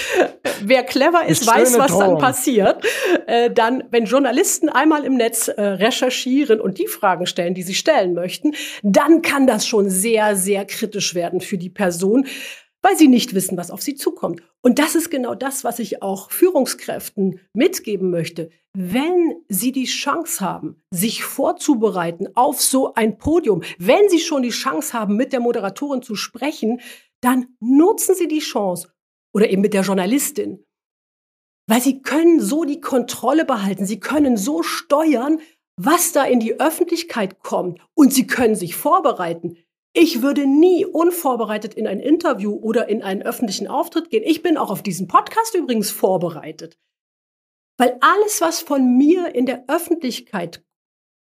wer 0.62 0.82
clever 0.82 1.26
ist, 1.26 1.46
weiß, 1.46 1.78
was 1.78 1.90
Traum. 1.90 2.00
dann 2.00 2.18
passiert. 2.18 2.84
Äh, 3.26 3.50
dann, 3.50 3.84
wenn 3.90 4.04
Journalisten 4.04 4.68
einmal 4.68 5.04
im 5.04 5.14
Netz 5.14 5.48
äh, 5.48 5.62
recherchieren 5.62 6.60
und 6.60 6.78
die 6.78 6.88
Fragen 6.88 7.26
stellen, 7.26 7.54
die 7.54 7.62
sie 7.62 7.74
stellen 7.74 8.14
möchten, 8.14 8.54
dann 8.82 9.22
kann 9.22 9.46
das 9.46 9.66
schon 9.66 9.90
sehr, 9.90 10.37
sehr 10.37 10.64
kritisch 10.64 11.14
werden 11.14 11.40
für 11.40 11.58
die 11.58 11.70
Person, 11.70 12.26
weil 12.82 12.96
sie 12.96 13.08
nicht 13.08 13.34
wissen, 13.34 13.56
was 13.56 13.70
auf 13.70 13.80
sie 13.80 13.94
zukommt. 13.94 14.42
Und 14.60 14.78
das 14.78 14.94
ist 14.94 15.10
genau 15.10 15.34
das, 15.34 15.64
was 15.64 15.78
ich 15.78 16.02
auch 16.02 16.30
Führungskräften 16.30 17.40
mitgeben 17.54 18.10
möchte. 18.10 18.50
Wenn 18.74 19.37
sie 19.48 19.72
die 19.72 19.87
Chance 19.87 20.44
haben, 20.44 20.82
sich 20.90 21.24
vorzubereiten 21.24 22.28
auf 22.34 22.60
so 22.60 22.92
ein 22.94 23.16
Podium, 23.16 23.62
wenn 23.78 24.08
sie 24.08 24.18
schon 24.18 24.42
die 24.42 24.50
Chance 24.50 24.92
haben, 24.92 25.16
mit 25.16 25.32
der 25.32 25.40
Moderatorin 25.40 26.02
zu 26.02 26.14
sprechen, 26.14 26.80
dann 27.24 27.56
nutzen 27.60 28.14
Sie 28.14 28.28
die 28.28 28.40
Chance 28.40 28.92
oder 29.34 29.50
eben 29.50 29.62
mit 29.62 29.74
der 29.74 29.82
Journalistin. 29.82 30.64
Weil 31.66 31.80
sie 31.80 32.02
können 32.02 32.40
so 32.40 32.64
die 32.64 32.80
Kontrolle 32.80 33.44
behalten, 33.44 33.87
sie 33.87 33.98
können 33.98 34.37
so 34.37 34.62
steuern, 34.62 35.40
was 35.76 36.12
da 36.12 36.24
in 36.24 36.38
die 36.38 36.60
Öffentlichkeit 36.60 37.40
kommt 37.40 37.80
und 37.94 38.12
sie 38.12 38.26
können 38.26 38.54
sich 38.54 38.76
vorbereiten. 38.76 39.56
Ich 39.92 40.22
würde 40.22 40.46
nie 40.46 40.84
unvorbereitet 40.84 41.74
in 41.74 41.87
ein 41.87 42.00
Interview 42.00 42.52
oder 42.54 42.88
in 42.88 43.02
einen 43.02 43.22
öffentlichen 43.22 43.66
Auftritt 43.66 44.10
gehen. 44.10 44.22
Ich 44.24 44.42
bin 44.42 44.56
auch 44.56 44.70
auf 44.70 44.82
diesen 44.82 45.08
Podcast 45.08 45.54
übrigens 45.54 45.90
vorbereitet. 45.90 46.78
Weil 47.78 47.96
alles, 48.00 48.40
was 48.40 48.60
von 48.60 48.96
mir 48.96 49.34
in 49.34 49.46
der 49.46 49.64
Öffentlichkeit 49.68 50.64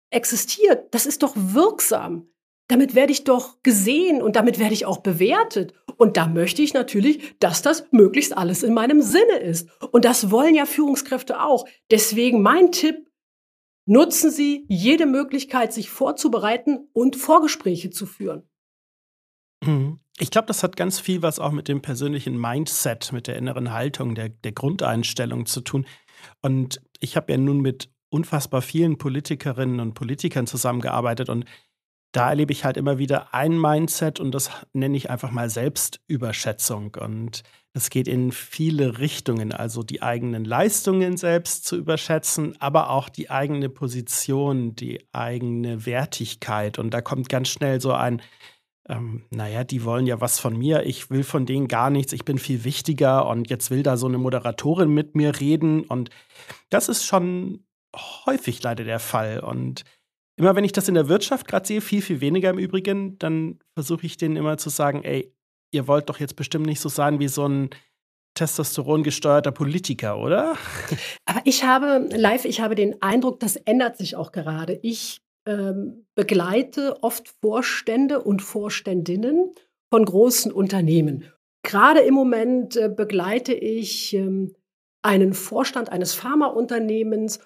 existiert, 0.09 0.93
das 0.93 1.05
ist 1.05 1.23
doch 1.23 1.33
wirksam 1.35 2.31
damit 2.71 2.95
werde 2.95 3.11
ich 3.11 3.25
doch 3.25 3.61
gesehen 3.63 4.21
und 4.21 4.37
damit 4.37 4.57
werde 4.57 4.73
ich 4.73 4.85
auch 4.85 4.99
bewertet. 4.99 5.73
Und 6.01 6.17
da 6.17 6.25
möchte 6.25 6.63
ich 6.63 6.73
natürlich, 6.73 7.35
dass 7.37 7.61
das 7.61 7.85
möglichst 7.91 8.35
alles 8.35 8.63
in 8.63 8.73
meinem 8.73 9.03
Sinne 9.03 9.37
ist. 9.37 9.69
Und 9.91 10.03
das 10.03 10.31
wollen 10.31 10.55
ja 10.55 10.65
Führungskräfte 10.65 11.43
auch. 11.43 11.67
Deswegen 11.91 12.41
mein 12.41 12.71
Tipp, 12.71 13.07
nutzen 13.85 14.31
Sie 14.31 14.65
jede 14.67 15.05
Möglichkeit, 15.05 15.71
sich 15.73 15.91
vorzubereiten 15.91 16.89
und 16.93 17.15
Vorgespräche 17.17 17.91
zu 17.91 18.07
führen. 18.07 18.49
Mhm. 19.63 19.99
Ich 20.17 20.31
glaube, 20.31 20.47
das 20.47 20.63
hat 20.63 20.75
ganz 20.75 20.99
viel 20.99 21.21
was 21.21 21.37
auch 21.37 21.51
mit 21.51 21.67
dem 21.67 21.83
persönlichen 21.83 22.35
Mindset, 22.35 23.13
mit 23.13 23.27
der 23.27 23.35
inneren 23.35 23.71
Haltung, 23.71 24.15
der, 24.15 24.29
der 24.29 24.53
Grundeinstellung 24.53 25.45
zu 25.45 25.61
tun. 25.61 25.85
Und 26.41 26.81
ich 26.99 27.15
habe 27.15 27.31
ja 27.31 27.37
nun 27.37 27.59
mit 27.59 27.91
unfassbar 28.09 28.63
vielen 28.63 28.97
Politikerinnen 28.97 29.79
und 29.79 29.93
Politikern 29.93 30.47
zusammengearbeitet 30.47 31.29
und 31.29 31.45
da 32.11 32.29
erlebe 32.29 32.51
ich 32.51 32.65
halt 32.65 32.77
immer 32.77 32.97
wieder 32.97 33.33
ein 33.33 33.59
Mindset 33.59 34.19
und 34.19 34.31
das 34.33 34.49
nenne 34.73 34.97
ich 34.97 35.09
einfach 35.09 35.31
mal 35.31 35.49
Selbstüberschätzung. 35.49 36.95
Und 36.99 37.43
das 37.73 37.89
geht 37.89 38.07
in 38.07 38.33
viele 38.33 38.99
Richtungen, 38.99 39.53
also 39.53 39.81
die 39.81 40.01
eigenen 40.01 40.43
Leistungen 40.43 41.15
selbst 41.15 41.65
zu 41.65 41.77
überschätzen, 41.77 42.59
aber 42.59 42.89
auch 42.89 43.07
die 43.07 43.29
eigene 43.29 43.69
Position, 43.69 44.75
die 44.75 45.07
eigene 45.13 45.85
Wertigkeit. 45.85 46.79
Und 46.79 46.93
da 46.93 47.01
kommt 47.01 47.29
ganz 47.29 47.47
schnell 47.47 47.79
so 47.79 47.93
ein, 47.93 48.21
ähm, 48.89 49.23
naja, 49.29 49.63
die 49.63 49.85
wollen 49.85 50.05
ja 50.05 50.19
was 50.19 50.37
von 50.37 50.57
mir, 50.57 50.85
ich 50.85 51.09
will 51.09 51.23
von 51.23 51.45
denen 51.45 51.69
gar 51.69 51.89
nichts, 51.89 52.11
ich 52.11 52.25
bin 52.25 52.39
viel 52.39 52.65
wichtiger 52.65 53.25
und 53.25 53.49
jetzt 53.49 53.71
will 53.71 53.83
da 53.83 53.95
so 53.95 54.07
eine 54.07 54.17
Moderatorin 54.17 54.89
mit 54.89 55.15
mir 55.15 55.39
reden. 55.39 55.83
Und 55.83 56.09
das 56.69 56.89
ist 56.89 57.05
schon 57.05 57.63
häufig 58.25 58.61
leider 58.63 58.83
der 58.83 58.99
Fall. 58.99 59.39
Und 59.39 59.85
immer 60.41 60.55
wenn 60.55 60.63
ich 60.63 60.71
das 60.71 60.87
in 60.87 60.95
der 60.95 61.07
Wirtschaft 61.07 61.47
gerade 61.47 61.67
sehe, 61.67 61.81
viel, 61.81 62.01
viel 62.01 62.19
weniger 62.19 62.49
im 62.49 62.57
Übrigen, 62.57 63.17
dann 63.19 63.59
versuche 63.75 64.05
ich 64.05 64.17
denen 64.17 64.35
immer 64.35 64.57
zu 64.57 64.69
sagen, 64.69 65.03
ey, 65.03 65.33
ihr 65.71 65.87
wollt 65.87 66.09
doch 66.09 66.19
jetzt 66.19 66.35
bestimmt 66.35 66.65
nicht 66.65 66.79
so 66.79 66.89
sein 66.89 67.19
wie 67.19 67.27
so 67.27 67.47
ein 67.47 67.69
Testosteron 68.33 69.03
gesteuerter 69.03 69.51
Politiker, 69.51 70.17
oder? 70.17 70.55
Aber 71.25 71.41
ich 71.43 71.63
habe, 71.63 72.09
live, 72.15 72.45
ich 72.45 72.59
habe 72.59 72.75
den 72.75 73.01
Eindruck, 73.01 73.39
das 73.39 73.55
ändert 73.55 73.97
sich 73.97 74.15
auch 74.15 74.31
gerade. 74.31 74.79
Ich 74.81 75.21
ähm, 75.45 76.05
begleite 76.15 77.03
oft 77.03 77.33
Vorstände 77.41 78.21
und 78.21 78.41
Vorständinnen 78.41 79.53
von 79.93 80.05
großen 80.05 80.51
Unternehmen. 80.51 81.25
Gerade 81.63 81.99
im 81.99 82.15
Moment 82.15 82.77
äh, 82.77 82.89
begleite 82.89 83.53
ich 83.53 84.13
ähm, 84.13 84.55
einen 85.03 85.33
Vorstand 85.33 85.91
eines 85.91 86.13
Pharmaunternehmens 86.13 87.39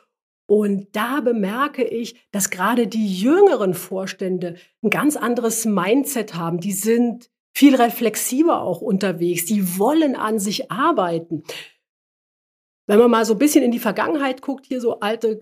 und 0.47 0.95
da 0.95 1.21
bemerke 1.21 1.83
ich, 1.83 2.15
dass 2.31 2.49
gerade 2.49 2.87
die 2.87 3.07
jüngeren 3.07 3.73
Vorstände 3.73 4.55
ein 4.83 4.89
ganz 4.89 5.15
anderes 5.15 5.65
Mindset 5.65 6.35
haben. 6.35 6.59
Die 6.59 6.73
sind 6.73 7.31
viel 7.53 7.75
reflexiver 7.75 8.61
auch 8.61 8.81
unterwegs. 8.81 9.45
Die 9.45 9.79
wollen 9.79 10.15
an 10.15 10.39
sich 10.39 10.71
arbeiten. 10.71 11.43
Wenn 12.87 12.99
man 12.99 13.09
mal 13.09 13.25
so 13.25 13.33
ein 13.33 13.39
bisschen 13.39 13.63
in 13.63 13.71
die 13.71 13.79
Vergangenheit 13.79 14.41
guckt, 14.41 14.67
hier 14.67 14.81
so 14.81 14.99
alte 14.99 15.39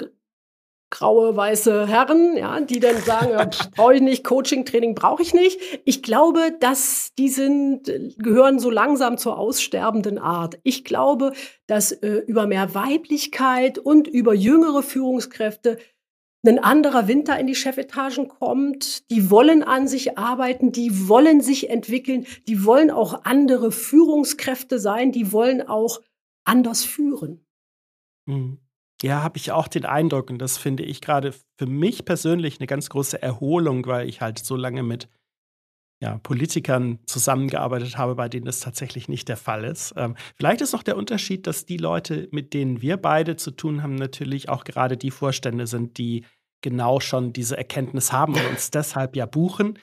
graue, 0.93 1.35
weiße 1.35 1.87
Herren, 1.87 2.37
ja, 2.37 2.61
die 2.61 2.79
dann 2.79 2.97
sagen, 2.97 3.31
ja, 3.31 3.49
brauche 3.75 3.95
ich 3.95 4.01
nicht, 4.01 4.23
Coaching, 4.23 4.63
Training 4.63 4.93
brauche 4.93 5.23
ich 5.23 5.33
nicht. 5.33 5.59
Ich 5.85 6.03
glaube, 6.03 6.55
dass 6.59 7.13
die 7.17 7.29
sind, 7.29 7.91
gehören 8.17 8.59
so 8.59 8.69
langsam 8.69 9.17
zur 9.17 9.39
aussterbenden 9.39 10.19
Art. 10.19 10.59
Ich 10.61 10.85
glaube, 10.85 11.33
dass 11.65 11.91
äh, 11.91 12.21
über 12.27 12.45
mehr 12.45 12.75
Weiblichkeit 12.75 13.79
und 13.79 14.07
über 14.07 14.35
jüngere 14.35 14.83
Führungskräfte 14.83 15.79
ein 16.45 16.59
anderer 16.59 17.07
Winter 17.07 17.39
in 17.39 17.47
die 17.47 17.55
Chefetagen 17.55 18.27
kommt. 18.27 19.09
Die 19.09 19.31
wollen 19.31 19.63
an 19.63 19.87
sich 19.87 20.19
arbeiten, 20.19 20.71
die 20.71 21.07
wollen 21.09 21.41
sich 21.41 21.71
entwickeln, 21.71 22.27
die 22.47 22.65
wollen 22.65 22.91
auch 22.91 23.23
andere 23.23 23.71
Führungskräfte 23.71 24.77
sein, 24.77 25.11
die 25.11 25.31
wollen 25.31 25.67
auch 25.67 26.01
anders 26.45 26.83
führen. 26.83 27.45
Mhm. 28.27 28.62
Ja, 29.03 29.21
habe 29.21 29.37
ich 29.37 29.51
auch 29.51 29.67
den 29.67 29.85
Eindruck 29.85 30.29
und 30.29 30.39
das 30.39 30.57
finde 30.57 30.83
ich 30.83 31.01
gerade 31.01 31.33
für 31.57 31.65
mich 31.65 32.05
persönlich 32.05 32.59
eine 32.59 32.67
ganz 32.67 32.89
große 32.89 33.21
Erholung, 33.21 33.85
weil 33.85 34.07
ich 34.07 34.21
halt 34.21 34.39
so 34.39 34.55
lange 34.55 34.81
mit 34.81 35.09
ja, 36.01 36.19
Politikern 36.19 36.99
zusammengearbeitet 37.05 37.97
habe, 37.97 38.15
bei 38.15 38.29
denen 38.29 38.45
das 38.45 38.61
tatsächlich 38.61 39.09
nicht 39.09 39.27
der 39.27 39.35
Fall 39.35 39.65
ist. 39.65 39.93
Ähm, 39.97 40.15
vielleicht 40.35 40.61
ist 40.61 40.71
noch 40.71 40.83
der 40.83 40.95
Unterschied, 40.95 41.47
dass 41.47 41.65
die 41.65 41.77
Leute, 41.77 42.29
mit 42.31 42.53
denen 42.53 42.81
wir 42.81 42.97
beide 42.97 43.35
zu 43.35 43.51
tun 43.51 43.83
haben, 43.83 43.95
natürlich 43.95 44.47
auch 44.47 44.63
gerade 44.63 44.95
die 44.95 45.11
Vorstände 45.11 45.67
sind, 45.67 45.97
die 45.97 46.25
genau 46.61 46.99
schon 46.99 47.33
diese 47.33 47.57
Erkenntnis 47.57 48.13
haben 48.13 48.35
und 48.35 48.45
uns 48.47 48.71
deshalb 48.71 49.15
ja 49.15 49.25
buchen. 49.25 49.79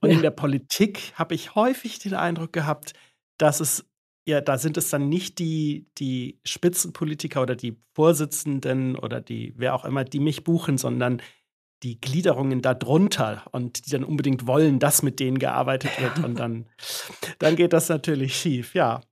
Und 0.00 0.10
ja. 0.10 0.16
in 0.16 0.22
der 0.22 0.30
Politik 0.30 1.12
habe 1.16 1.34
ich 1.34 1.54
häufig 1.54 1.98
den 1.98 2.14
Eindruck 2.14 2.52
gehabt, 2.52 2.94
dass 3.38 3.60
es 3.60 3.86
ja, 4.26 4.40
da 4.40 4.58
sind 4.58 4.76
es 4.76 4.90
dann 4.90 5.08
nicht 5.08 5.38
die, 5.38 5.86
die 5.98 6.40
Spitzenpolitiker 6.44 7.42
oder 7.42 7.56
die 7.56 7.76
Vorsitzenden 7.94 8.96
oder 8.96 9.20
die, 9.20 9.52
wer 9.56 9.74
auch 9.74 9.84
immer, 9.84 10.04
die 10.04 10.20
mich 10.20 10.44
buchen, 10.44 10.78
sondern 10.78 11.20
die 11.82 12.00
Gliederungen 12.00 12.62
darunter 12.62 13.42
und 13.52 13.86
die 13.86 13.90
dann 13.90 14.04
unbedingt 14.04 14.46
wollen, 14.46 14.78
dass 14.78 15.02
mit 15.02 15.20
denen 15.20 15.38
gearbeitet 15.38 15.90
wird. 16.00 16.24
Und 16.24 16.38
dann, 16.38 16.66
dann 17.38 17.56
geht 17.56 17.74
das 17.74 17.90
natürlich 17.90 18.36
schief, 18.36 18.74
ja. 18.74 19.02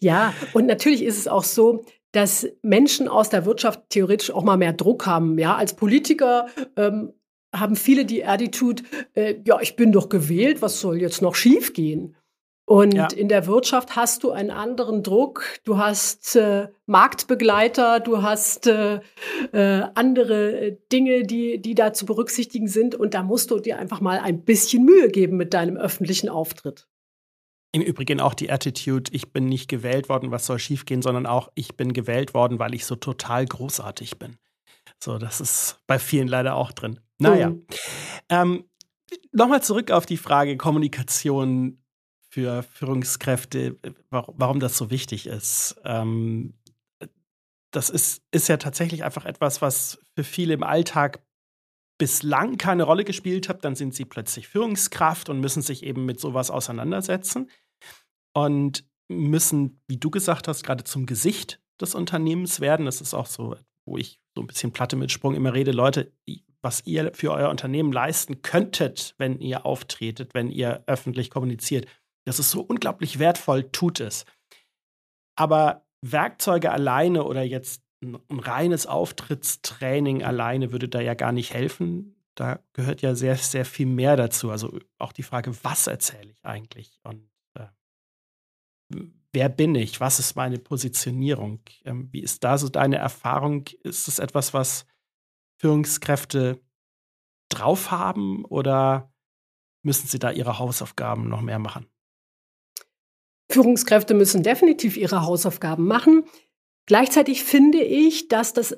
Ja, 0.00 0.32
und 0.54 0.66
natürlich 0.66 1.02
ist 1.02 1.18
es 1.18 1.28
auch 1.28 1.44
so, 1.44 1.84
dass 2.12 2.48
Menschen 2.62 3.08
aus 3.08 3.28
der 3.28 3.44
Wirtschaft 3.44 3.82
theoretisch 3.90 4.30
auch 4.30 4.42
mal 4.42 4.56
mehr 4.56 4.72
Druck 4.72 5.06
haben. 5.06 5.38
Ja, 5.38 5.56
als 5.56 5.76
Politiker 5.76 6.46
ähm, 6.76 7.12
haben 7.54 7.76
viele 7.76 8.06
die 8.06 8.24
Attitude, 8.24 8.82
äh, 9.14 9.36
ja, 9.44 9.60
ich 9.60 9.76
bin 9.76 9.92
doch 9.92 10.08
gewählt, 10.08 10.62
was 10.62 10.80
soll 10.80 11.00
jetzt 11.00 11.20
noch 11.20 11.34
schiefgehen? 11.34 12.16
Und 12.68 12.92
ja. 12.92 13.06
in 13.06 13.28
der 13.28 13.46
Wirtschaft 13.46 13.96
hast 13.96 14.24
du 14.24 14.30
einen 14.30 14.50
anderen 14.50 15.02
Druck. 15.02 15.42
Du 15.64 15.78
hast 15.78 16.36
äh, 16.36 16.68
Marktbegleiter, 16.84 17.98
du 17.98 18.20
hast 18.20 18.66
äh, 18.66 19.00
äh, 19.52 19.84
andere 19.94 20.76
Dinge, 20.92 21.22
die, 21.22 21.62
die 21.62 21.74
da 21.74 21.94
zu 21.94 22.04
berücksichtigen 22.04 22.68
sind. 22.68 22.94
Und 22.94 23.14
da 23.14 23.22
musst 23.22 23.50
du 23.50 23.58
dir 23.58 23.78
einfach 23.78 24.02
mal 24.02 24.18
ein 24.18 24.44
bisschen 24.44 24.84
Mühe 24.84 25.08
geben 25.08 25.38
mit 25.38 25.54
deinem 25.54 25.78
öffentlichen 25.78 26.28
Auftritt. 26.28 26.86
Im 27.72 27.80
Übrigen 27.80 28.20
auch 28.20 28.34
die 28.34 28.50
Attitude, 28.50 29.12
ich 29.14 29.32
bin 29.32 29.46
nicht 29.46 29.70
gewählt 29.70 30.10
worden, 30.10 30.30
was 30.30 30.44
soll 30.44 30.58
schiefgehen, 30.58 31.00
sondern 31.00 31.24
auch, 31.24 31.50
ich 31.54 31.74
bin 31.74 31.94
gewählt 31.94 32.34
worden, 32.34 32.58
weil 32.58 32.74
ich 32.74 32.84
so 32.84 32.96
total 32.96 33.46
großartig 33.46 34.18
bin. 34.18 34.36
So, 35.02 35.16
das 35.16 35.40
ist 35.40 35.78
bei 35.86 35.98
vielen 35.98 36.28
leider 36.28 36.54
auch 36.54 36.72
drin. 36.72 37.00
Naja. 37.16 37.48
Mhm. 37.48 37.66
Ähm, 38.28 38.64
Nochmal 39.32 39.62
zurück 39.62 39.90
auf 39.90 40.04
die 40.04 40.18
Frage 40.18 40.58
Kommunikation 40.58 41.78
für 42.30 42.62
Führungskräfte, 42.62 43.78
warum 44.10 44.60
das 44.60 44.76
so 44.76 44.90
wichtig 44.90 45.26
ist. 45.26 45.80
Ähm, 45.84 46.54
das 47.70 47.90
ist, 47.90 48.22
ist 48.30 48.48
ja 48.48 48.56
tatsächlich 48.56 49.04
einfach 49.04 49.24
etwas, 49.24 49.60
was 49.60 49.98
für 50.14 50.24
viele 50.24 50.54
im 50.54 50.62
Alltag 50.62 51.22
bislang 51.98 52.56
keine 52.56 52.84
Rolle 52.84 53.04
gespielt 53.04 53.48
hat. 53.48 53.64
Dann 53.64 53.74
sind 53.74 53.94
sie 53.94 54.04
plötzlich 54.04 54.48
Führungskraft 54.48 55.28
und 55.28 55.40
müssen 55.40 55.62
sich 55.62 55.82
eben 55.82 56.06
mit 56.06 56.20
sowas 56.20 56.50
auseinandersetzen 56.50 57.50
und 58.32 58.84
müssen, 59.08 59.82
wie 59.88 59.96
du 59.96 60.10
gesagt 60.10 60.48
hast, 60.48 60.62
gerade 60.62 60.84
zum 60.84 61.06
Gesicht 61.06 61.60
des 61.80 61.94
Unternehmens 61.94 62.60
werden. 62.60 62.86
Das 62.86 63.00
ist 63.00 63.14
auch 63.14 63.26
so, 63.26 63.56
wo 63.84 63.96
ich 63.96 64.20
so 64.34 64.42
ein 64.42 64.46
bisschen 64.46 64.72
Platte 64.72 64.96
mit 64.96 65.10
Sprung 65.10 65.34
immer 65.34 65.54
rede. 65.54 65.72
Leute, 65.72 66.12
was 66.60 66.86
ihr 66.86 67.12
für 67.14 67.32
euer 67.32 67.50
Unternehmen 67.50 67.92
leisten 67.92 68.42
könntet, 68.42 69.14
wenn 69.18 69.40
ihr 69.40 69.64
auftretet, 69.66 70.34
wenn 70.34 70.50
ihr 70.50 70.84
öffentlich 70.86 71.30
kommuniziert, 71.30 71.86
das 72.28 72.38
ist 72.38 72.50
so 72.50 72.60
unglaublich 72.60 73.18
wertvoll, 73.18 73.70
tut 73.70 74.00
es. 74.00 74.26
Aber 75.34 75.86
Werkzeuge 76.02 76.70
alleine 76.70 77.24
oder 77.24 77.42
jetzt 77.42 77.82
ein, 78.02 78.18
ein 78.28 78.38
reines 78.38 78.86
Auftrittstraining 78.86 80.22
alleine 80.22 80.70
würde 80.70 80.90
da 80.90 81.00
ja 81.00 81.14
gar 81.14 81.32
nicht 81.32 81.54
helfen. 81.54 82.22
Da 82.34 82.60
gehört 82.74 83.00
ja 83.00 83.14
sehr, 83.14 83.36
sehr 83.36 83.64
viel 83.64 83.86
mehr 83.86 84.16
dazu. 84.16 84.50
Also 84.50 84.78
auch 84.98 85.12
die 85.12 85.22
Frage, 85.22 85.52
was 85.64 85.86
erzähle 85.86 86.30
ich 86.32 86.44
eigentlich? 86.44 87.00
Und 87.02 87.30
äh, 87.54 87.68
wer 89.32 89.48
bin 89.48 89.74
ich? 89.74 89.98
Was 89.98 90.18
ist 90.18 90.36
meine 90.36 90.58
Positionierung? 90.58 91.62
Ähm, 91.86 92.12
wie 92.12 92.20
ist 92.20 92.44
da 92.44 92.58
so 92.58 92.68
deine 92.68 92.96
Erfahrung? 92.96 93.66
Ist 93.84 94.06
es 94.06 94.18
etwas, 94.18 94.52
was 94.52 94.86
Führungskräfte 95.60 96.60
drauf 97.50 97.90
haben 97.90 98.44
oder 98.44 99.10
müssen 99.82 100.08
sie 100.08 100.18
da 100.18 100.30
ihre 100.30 100.58
Hausaufgaben 100.58 101.28
noch 101.30 101.40
mehr 101.40 101.58
machen? 101.58 101.88
Führungskräfte 103.50 104.14
müssen 104.14 104.42
definitiv 104.42 104.96
ihre 104.96 105.24
Hausaufgaben 105.24 105.86
machen. 105.86 106.24
Gleichzeitig 106.86 107.44
finde 107.44 107.82
ich, 107.82 108.28
dass 108.28 108.52
das 108.52 108.76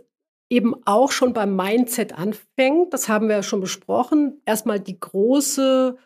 eben 0.50 0.74
auch 0.84 1.12
schon 1.12 1.32
beim 1.32 1.54
Mindset 1.54 2.12
anfängt. 2.12 2.92
Das 2.92 3.08
haben 3.08 3.28
wir 3.28 3.36
ja 3.36 3.42
schon 3.42 3.60
besprochen. 3.60 4.40
Erstmal 4.44 4.80
die 4.80 4.98
große 4.98 5.96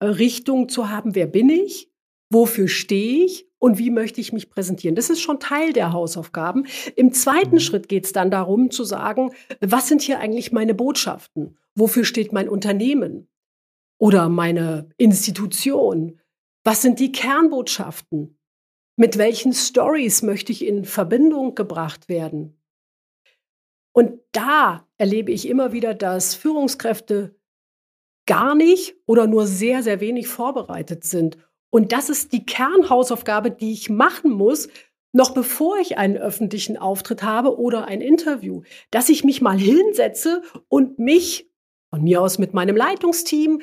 äh, 0.00 0.04
Richtung 0.04 0.68
zu 0.68 0.90
haben, 0.90 1.14
wer 1.14 1.26
bin 1.26 1.48
ich, 1.48 1.90
wofür 2.30 2.68
stehe 2.68 3.24
ich 3.24 3.48
und 3.60 3.78
wie 3.78 3.90
möchte 3.90 4.20
ich 4.20 4.32
mich 4.32 4.50
präsentieren. 4.50 4.96
Das 4.96 5.10
ist 5.10 5.20
schon 5.20 5.40
Teil 5.40 5.72
der 5.72 5.92
Hausaufgaben. 5.92 6.66
Im 6.96 7.12
zweiten 7.12 7.56
mhm. 7.56 7.60
Schritt 7.60 7.88
geht 7.88 8.04
es 8.04 8.12
dann 8.12 8.30
darum 8.30 8.70
zu 8.70 8.84
sagen, 8.84 9.30
was 9.60 9.88
sind 9.88 10.02
hier 10.02 10.18
eigentlich 10.18 10.52
meine 10.52 10.74
Botschaften? 10.74 11.56
Wofür 11.74 12.04
steht 12.04 12.32
mein 12.32 12.48
Unternehmen 12.48 13.28
oder 13.98 14.28
meine 14.28 14.88
Institution? 14.96 16.17
Was 16.68 16.82
sind 16.82 17.00
die 17.00 17.12
Kernbotschaften? 17.12 18.38
Mit 18.94 19.16
welchen 19.16 19.54
Stories 19.54 20.20
möchte 20.20 20.52
ich 20.52 20.66
in 20.66 20.84
Verbindung 20.84 21.54
gebracht 21.54 22.10
werden? 22.10 22.60
Und 23.94 24.20
da 24.32 24.86
erlebe 24.98 25.32
ich 25.32 25.48
immer 25.48 25.72
wieder, 25.72 25.94
dass 25.94 26.34
Führungskräfte 26.34 27.34
gar 28.26 28.54
nicht 28.54 28.96
oder 29.06 29.26
nur 29.26 29.46
sehr, 29.46 29.82
sehr 29.82 30.00
wenig 30.00 30.28
vorbereitet 30.28 31.04
sind. 31.04 31.38
Und 31.70 31.92
das 31.92 32.10
ist 32.10 32.34
die 32.34 32.44
Kernhausaufgabe, 32.44 33.50
die 33.50 33.72
ich 33.72 33.88
machen 33.88 34.30
muss, 34.30 34.68
noch 35.14 35.32
bevor 35.32 35.78
ich 35.78 35.96
einen 35.96 36.18
öffentlichen 36.18 36.76
Auftritt 36.76 37.22
habe 37.22 37.58
oder 37.58 37.86
ein 37.86 38.02
Interview, 38.02 38.60
dass 38.90 39.08
ich 39.08 39.24
mich 39.24 39.40
mal 39.40 39.58
hinsetze 39.58 40.42
und 40.68 40.98
mich 40.98 41.50
von 41.88 42.02
mir 42.02 42.20
aus 42.20 42.36
mit 42.36 42.52
meinem 42.52 42.76
Leitungsteam, 42.76 43.62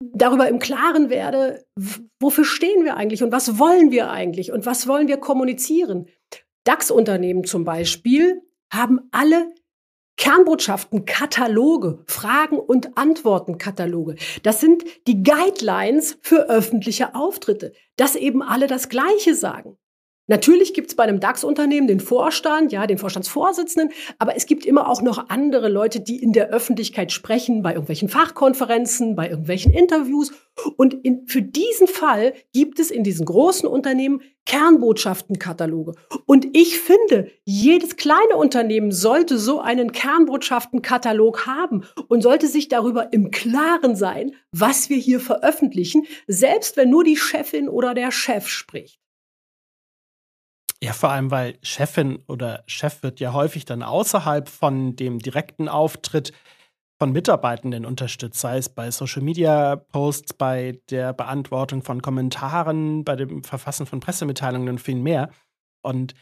darüber 0.00 0.48
im 0.48 0.58
Klaren 0.58 1.10
werde, 1.10 1.64
wofür 2.20 2.44
stehen 2.44 2.84
wir 2.84 2.96
eigentlich 2.96 3.22
und 3.22 3.32
was 3.32 3.58
wollen 3.58 3.90
wir 3.90 4.10
eigentlich 4.10 4.52
und 4.52 4.66
was 4.66 4.86
wollen 4.86 5.08
wir 5.08 5.18
kommunizieren. 5.18 6.08
DAX-Unternehmen 6.64 7.44
zum 7.44 7.64
Beispiel 7.64 8.42
haben 8.72 9.00
alle 9.10 9.52
Kernbotschaften, 10.16 11.06
Kataloge, 11.06 12.04
Fragen- 12.06 12.58
und 12.58 12.98
Antwortenkataloge. 12.98 14.16
Das 14.42 14.60
sind 14.60 14.84
die 15.06 15.22
Guidelines 15.22 16.18
für 16.20 16.50
öffentliche 16.50 17.14
Auftritte, 17.14 17.72
dass 17.96 18.16
eben 18.16 18.42
alle 18.42 18.66
das 18.66 18.90
Gleiche 18.90 19.34
sagen. 19.34 19.78
Natürlich 20.26 20.74
gibt 20.74 20.90
es 20.90 20.94
bei 20.94 21.02
einem 21.02 21.18
DAX-Unternehmen 21.18 21.88
den 21.88 21.98
Vorstand, 21.98 22.70
ja, 22.70 22.86
den 22.86 22.98
Vorstandsvorsitzenden, 22.98 23.92
aber 24.18 24.36
es 24.36 24.46
gibt 24.46 24.64
immer 24.64 24.88
auch 24.88 25.02
noch 25.02 25.28
andere 25.28 25.68
Leute, 25.68 25.98
die 26.00 26.22
in 26.22 26.32
der 26.32 26.50
Öffentlichkeit 26.50 27.10
sprechen, 27.10 27.62
bei 27.62 27.70
irgendwelchen 27.70 28.08
Fachkonferenzen, 28.08 29.16
bei 29.16 29.28
irgendwelchen 29.28 29.72
Interviews. 29.72 30.32
Und 30.76 30.94
in, 31.02 31.26
für 31.26 31.42
diesen 31.42 31.88
Fall 31.88 32.34
gibt 32.52 32.78
es 32.78 32.92
in 32.92 33.02
diesen 33.02 33.26
großen 33.26 33.68
Unternehmen 33.68 34.20
Kernbotschaftenkataloge. 34.46 35.94
Und 36.26 36.56
ich 36.56 36.78
finde, 36.78 37.30
jedes 37.44 37.96
kleine 37.96 38.36
Unternehmen 38.36 38.92
sollte 38.92 39.38
so 39.38 39.60
einen 39.60 39.92
Kernbotschaftenkatalog 39.92 41.46
haben 41.46 41.84
und 42.08 42.22
sollte 42.22 42.46
sich 42.46 42.68
darüber 42.68 43.12
im 43.12 43.30
Klaren 43.30 43.96
sein, 43.96 44.34
was 44.52 44.90
wir 44.90 44.96
hier 44.96 45.20
veröffentlichen, 45.20 46.06
selbst 46.26 46.76
wenn 46.76 46.90
nur 46.90 47.04
die 47.04 47.16
Chefin 47.16 47.68
oder 47.68 47.94
der 47.94 48.10
Chef 48.10 48.48
spricht. 48.48 48.99
Ja, 50.82 50.94
vor 50.94 51.10
allem, 51.10 51.30
weil 51.30 51.58
Chefin 51.62 52.22
oder 52.26 52.64
Chef 52.66 53.02
wird 53.02 53.20
ja 53.20 53.34
häufig 53.34 53.66
dann 53.66 53.82
außerhalb 53.82 54.48
von 54.48 54.96
dem 54.96 55.18
direkten 55.18 55.68
Auftritt 55.68 56.32
von 56.98 57.12
Mitarbeitenden 57.12 57.84
unterstützt, 57.86 58.40
sei 58.40 58.58
es 58.58 58.68
bei 58.68 58.90
Social 58.90 59.22
Media 59.22 59.76
Posts, 59.76 60.34
bei 60.34 60.80
der 60.90 61.12
Beantwortung 61.12 61.82
von 61.82 62.00
Kommentaren, 62.02 63.04
bei 63.04 63.16
dem 63.16 63.44
Verfassen 63.44 63.86
von 63.86 64.00
Pressemitteilungen 64.00 64.68
und 64.68 64.80
viel 64.80 64.96
mehr. 64.96 65.30
Und 65.82 66.14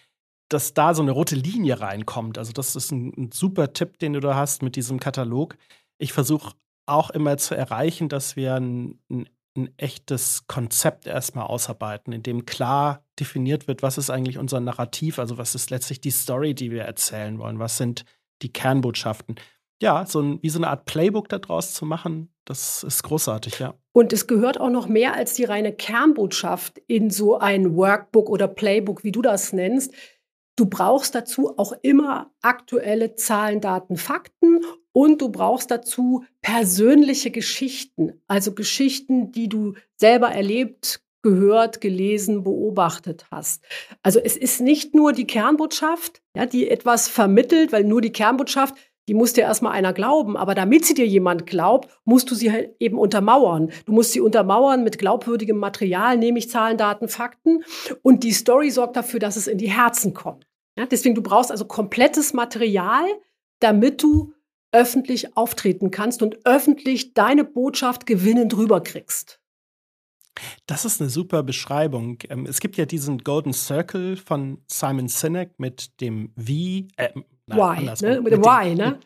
dass 0.49 0.75
da 0.75 0.95
so 0.95 1.03
eine 1.03 1.11
rote 1.11 1.35
Linie 1.35 1.81
reinkommt. 1.81 2.39
Also, 2.39 2.53
das 2.53 2.75
ist 2.75 2.91
ein, 2.91 3.13
ein 3.17 3.33
super 3.33 3.73
Tipp, 3.73 3.99
den 3.99 4.15
du 4.15 4.21
da 4.21 4.35
hast 4.35 4.63
mit 4.63 4.77
diesem 4.77 4.99
Katalog. 4.99 5.57
Ich 5.99 6.13
versuche 6.13 6.55
auch 6.87 7.11
immer 7.11 7.37
zu 7.37 7.55
erreichen, 7.55 8.09
dass 8.09 8.35
wir 8.35 8.55
ein, 8.55 8.99
ein 9.11 9.29
ein 9.59 9.75
echtes 9.77 10.47
Konzept 10.47 11.07
erstmal 11.07 11.47
ausarbeiten, 11.47 12.13
in 12.13 12.23
dem 12.23 12.47
klar 12.47 13.05
definiert 13.19 13.69
wird, 13.69 13.83
was 13.83 13.99
ist 13.99 14.11
eigentlich 14.11 14.39
unser 14.39 14.61
Narrativ, 14.61 15.19
also 15.19 15.39
was 15.39 15.55
ist 15.55 15.71
letztlich 15.71 16.01
die 16.01 16.11
Story, 16.11 16.55
die 16.55 16.71
wir 16.71 16.83
erzählen 16.83 17.39
wollen, 17.39 17.59
was 17.59 17.77
sind 17.77 18.05
die 18.43 18.53
Kernbotschaften. 18.53 19.37
Ja, 19.81 20.07
so 20.07 20.21
ein, 20.21 20.43
wie 20.43 20.49
so 20.49 20.59
eine 20.59 20.69
Art 20.69 20.87
Playbook 20.87 21.29
daraus 21.29 21.75
zu 21.75 21.85
machen, 21.85 22.33
das 22.45 22.83
ist 22.83 23.03
großartig, 23.03 23.59
ja. 23.59 23.75
Und 23.93 24.13
es 24.13 24.27
gehört 24.27 24.59
auch 24.61 24.71
noch 24.71 24.89
mehr 24.89 25.15
als 25.15 25.35
die 25.35 25.45
reine 25.45 25.73
Kernbotschaft 25.73 26.79
in 26.87 27.11
so 27.11 27.39
ein 27.39 27.77
Workbook 27.77 28.29
oder 28.29 28.49
Playbook, 28.49 29.05
wie 29.05 29.13
du 29.13 29.23
das 29.23 29.53
nennst. 29.53 29.93
Du 30.59 30.67
brauchst 30.67 31.15
dazu 31.15 31.57
auch 31.57 31.73
immer 31.83 32.33
aktuelle 32.43 33.15
Zahlen, 33.15 33.61
Daten, 33.61 33.97
Fakten 33.97 34.59
und 34.91 35.23
du 35.23 35.29
brauchst 35.29 35.71
dazu 35.71 36.25
persönliche 36.43 37.31
Geschichten, 37.31 38.21
also 38.27 38.53
Geschichten, 38.55 39.31
die 39.31 39.49
du 39.49 39.75
selber 39.95 40.31
erlebt, 40.31 41.01
gehört, 41.23 41.81
gelesen, 41.81 42.43
beobachtet 42.43 43.27
hast. 43.31 43.63
Also 44.03 44.19
es 44.19 44.37
ist 44.37 44.61
nicht 44.61 44.97
nur 44.97 45.13
die 45.13 45.29
Kernbotschaft, 45.29 46.23
ja, 46.35 46.45
die 46.45 46.69
etwas 46.69 47.07
vermittelt, 47.07 47.71
weil 47.71 47.85
nur 47.85 48.01
die 48.01 48.11
Kernbotschaft, 48.11 48.75
die 49.07 49.15
muss 49.15 49.35
dir 49.35 49.43
erstmal 49.43 49.75
einer 49.75 49.93
glauben, 49.93 50.37
aber 50.37 50.57
damit 50.57 50.85
sie 50.85 50.95
dir 50.95 51.07
jemand 51.07 51.47
glaubt, 51.47 51.89
musst 52.05 52.33
du 52.33 52.35
sie 52.35 52.51
halt 52.51 52.75
eben 52.81 52.99
untermauern. 52.99 53.71
Du 53.87 53.93
musst 53.93 54.11
sie 54.11 54.21
untermauern 54.21 54.83
mit 54.83 54.99
glaubwürdigem 54.99 55.57
Material, 55.57 56.19
nämlich 56.19 56.51
Zahlen, 56.51 56.79
Daten, 56.79 57.07
Fakten 57.07 57.63
und 58.03 58.25
die 58.25 58.33
Story 58.33 58.71
sorgt 58.73 58.97
dafür, 58.97 59.21
dass 59.21 59.37
es 59.37 59.47
in 59.47 59.59
die 59.59 59.71
Herzen 59.71 60.15
kommt. 60.15 60.48
Ja, 60.79 60.87
deswegen 60.87 61.17
du 61.17 61.23
brauchst 61.23 61.51
also 61.51 61.65
komplettes 61.65 62.33
Material, 62.35 63.05
damit 63.59 64.01
du 64.01 64.33
öffentlich 64.71 65.37
auftreten 65.37 65.91
kannst 65.91 66.23
und 66.23 66.47
öffentlich 66.47 67.15
deine 67.15 67.43
Botschaft 67.43 68.07
gewinnend 68.07 68.57
rüberkriegst. 68.57 69.41
Das 70.67 70.85
ist 70.85 71.01
eine 71.01 71.11
super 71.11 71.43
Beschreibung. 71.43 72.19
Ähm, 72.29 72.47
es 72.47 72.61
gibt 72.61 72.77
ja 72.77 72.87
diesen 72.87 73.19
Golden 73.19 73.53
Circle 73.53 74.17
von 74.17 74.63
Simon 74.69 75.09
Sinek 75.09 75.59
mit 75.59 76.01
dem 76.01 76.31
Wie. 76.37 76.87
Äh, 76.97 77.09
nein, 77.47 77.59
Why, 77.59 78.07
ne? 78.07 78.21
Mit 78.21 78.33
dem 78.35 78.45
Why, 78.45 78.77
ne? 78.77 79.01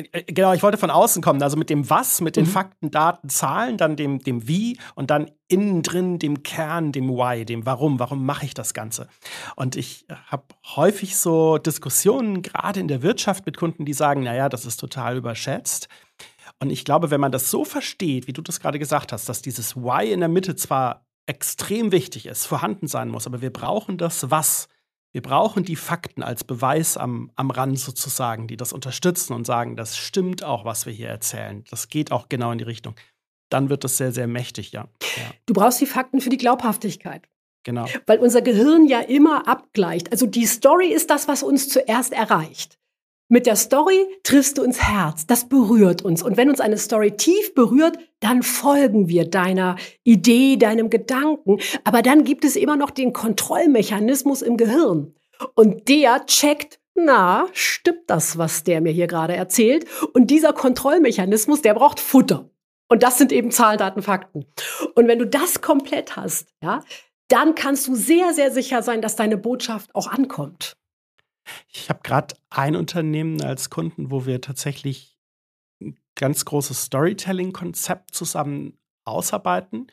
Äh, 0.00 0.18
äh, 0.18 0.22
genau, 0.24 0.52
ich 0.52 0.62
wollte 0.62 0.78
von 0.78 0.90
außen 0.90 1.22
kommen, 1.22 1.42
also 1.42 1.56
mit 1.56 1.70
dem 1.70 1.88
Was, 1.90 2.20
mit 2.20 2.36
den 2.36 2.44
mhm. 2.44 2.50
Fakten, 2.50 2.90
Daten, 2.90 3.28
Zahlen, 3.28 3.76
dann 3.76 3.96
dem, 3.96 4.20
dem 4.20 4.46
Wie 4.48 4.78
und 4.94 5.10
dann 5.10 5.30
innen 5.48 5.82
drin 5.82 6.18
dem 6.18 6.42
Kern, 6.42 6.92
dem 6.92 7.08
Why, 7.08 7.44
dem 7.44 7.66
Warum, 7.66 7.98
warum 7.98 8.24
mache 8.24 8.44
ich 8.44 8.54
das 8.54 8.74
Ganze? 8.74 9.08
Und 9.56 9.76
ich 9.76 10.06
habe 10.26 10.44
häufig 10.76 11.16
so 11.16 11.58
Diskussionen, 11.58 12.42
gerade 12.42 12.80
in 12.80 12.88
der 12.88 13.02
Wirtschaft 13.02 13.46
mit 13.46 13.56
Kunden, 13.56 13.84
die 13.84 13.92
sagen, 13.92 14.22
naja, 14.22 14.48
das 14.48 14.66
ist 14.66 14.78
total 14.78 15.16
überschätzt. 15.16 15.88
Und 16.58 16.70
ich 16.70 16.84
glaube, 16.84 17.10
wenn 17.10 17.20
man 17.20 17.32
das 17.32 17.50
so 17.50 17.64
versteht, 17.64 18.26
wie 18.26 18.32
du 18.32 18.42
das 18.42 18.60
gerade 18.60 18.78
gesagt 18.78 19.12
hast, 19.12 19.28
dass 19.28 19.42
dieses 19.42 19.76
Why 19.76 20.12
in 20.12 20.20
der 20.20 20.28
Mitte 20.28 20.56
zwar 20.56 21.06
extrem 21.26 21.92
wichtig 21.92 22.26
ist, 22.26 22.46
vorhanden 22.46 22.86
sein 22.86 23.08
muss, 23.08 23.26
aber 23.26 23.40
wir 23.40 23.52
brauchen 23.52 23.98
das 23.98 24.30
Was 24.30 24.68
wir 25.12 25.22
brauchen 25.22 25.64
die 25.64 25.76
Fakten 25.76 26.22
als 26.22 26.44
Beweis 26.44 26.96
am, 26.96 27.30
am 27.34 27.50
Rand 27.50 27.78
sozusagen, 27.78 28.46
die 28.46 28.56
das 28.56 28.72
unterstützen 28.72 29.32
und 29.32 29.46
sagen, 29.46 29.76
das 29.76 29.96
stimmt 29.96 30.44
auch, 30.44 30.64
was 30.64 30.86
wir 30.86 30.92
hier 30.92 31.08
erzählen. 31.08 31.64
Das 31.70 31.88
geht 31.88 32.12
auch 32.12 32.28
genau 32.28 32.52
in 32.52 32.58
die 32.58 32.64
Richtung. 32.64 32.94
Dann 33.48 33.68
wird 33.68 33.82
das 33.82 33.96
sehr, 33.96 34.12
sehr 34.12 34.28
mächtig, 34.28 34.70
ja. 34.72 34.88
ja. 35.02 35.22
Du 35.46 35.54
brauchst 35.54 35.80
die 35.80 35.86
Fakten 35.86 36.20
für 36.20 36.30
die 36.30 36.36
Glaubhaftigkeit. 36.36 37.28
Genau. 37.64 37.86
Weil 38.06 38.18
unser 38.20 38.40
Gehirn 38.40 38.86
ja 38.86 39.00
immer 39.00 39.46
abgleicht. 39.46 40.12
Also 40.12 40.26
die 40.26 40.46
Story 40.46 40.88
ist 40.88 41.10
das, 41.10 41.28
was 41.28 41.42
uns 41.42 41.68
zuerst 41.68 42.12
erreicht. 42.12 42.78
Mit 43.32 43.46
der 43.46 43.54
Story 43.54 44.08
triffst 44.24 44.58
du 44.58 44.64
ins 44.64 44.82
Herz, 44.82 45.24
das 45.24 45.48
berührt 45.48 46.02
uns. 46.02 46.20
Und 46.20 46.36
wenn 46.36 46.50
uns 46.50 46.58
eine 46.58 46.76
Story 46.76 47.12
tief 47.12 47.54
berührt, 47.54 47.96
dann 48.18 48.42
folgen 48.42 49.06
wir 49.06 49.24
deiner 49.24 49.76
Idee, 50.02 50.56
deinem 50.56 50.90
Gedanken. 50.90 51.60
Aber 51.84 52.02
dann 52.02 52.24
gibt 52.24 52.44
es 52.44 52.56
immer 52.56 52.74
noch 52.74 52.90
den 52.90 53.12
Kontrollmechanismus 53.12 54.42
im 54.42 54.56
Gehirn. 54.56 55.14
Und 55.54 55.88
der 55.88 56.26
checkt, 56.26 56.80
na, 56.96 57.46
stimmt 57.52 58.02
das, 58.08 58.36
was 58.36 58.64
der 58.64 58.80
mir 58.80 58.90
hier 58.90 59.06
gerade 59.06 59.36
erzählt? 59.36 59.86
Und 60.12 60.32
dieser 60.32 60.52
Kontrollmechanismus, 60.52 61.62
der 61.62 61.74
braucht 61.74 62.00
Futter. 62.00 62.50
Und 62.88 63.04
das 63.04 63.16
sind 63.16 63.30
eben 63.30 63.52
Zahlen, 63.52 63.78
Daten, 63.78 64.02
Fakten. 64.02 64.44
Und 64.96 65.06
wenn 65.06 65.20
du 65.20 65.26
das 65.26 65.60
komplett 65.60 66.16
hast, 66.16 66.48
ja, 66.64 66.82
dann 67.28 67.54
kannst 67.54 67.86
du 67.86 67.94
sehr, 67.94 68.34
sehr 68.34 68.50
sicher 68.50 68.82
sein, 68.82 69.00
dass 69.00 69.14
deine 69.14 69.36
Botschaft 69.36 69.94
auch 69.94 70.08
ankommt. 70.08 70.79
Ich 71.68 71.88
habe 71.88 72.00
gerade 72.02 72.36
ein 72.50 72.76
Unternehmen 72.76 73.42
als 73.42 73.70
Kunden, 73.70 74.10
wo 74.10 74.26
wir 74.26 74.40
tatsächlich 74.40 75.18
ein 75.80 75.98
ganz 76.14 76.44
großes 76.44 76.84
Storytelling-Konzept 76.84 78.14
zusammen 78.14 78.78
ausarbeiten. 79.04 79.86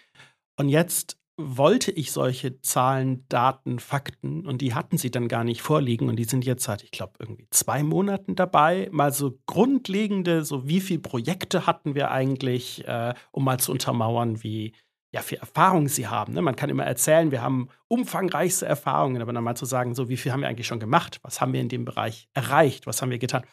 Und 0.58 0.70
jetzt 0.70 1.18
wollte 1.40 1.92
ich 1.92 2.12
solche 2.12 2.62
Zahlen, 2.62 3.26
Daten, 3.30 3.78
Fakten 3.78 4.48
und 4.48 4.60
die 4.60 4.74
hatten 4.74 4.98
sie 4.98 5.12
dann 5.12 5.28
gar 5.28 5.44
nicht 5.44 5.62
vorliegen 5.62 6.10
und 6.10 6.16
die 6.16 6.24
sind 6.24 6.44
jetzt 6.46 6.64
seit, 6.64 6.84
ich 6.84 6.90
glaube, 6.90 7.14
irgendwie 7.20 7.48
zwei 7.52 7.84
Monaten 7.84 8.36
dabei. 8.36 8.90
Mal 8.92 9.14
so 9.14 9.38
grundlegende, 9.46 10.44
so 10.44 10.68
wie 10.68 10.82
viele 10.82 11.00
Projekte 11.00 11.68
hatten 11.68 11.94
wir 11.94 12.10
eigentlich, 12.10 12.88
äh, 12.88 13.14
um 13.32 13.44
mal 13.44 13.60
zu 13.60 13.72
untermauern, 13.72 14.42
wie 14.42 14.74
ja, 15.18 15.24
für 15.24 15.40
Erfahrungen 15.40 15.88
sie 15.88 16.08
haben. 16.08 16.34
Ne? 16.34 16.44
Man 16.44 16.56
kann 16.56 16.70
immer 16.70 16.86
erzählen, 16.86 17.32
wir 17.32 17.42
haben 17.42 17.70
umfangreichste 17.88 18.68
Erfahrungen, 18.68 19.20
aber 19.20 19.34
dann 19.34 19.44
mal 19.44 19.56
zu 19.56 19.66
sagen, 19.66 19.96
so 19.96 20.10
wie 20.10 20.18
viel 20.18 20.32
haben 20.32 20.42
wir 20.42 20.48
eigentlich 20.48 20.68
schon 20.68 20.80
gemacht? 20.80 21.20
Was 21.24 21.42
haben 21.42 21.54
wir 21.54 21.60
in 21.60 21.70
dem 21.70 21.86
Bereich 21.86 22.30
erreicht? 22.36 22.86
Was 22.86 23.02
haben 23.02 23.10
wir 23.10 23.18
getan? 23.18 23.44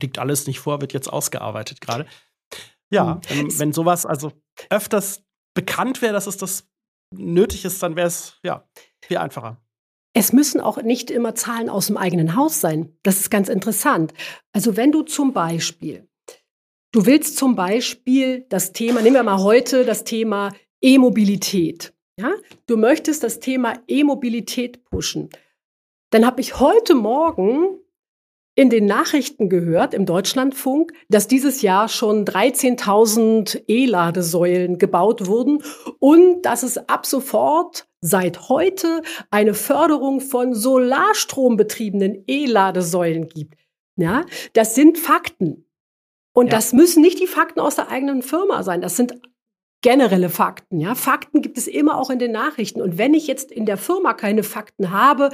Liegt 0.00 0.18
alles 0.18 0.48
nicht 0.48 0.58
vor, 0.58 0.80
wird 0.80 0.92
jetzt 0.92 1.12
ausgearbeitet 1.12 1.80
gerade. 1.80 2.06
Ja, 2.90 3.20
wenn, 3.28 3.50
hm. 3.50 3.58
wenn 3.60 3.72
sowas 3.72 4.04
also 4.04 4.32
öfters 4.68 5.22
bekannt 5.54 6.02
wäre, 6.02 6.12
dass 6.12 6.26
es 6.26 6.36
das 6.38 6.68
nötig 7.14 7.64
ist, 7.64 7.80
dann 7.82 7.94
wäre 7.94 8.08
es 8.08 8.40
ja 8.42 8.68
viel 9.00 9.18
einfacher. 9.18 9.62
Es 10.14 10.32
müssen 10.32 10.60
auch 10.60 10.82
nicht 10.82 11.10
immer 11.10 11.36
Zahlen 11.36 11.68
aus 11.68 11.86
dem 11.86 11.96
eigenen 11.96 12.34
Haus 12.34 12.60
sein. 12.60 12.96
Das 13.04 13.20
ist 13.20 13.30
ganz 13.30 13.48
interessant. 13.48 14.12
Also 14.52 14.76
wenn 14.76 14.90
du 14.90 15.02
zum 15.02 15.32
Beispiel, 15.32 16.08
du 16.90 17.06
willst 17.06 17.36
zum 17.36 17.54
Beispiel 17.54 18.44
das 18.48 18.72
Thema, 18.72 19.02
nehmen 19.02 19.16
wir 19.16 19.22
mal 19.22 19.38
heute 19.38 19.84
das 19.84 20.02
Thema 20.02 20.52
E-Mobilität. 20.82 21.94
Ja? 22.18 22.32
Du 22.66 22.76
möchtest 22.76 23.22
das 23.22 23.40
Thema 23.40 23.74
E-Mobilität 23.88 24.84
pushen. 24.84 25.30
Dann 26.10 26.26
habe 26.26 26.40
ich 26.40 26.60
heute 26.60 26.94
Morgen 26.94 27.78
in 28.54 28.68
den 28.68 28.84
Nachrichten 28.84 29.48
gehört, 29.48 29.94
im 29.94 30.04
Deutschlandfunk, 30.04 30.92
dass 31.08 31.26
dieses 31.26 31.62
Jahr 31.62 31.88
schon 31.88 32.26
13.000 32.26 33.62
E-Ladesäulen 33.66 34.76
gebaut 34.76 35.26
wurden 35.26 35.62
und 36.00 36.42
dass 36.42 36.62
es 36.62 36.76
ab 36.76 37.06
sofort 37.06 37.88
seit 38.02 38.50
heute 38.50 39.02
eine 39.30 39.54
Förderung 39.54 40.20
von 40.20 40.54
solarstrombetriebenen 40.54 42.24
E-Ladesäulen 42.26 43.28
gibt. 43.28 43.54
Ja, 43.96 44.26
das 44.52 44.74
sind 44.74 44.98
Fakten. 44.98 45.66
Und 46.34 46.46
ja. 46.46 46.52
das 46.52 46.72
müssen 46.72 47.00
nicht 47.02 47.20
die 47.20 47.26
Fakten 47.26 47.60
aus 47.60 47.76
der 47.76 47.88
eigenen 47.88 48.22
Firma 48.22 48.62
sein. 48.62 48.80
Das 48.82 48.96
sind 48.96 49.14
generelle 49.82 50.30
Fakten. 50.30 50.80
Ja, 50.80 50.94
Fakten 50.94 51.42
gibt 51.42 51.58
es 51.58 51.66
immer 51.66 51.98
auch 51.98 52.10
in 52.10 52.18
den 52.18 52.32
Nachrichten. 52.32 52.80
Und 52.80 52.98
wenn 52.98 53.14
ich 53.14 53.26
jetzt 53.26 53.52
in 53.52 53.66
der 53.66 53.76
Firma 53.76 54.14
keine 54.14 54.42
Fakten 54.42 54.90
habe 54.90 55.30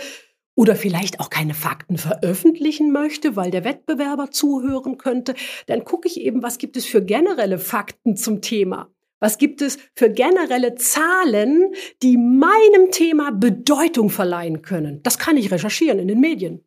oder 0.56 0.74
vielleicht 0.74 1.20
auch 1.20 1.30
keine 1.30 1.54
Fakten 1.54 1.98
veröffentlichen 1.98 2.90
möchte, 2.90 3.36
weil 3.36 3.50
der 3.50 3.64
Wettbewerber 3.64 4.30
zuhören 4.30 4.98
könnte, 4.98 5.34
dann 5.66 5.84
gucke 5.84 6.08
ich 6.08 6.20
eben, 6.20 6.42
was 6.42 6.58
gibt 6.58 6.76
es 6.76 6.86
für 6.86 7.02
generelle 7.02 7.58
Fakten 7.58 8.16
zum 8.16 8.42
Thema. 8.42 8.90
Was 9.20 9.38
gibt 9.38 9.62
es 9.62 9.78
für 9.96 10.10
generelle 10.10 10.76
Zahlen, 10.76 11.72
die 12.02 12.16
meinem 12.16 12.90
Thema 12.92 13.32
Bedeutung 13.32 14.10
verleihen 14.10 14.62
können? 14.62 15.02
Das 15.02 15.18
kann 15.18 15.36
ich 15.36 15.50
recherchieren 15.50 15.98
in 15.98 16.08
den 16.08 16.20
Medien. 16.20 16.64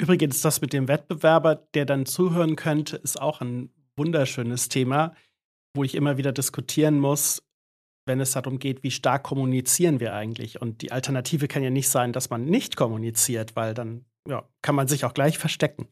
Übrigens, 0.00 0.40
das 0.40 0.60
mit 0.60 0.72
dem 0.72 0.88
Wettbewerber, 0.88 1.56
der 1.74 1.84
dann 1.84 2.06
zuhören 2.06 2.56
könnte, 2.56 2.96
ist 2.96 3.20
auch 3.20 3.40
ein 3.40 3.70
wunderschönes 3.96 4.68
Thema, 4.68 5.14
wo 5.74 5.84
ich 5.84 5.94
immer 5.94 6.16
wieder 6.16 6.32
diskutieren 6.32 6.98
muss, 6.98 7.42
wenn 8.06 8.20
es 8.20 8.32
darum 8.32 8.58
geht, 8.58 8.82
wie 8.82 8.90
stark 8.90 9.22
kommunizieren 9.22 10.00
wir 10.00 10.14
eigentlich. 10.14 10.60
Und 10.60 10.82
die 10.82 10.92
Alternative 10.92 11.46
kann 11.46 11.62
ja 11.62 11.70
nicht 11.70 11.88
sein, 11.88 12.12
dass 12.12 12.30
man 12.30 12.44
nicht 12.44 12.76
kommuniziert, 12.76 13.54
weil 13.54 13.74
dann 13.74 14.06
ja, 14.26 14.48
kann 14.62 14.74
man 14.74 14.88
sich 14.88 15.04
auch 15.04 15.14
gleich 15.14 15.38
verstecken. 15.38 15.88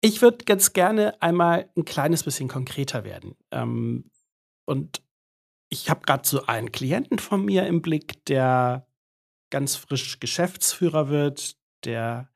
Ich 0.00 0.22
würde 0.22 0.44
ganz 0.44 0.72
gerne 0.72 1.20
einmal 1.22 1.68
ein 1.76 1.84
kleines 1.84 2.24
bisschen 2.24 2.48
konkreter 2.48 3.04
werden. 3.04 3.36
Ähm, 3.50 4.10
und 4.64 5.02
ich 5.68 5.90
habe 5.90 6.00
gerade 6.00 6.26
so 6.26 6.46
einen 6.46 6.72
Klienten 6.72 7.18
von 7.18 7.44
mir 7.44 7.66
im 7.66 7.82
Blick, 7.82 8.24
der 8.24 8.86
ganz 9.50 9.76
frisch 9.76 10.18
Geschäftsführer 10.20 11.08
wird, 11.08 11.56
der 11.84 12.30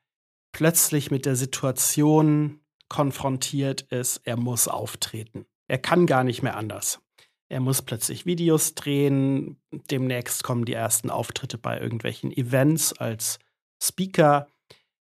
plötzlich 0.51 1.11
mit 1.11 1.25
der 1.25 1.35
Situation 1.35 2.61
konfrontiert 2.87 3.81
ist, 3.83 4.21
er 4.25 4.37
muss 4.37 4.67
auftreten. 4.67 5.45
Er 5.67 5.77
kann 5.77 6.05
gar 6.05 6.23
nicht 6.23 6.43
mehr 6.43 6.57
anders. 6.57 7.01
Er 7.49 7.59
muss 7.59 7.81
plötzlich 7.81 8.25
Videos 8.25 8.75
drehen. 8.75 9.61
Demnächst 9.71 10.43
kommen 10.43 10.65
die 10.65 10.73
ersten 10.73 11.09
Auftritte 11.09 11.57
bei 11.57 11.79
irgendwelchen 11.79 12.31
Events 12.31 12.93
als 12.93 13.39
Speaker. 13.81 14.47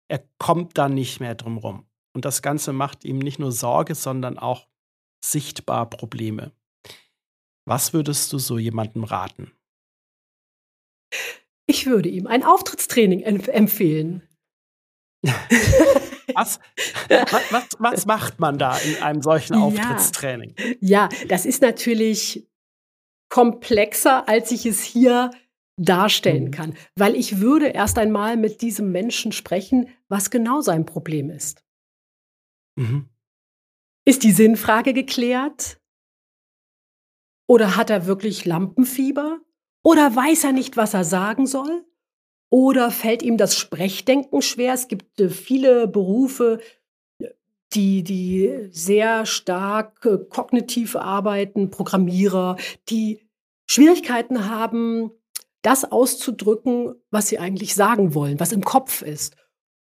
Er 0.09 0.25
kommt 0.38 0.79
da 0.79 0.88
nicht 0.88 1.21
mehr 1.21 1.35
drum 1.35 1.59
rum. 1.59 1.87
Und 2.15 2.25
das 2.25 2.43
Ganze 2.43 2.73
macht 2.73 3.05
ihm 3.05 3.19
nicht 3.19 3.38
nur 3.38 3.53
Sorge, 3.53 3.95
sondern 3.95 4.38
auch 4.38 4.67
sichtbar 5.25 5.88
Probleme. 5.88 6.53
Was 7.65 7.93
würdest 7.93 8.33
du 8.33 8.38
so 8.38 8.59
jemandem 8.59 9.05
raten? 9.05 9.53
Ich 11.67 11.87
würde 11.87 12.09
ihm 12.09 12.27
ein 12.27 12.45
Auftrittstraining 12.45 13.23
empfehlen. 13.23 14.29
was, 16.35 16.61
was, 17.51 17.65
was, 17.79 18.07
macht 18.07 18.41
man 18.41 18.59
da 18.59 18.77
in 18.79 19.03
einem 19.03 19.23
solchen 19.23 19.55
Auftrittstraining? 19.55 20.55
Ja, 20.81 21.09
ja, 21.11 21.27
das 21.29 21.47
ist 21.47 21.63
natürlich 21.63 22.49
komplexer, 23.29 24.29
als 24.29 24.51
ich 24.53 24.67
es 24.67 24.83
hier 24.83 25.31
darstellen 25.79 26.47
mhm. 26.47 26.51
kann, 26.51 26.75
weil 26.97 27.17
ich 27.17 27.41
würde 27.41 27.69
erst 27.69 27.99
einmal 27.99 28.37
mit 28.37 28.61
diesem 28.63 28.93
Menschen 28.93 29.33
sprechen, 29.33 29.89
was 30.09 30.31
genau 30.31 30.61
sein 30.61 30.85
Problem 30.85 31.31
ist. 31.31 31.65
Mhm. 32.77 33.09
Ist 34.05 34.23
die 34.25 34.33
Sinnfrage 34.33 34.93
geklärt? 34.93 35.81
Oder 37.49 37.77
hat 37.77 37.91
er 37.91 38.07
wirklich 38.07 38.45
Lampenfieber? 38.45 39.41
Oder 39.85 40.15
weiß 40.15 40.45
er 40.45 40.53
nicht, 40.53 40.77
was 40.77 40.95
er 40.95 41.05
sagen 41.05 41.47
soll? 41.47 41.85
Oder 42.53 42.91
fällt 42.91 43.23
ihm 43.23 43.38
das 43.38 43.57
Sprechdenken 43.57 44.43
schwer? 44.43 44.75
Es 44.75 44.87
gibt 44.87 45.19
äh, 45.19 45.31
viele 45.31 45.88
Berufe, 45.88 46.61
die, 47.73 48.03
die 48.03 48.69
sehr 48.71 49.25
stark 49.25 50.05
äh, 50.05 50.19
kognitiv 50.29 50.95
arbeiten, 50.95 51.71
Programmierer, 51.71 52.59
die 52.91 53.27
Schwierigkeiten 53.65 54.51
haben, 54.51 55.12
das 55.62 55.91
auszudrücken, 55.91 56.95
was 57.11 57.29
sie 57.29 57.38
eigentlich 57.38 57.75
sagen 57.75 58.15
wollen, 58.15 58.38
was 58.38 58.53
im 58.53 58.62
Kopf 58.62 59.01
ist. 59.01 59.35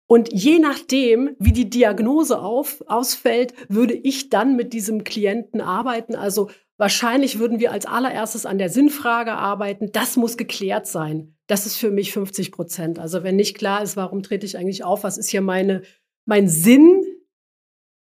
Und 0.07 0.31
je 0.31 0.59
nachdem, 0.59 1.35
wie 1.39 1.51
die 1.51 1.69
Diagnose 1.69 2.39
auf, 2.39 2.81
ausfällt, 2.87 3.53
würde 3.67 3.93
ich 3.93 4.29
dann 4.29 4.55
mit 4.55 4.71
diesem 4.71 5.03
Klienten 5.03 5.59
arbeiten. 5.59 6.15
Also 6.15 6.49
wahrscheinlich 6.77 7.39
würden 7.39 7.59
wir 7.59 7.73
als 7.73 7.85
allererstes 7.85 8.45
an 8.45 8.57
der 8.57 8.69
Sinnfrage 8.69 9.33
arbeiten. 9.33 9.91
Das 9.91 10.15
muss 10.15 10.37
geklärt 10.37 10.87
sein 10.87 11.32
das 11.47 11.65
ist 11.65 11.77
für 11.77 11.91
mich 11.91 12.11
50 12.13 12.51
Prozent. 12.51 12.99
Also 12.99 13.23
wenn 13.23 13.35
nicht 13.35 13.57
klar 13.57 13.81
ist, 13.83 13.97
warum 13.97 14.23
trete 14.23 14.45
ich 14.45 14.57
eigentlich 14.57 14.83
auf, 14.83 15.03
was 15.03 15.17
ist 15.17 15.29
hier 15.29 15.41
meine, 15.41 15.81
mein 16.25 16.47
Sinn 16.47 17.03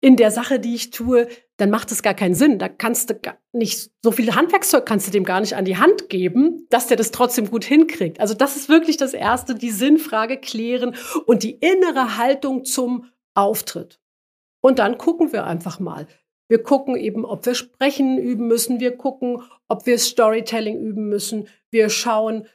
in 0.01 0.16
der 0.16 0.33
Sache, 0.33 0.59
die 0.59 0.75
ich 0.75 0.90
tue, 0.90 1.29
dann 1.57 1.71
macht 1.71 1.92
es 1.92 2.03
gar 2.03 2.14
keinen 2.14 2.35
Sinn. 2.35 2.59
Da 2.59 2.68
kannst 2.68 3.09
du 3.09 3.14
gar 3.14 3.38
nicht, 3.53 3.90
so 4.03 4.11
viel 4.11 4.35
Handwerkszeug 4.35 4.85
kannst 4.85 5.07
du 5.07 5.12
dem 5.12 5.25
gar 5.25 5.40
nicht 5.40 5.55
an 5.55 5.64
die 5.64 5.77
Hand 5.77 6.09
geben, 6.09 6.66
dass 6.71 6.88
der 6.88 6.97
das 6.97 7.12
trotzdem 7.12 7.49
gut 7.49 7.64
hinkriegt. 7.64 8.18
Also 8.18 8.35
das 8.35 8.57
ist 8.57 8.68
wirklich 8.68 8.97
das 8.97 9.14
Erste, 9.14 9.55
die 9.55 9.71
Sinnfrage 9.71 10.38
klären 10.38 10.97
und 11.25 11.45
die 11.45 11.53
innere 11.53 12.16
Haltung 12.16 12.64
zum 12.64 13.07
Auftritt. 13.35 14.01
Und 14.61 14.81
dann 14.81 14.99
gucken 14.99 15.33
wir 15.33 15.47
einfach 15.47 15.79
mal. 15.79 16.09
Wir 16.49 16.62
gucken 16.62 16.97
eben, 16.97 17.25
ob 17.25 17.47
wir 17.47 17.55
sprechen 17.55 18.18
üben 18.18 18.49
müssen. 18.49 18.81
Wir 18.81 18.97
gucken, 18.97 19.42
ob 19.68 19.87
wir 19.87 19.99
Storytelling 19.99 20.79
üben 20.79 21.09
müssen. 21.09 21.49
Wir 21.71 21.88
schauen, 21.88 22.47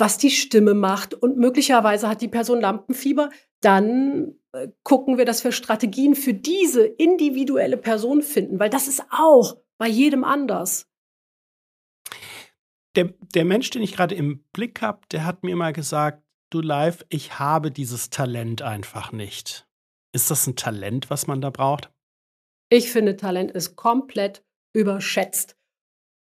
was 0.00 0.18
die 0.18 0.30
Stimme 0.30 0.74
macht 0.74 1.14
und 1.14 1.36
möglicherweise 1.36 2.08
hat 2.08 2.20
die 2.20 2.28
Person 2.28 2.60
Lampenfieber, 2.60 3.30
dann 3.60 4.34
äh, 4.52 4.68
gucken 4.82 5.18
wir, 5.18 5.24
dass 5.24 5.44
wir 5.44 5.52
Strategien 5.52 6.14
für 6.14 6.34
diese 6.34 6.84
individuelle 6.84 7.76
Person 7.76 8.22
finden, 8.22 8.58
weil 8.58 8.70
das 8.70 8.88
ist 8.88 9.04
auch 9.10 9.58
bei 9.78 9.88
jedem 9.88 10.24
anders. 10.24 10.88
Der, 12.96 13.14
der 13.34 13.44
Mensch, 13.44 13.70
den 13.70 13.82
ich 13.82 13.94
gerade 13.94 14.14
im 14.14 14.44
Blick 14.52 14.82
habe, 14.82 15.00
der 15.12 15.24
hat 15.24 15.44
mir 15.44 15.54
mal 15.54 15.72
gesagt, 15.72 16.24
du 16.50 16.60
live, 16.60 17.04
ich 17.08 17.38
habe 17.38 17.70
dieses 17.70 18.10
Talent 18.10 18.62
einfach 18.62 19.12
nicht. 19.12 19.68
Ist 20.12 20.30
das 20.30 20.46
ein 20.46 20.56
Talent, 20.56 21.08
was 21.08 21.28
man 21.28 21.40
da 21.40 21.50
braucht? 21.50 21.92
Ich 22.68 22.90
finde, 22.90 23.16
Talent 23.16 23.52
ist 23.52 23.76
komplett 23.76 24.44
überschätzt. 24.72 25.56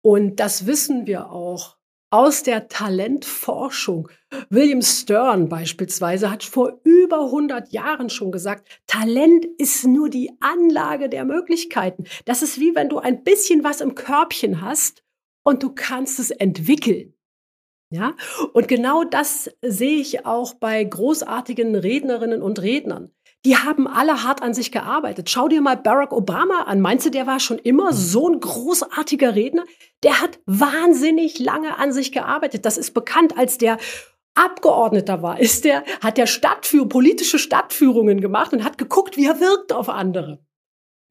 Und 0.04 0.36
das 0.36 0.66
wissen 0.66 1.06
wir 1.06 1.30
auch 1.30 1.76
aus 2.12 2.42
der 2.42 2.68
Talentforschung. 2.68 4.08
William 4.50 4.82
Stern 4.82 5.48
beispielsweise 5.48 6.30
hat 6.30 6.44
vor 6.44 6.78
über 6.84 7.24
100 7.24 7.72
Jahren 7.72 8.10
schon 8.10 8.30
gesagt, 8.30 8.68
Talent 8.86 9.46
ist 9.56 9.86
nur 9.86 10.10
die 10.10 10.30
Anlage 10.40 11.08
der 11.08 11.24
Möglichkeiten. 11.24 12.04
Das 12.26 12.42
ist 12.42 12.60
wie 12.60 12.74
wenn 12.74 12.90
du 12.90 12.98
ein 12.98 13.24
bisschen 13.24 13.64
was 13.64 13.80
im 13.80 13.94
Körbchen 13.94 14.60
hast 14.60 15.02
und 15.42 15.62
du 15.62 15.74
kannst 15.74 16.18
es 16.18 16.30
entwickeln. 16.30 17.14
Ja, 17.90 18.14
und 18.52 18.68
genau 18.68 19.04
das 19.04 19.50
sehe 19.62 20.00
ich 20.00 20.24
auch 20.24 20.54
bei 20.54 20.82
großartigen 20.82 21.74
Rednerinnen 21.74 22.40
und 22.42 22.60
Rednern 22.62 23.10
die 23.44 23.56
haben 23.56 23.88
alle 23.88 24.22
hart 24.22 24.42
an 24.42 24.54
sich 24.54 24.70
gearbeitet. 24.70 25.28
Schau 25.28 25.48
dir 25.48 25.60
mal 25.60 25.76
Barack 25.76 26.12
Obama 26.12 26.62
an. 26.62 26.80
Meinst 26.80 27.06
du, 27.06 27.10
der 27.10 27.26
war 27.26 27.40
schon 27.40 27.58
immer 27.58 27.90
mhm. 27.92 27.96
so 27.96 28.28
ein 28.28 28.40
großartiger 28.40 29.34
Redner? 29.34 29.64
Der 30.02 30.20
hat 30.20 30.38
wahnsinnig 30.46 31.38
lange 31.38 31.78
an 31.78 31.92
sich 31.92 32.12
gearbeitet. 32.12 32.64
Das 32.64 32.78
ist 32.78 32.92
bekannt 32.92 33.36
als 33.36 33.58
der 33.58 33.78
Abgeordneter 34.34 35.22
war, 35.22 35.38
ist 35.38 35.64
der, 35.64 35.84
hat 36.00 36.16
der 36.16 36.26
Stadtführ 36.26 36.88
politische 36.88 37.38
Stadtführungen 37.38 38.20
gemacht 38.22 38.54
und 38.54 38.64
hat 38.64 38.78
geguckt, 38.78 39.18
wie 39.18 39.26
er 39.26 39.40
wirkt 39.40 39.74
auf 39.74 39.90
andere. 39.90 40.38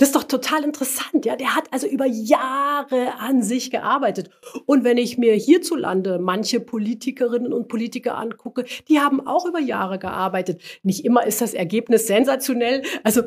Das 0.01 0.09
ist 0.09 0.15
doch 0.15 0.23
total 0.23 0.63
interessant, 0.63 1.27
ja. 1.27 1.35
Der 1.35 1.55
hat 1.55 1.65
also 1.69 1.85
über 1.85 2.07
Jahre 2.07 3.19
an 3.19 3.43
sich 3.43 3.69
gearbeitet. 3.69 4.31
Und 4.65 4.83
wenn 4.83 4.97
ich 4.97 5.19
mir 5.19 5.35
hierzulande 5.35 6.17
manche 6.17 6.59
Politikerinnen 6.59 7.53
und 7.53 7.67
Politiker 7.67 8.17
angucke, 8.17 8.65
die 8.89 8.99
haben 8.99 9.27
auch 9.27 9.45
über 9.45 9.59
Jahre 9.59 9.99
gearbeitet. 9.99 10.59
Nicht 10.81 11.05
immer 11.05 11.27
ist 11.27 11.39
das 11.39 11.53
Ergebnis 11.53 12.07
sensationell. 12.07 12.81
Also 13.03 13.21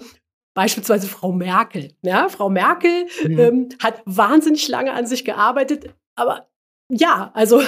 beispielsweise 0.54 1.06
Frau 1.06 1.30
Merkel. 1.30 1.92
Ja, 2.02 2.28
Frau 2.28 2.50
Merkel 2.50 3.06
mhm. 3.24 3.38
ähm, 3.38 3.68
hat 3.80 4.02
wahnsinnig 4.04 4.66
lange 4.66 4.94
an 4.94 5.06
sich 5.06 5.24
gearbeitet, 5.24 5.94
aber 6.16 6.48
ja, 6.90 7.30
also 7.34 7.62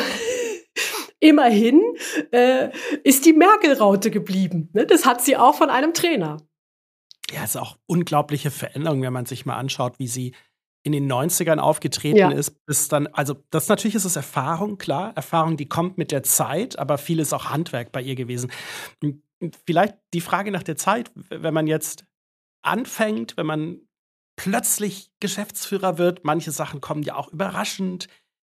immerhin 1.20 1.80
äh, 2.32 2.70
ist 3.04 3.24
die 3.24 3.34
Merkel-Raute 3.34 4.10
geblieben. 4.10 4.68
Ne? 4.72 4.84
Das 4.84 5.06
hat 5.06 5.22
sie 5.22 5.36
auch 5.36 5.54
von 5.54 5.70
einem 5.70 5.94
Trainer 5.94 6.38
ja, 7.30 7.42
es 7.42 7.50
ist 7.50 7.56
auch 7.56 7.76
unglaubliche 7.86 8.50
Veränderung, 8.50 9.02
wenn 9.02 9.12
man 9.12 9.26
sich 9.26 9.46
mal 9.46 9.56
anschaut, 9.56 9.98
wie 9.98 10.08
sie 10.08 10.34
in 10.86 10.92
den 10.92 11.10
90ern 11.10 11.58
aufgetreten 11.58 12.16
ja. 12.16 12.30
ist, 12.30 12.64
bis 12.64 12.86
dann, 12.86 13.08
also 13.08 13.42
das 13.50 13.68
natürlich 13.68 13.96
ist 13.96 14.04
es 14.04 14.14
Erfahrung, 14.14 14.78
klar, 14.78 15.12
Erfahrung, 15.16 15.56
die 15.56 15.68
kommt 15.68 15.98
mit 15.98 16.12
der 16.12 16.22
Zeit, 16.22 16.78
aber 16.78 16.96
viel 16.96 17.18
ist 17.18 17.32
auch 17.32 17.46
Handwerk 17.46 17.90
bei 17.90 18.00
ihr 18.00 18.14
gewesen. 18.14 18.52
Vielleicht 19.66 19.96
die 20.14 20.20
Frage 20.20 20.52
nach 20.52 20.62
der 20.62 20.76
Zeit, 20.76 21.10
wenn 21.14 21.52
man 21.52 21.66
jetzt 21.66 22.04
anfängt, 22.62 23.36
wenn 23.36 23.46
man 23.46 23.80
plötzlich 24.36 25.10
Geschäftsführer 25.18 25.98
wird, 25.98 26.24
manche 26.24 26.52
Sachen 26.52 26.80
kommen 26.80 27.02
ja 27.02 27.16
auch 27.16 27.32
überraschend. 27.32 28.06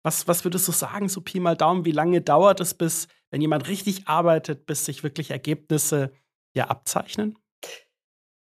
Was, 0.02 0.26
was 0.26 0.44
würdest 0.44 0.66
du 0.66 0.72
sagen, 0.72 1.10
so 1.10 1.20
Pi 1.20 1.38
mal 1.38 1.56
Daumen, 1.56 1.84
wie 1.84 1.92
lange 1.92 2.22
dauert 2.22 2.60
es, 2.60 2.72
bis, 2.72 3.08
wenn 3.30 3.42
jemand 3.42 3.68
richtig 3.68 4.08
arbeitet, 4.08 4.64
bis 4.64 4.86
sich 4.86 5.02
wirklich 5.02 5.30
Ergebnisse 5.30 6.12
ja 6.54 6.68
abzeichnen? 6.68 7.36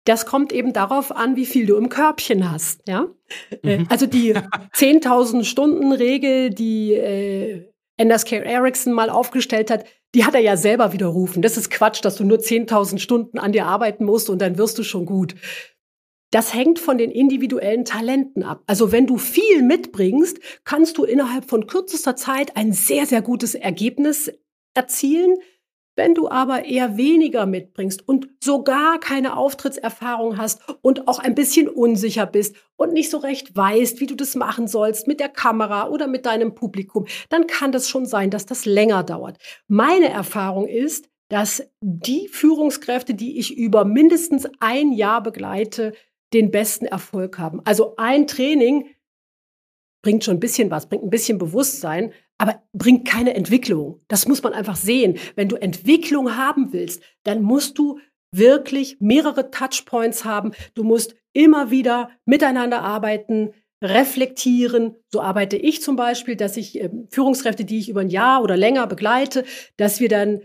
Das 0.06 0.26
kommt 0.26 0.52
eben 0.52 0.74
darauf 0.74 1.16
an, 1.16 1.36
wie 1.36 1.46
viel 1.46 1.66
du 1.66 1.78
im 1.78 1.90
Körbchen 1.90 2.52
hast. 2.52 2.82
Ja? 2.88 3.08
Äh, 3.64 3.80
mhm. 3.80 3.88
Also 3.90 4.06
die 4.06 4.34
10.000 4.76 5.44
Stunden 5.44 5.92
Regel, 5.92 6.50
die 6.50 6.94
äh, 6.94 7.70
Anders 8.00 8.26
K. 8.26 8.38
Erickson 8.38 8.94
mal 8.94 9.10
aufgestellt 9.10 9.70
hat, 9.70 9.86
die 10.16 10.26
hat 10.26 10.36
er 10.36 10.42
ja 10.42 10.58
selber 10.58 10.94
widerrufen. 10.94 11.42
Das 11.42 11.58
ist 11.58 11.70
Quatsch, 11.70 12.04
dass 12.04 12.16
du 12.16 12.24
nur 12.24 12.38
10.000 12.38 13.00
Stunden 13.00 13.40
an 13.40 13.52
dir 13.52 13.66
arbeiten 13.66 14.06
musst 14.06 14.30
und 14.30 14.42
dann 14.42 14.58
wirst 14.58 14.78
du 14.78 14.84
schon 14.84 15.06
gut. 15.06 15.36
Das 16.32 16.54
hängt 16.54 16.80
von 16.80 16.98
den 16.98 17.12
individuellen 17.12 17.86
Talenten 17.86 18.44
ab. 18.44 18.64
Also 18.66 18.92
wenn 18.92 19.06
du 19.06 19.18
viel 19.18 19.62
mitbringst, 19.62 20.40
kannst 20.64 20.98
du 20.98 21.04
innerhalb 21.04 21.46
von 21.46 21.68
kürzester 21.68 22.16
Zeit 22.16 22.58
ein 22.58 22.74
sehr, 22.74 23.06
sehr 23.06 23.22
gutes 23.22 23.54
Ergebnis 23.54 24.32
erzielen. 24.74 25.36
Wenn 25.96 26.16
du 26.16 26.28
aber 26.28 26.66
eher 26.66 26.98
weniger 26.98 27.46
mitbringst 27.46 28.08
und 28.08 28.28
sogar 28.44 29.00
keine 29.00 29.38
Auftrittserfahrung 29.38 30.38
hast 30.38 30.62
und 30.82 31.08
auch 31.08 31.20
ein 31.20 31.36
bisschen 31.36 31.68
unsicher 31.70 32.26
bist 32.26 32.56
und 32.78 32.94
nicht 32.94 33.12
so 33.12 33.18
recht 33.18 33.56
weißt, 33.56 34.00
wie 34.00 34.08
du 34.08 34.16
das 34.16 34.36
machen 34.36 34.68
sollst 34.68 35.08
mit 35.08 35.20
der 35.20 35.30
Kamera 35.30 35.90
oder 35.90 36.08
mit 36.08 36.26
deinem 36.26 36.56
Publikum, 36.56 37.06
dann 37.30 37.46
kann 37.46 37.72
das 37.72 37.90
schon 37.90 38.06
sein, 38.06 38.32
dass 38.32 38.46
das 38.46 38.66
länger 38.66 39.04
dauert. 39.04 39.38
Meine 39.68 40.10
Erfahrung 40.10 40.68
ist, 40.68 41.10
dass 41.30 41.64
die 41.82 42.28
Führungskräfte, 42.28 43.14
die 43.14 43.40
ich 43.40 43.56
über 43.56 43.86
mindestens 43.86 44.48
ein 44.60 44.92
Jahr 44.92 45.22
begleite, 45.22 45.94
den 46.34 46.52
besten 46.52 46.86
Erfolg 46.86 47.38
haben. 47.38 47.62
Also 47.66 47.96
ein 47.98 48.28
Training 48.28 48.88
bringt 50.02 50.24
schon 50.24 50.38
ein 50.38 50.40
bisschen 50.40 50.70
was, 50.70 50.90
bringt 50.90 51.04
ein 51.04 51.10
bisschen 51.10 51.38
Bewusstsein, 51.38 52.14
aber 52.38 52.62
bringt 52.74 53.08
keine 53.08 53.36
Entwicklung. 53.36 54.02
Das 54.08 54.28
muss 54.28 54.44
man 54.44 54.54
einfach 54.54 54.76
sehen. 54.76 55.18
Wenn 55.36 55.50
du 55.50 55.56
Entwicklung 55.56 56.36
haben 56.36 56.74
willst, 56.74 57.02
dann 57.24 57.42
musst 57.42 57.78
du 57.78 58.00
wirklich 58.32 58.98
mehrere 59.00 59.52
Touchpoints 59.52 60.26
haben. 60.26 60.52
Du 60.74 60.84
musst 60.84 61.16
immer 61.34 61.72
wieder 61.72 62.10
miteinander 62.26 62.82
arbeiten, 62.82 63.54
reflektieren. 63.82 64.96
So 65.12 65.22
arbeite 65.22 65.58
ich 65.58 65.82
zum 65.82 65.96
Beispiel, 65.96 66.36
dass 66.36 66.58
ich 66.58 66.82
äh, 66.82 66.90
Führungskräfte, 67.10 67.66
die 67.66 67.80
ich 67.80 67.90
über 67.90 68.02
ein 68.02 68.10
Jahr 68.10 68.42
oder 68.42 68.58
länger 68.58 68.88
begleite, 68.88 69.44
dass 69.78 70.00
wir 70.00 70.10
dann 70.10 70.42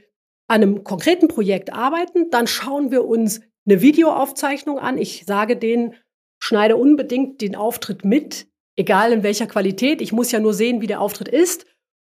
an 0.49 0.62
einem 0.62 0.84
konkreten 0.84 1.28
Projekt 1.28 1.72
arbeiten. 1.72 2.30
Dann 2.30 2.47
schauen 2.47 2.91
wir 2.91 3.05
uns 3.07 3.41
eine 3.66 3.80
Videoaufzeichnung 3.80 4.78
an. 4.78 4.99
Ich 4.99 5.24
sage 5.26 5.57
denen, 5.57 5.95
schneide 6.41 6.76
unbedingt 6.76 7.41
den 7.41 7.55
Auftritt 7.55 8.05
mit, 8.05 8.49
egal 8.76 9.12
in 9.12 9.22
welcher 9.22 9.47
Qualität. 9.47 10.01
Ich 10.01 10.12
muss 10.12 10.32
ja 10.32 10.41
nur 10.41 10.55
sehen, 10.55 10.80
wie 10.80 10.86
der 10.86 11.01
Auftritt 11.01 11.28
ist. 11.28 11.66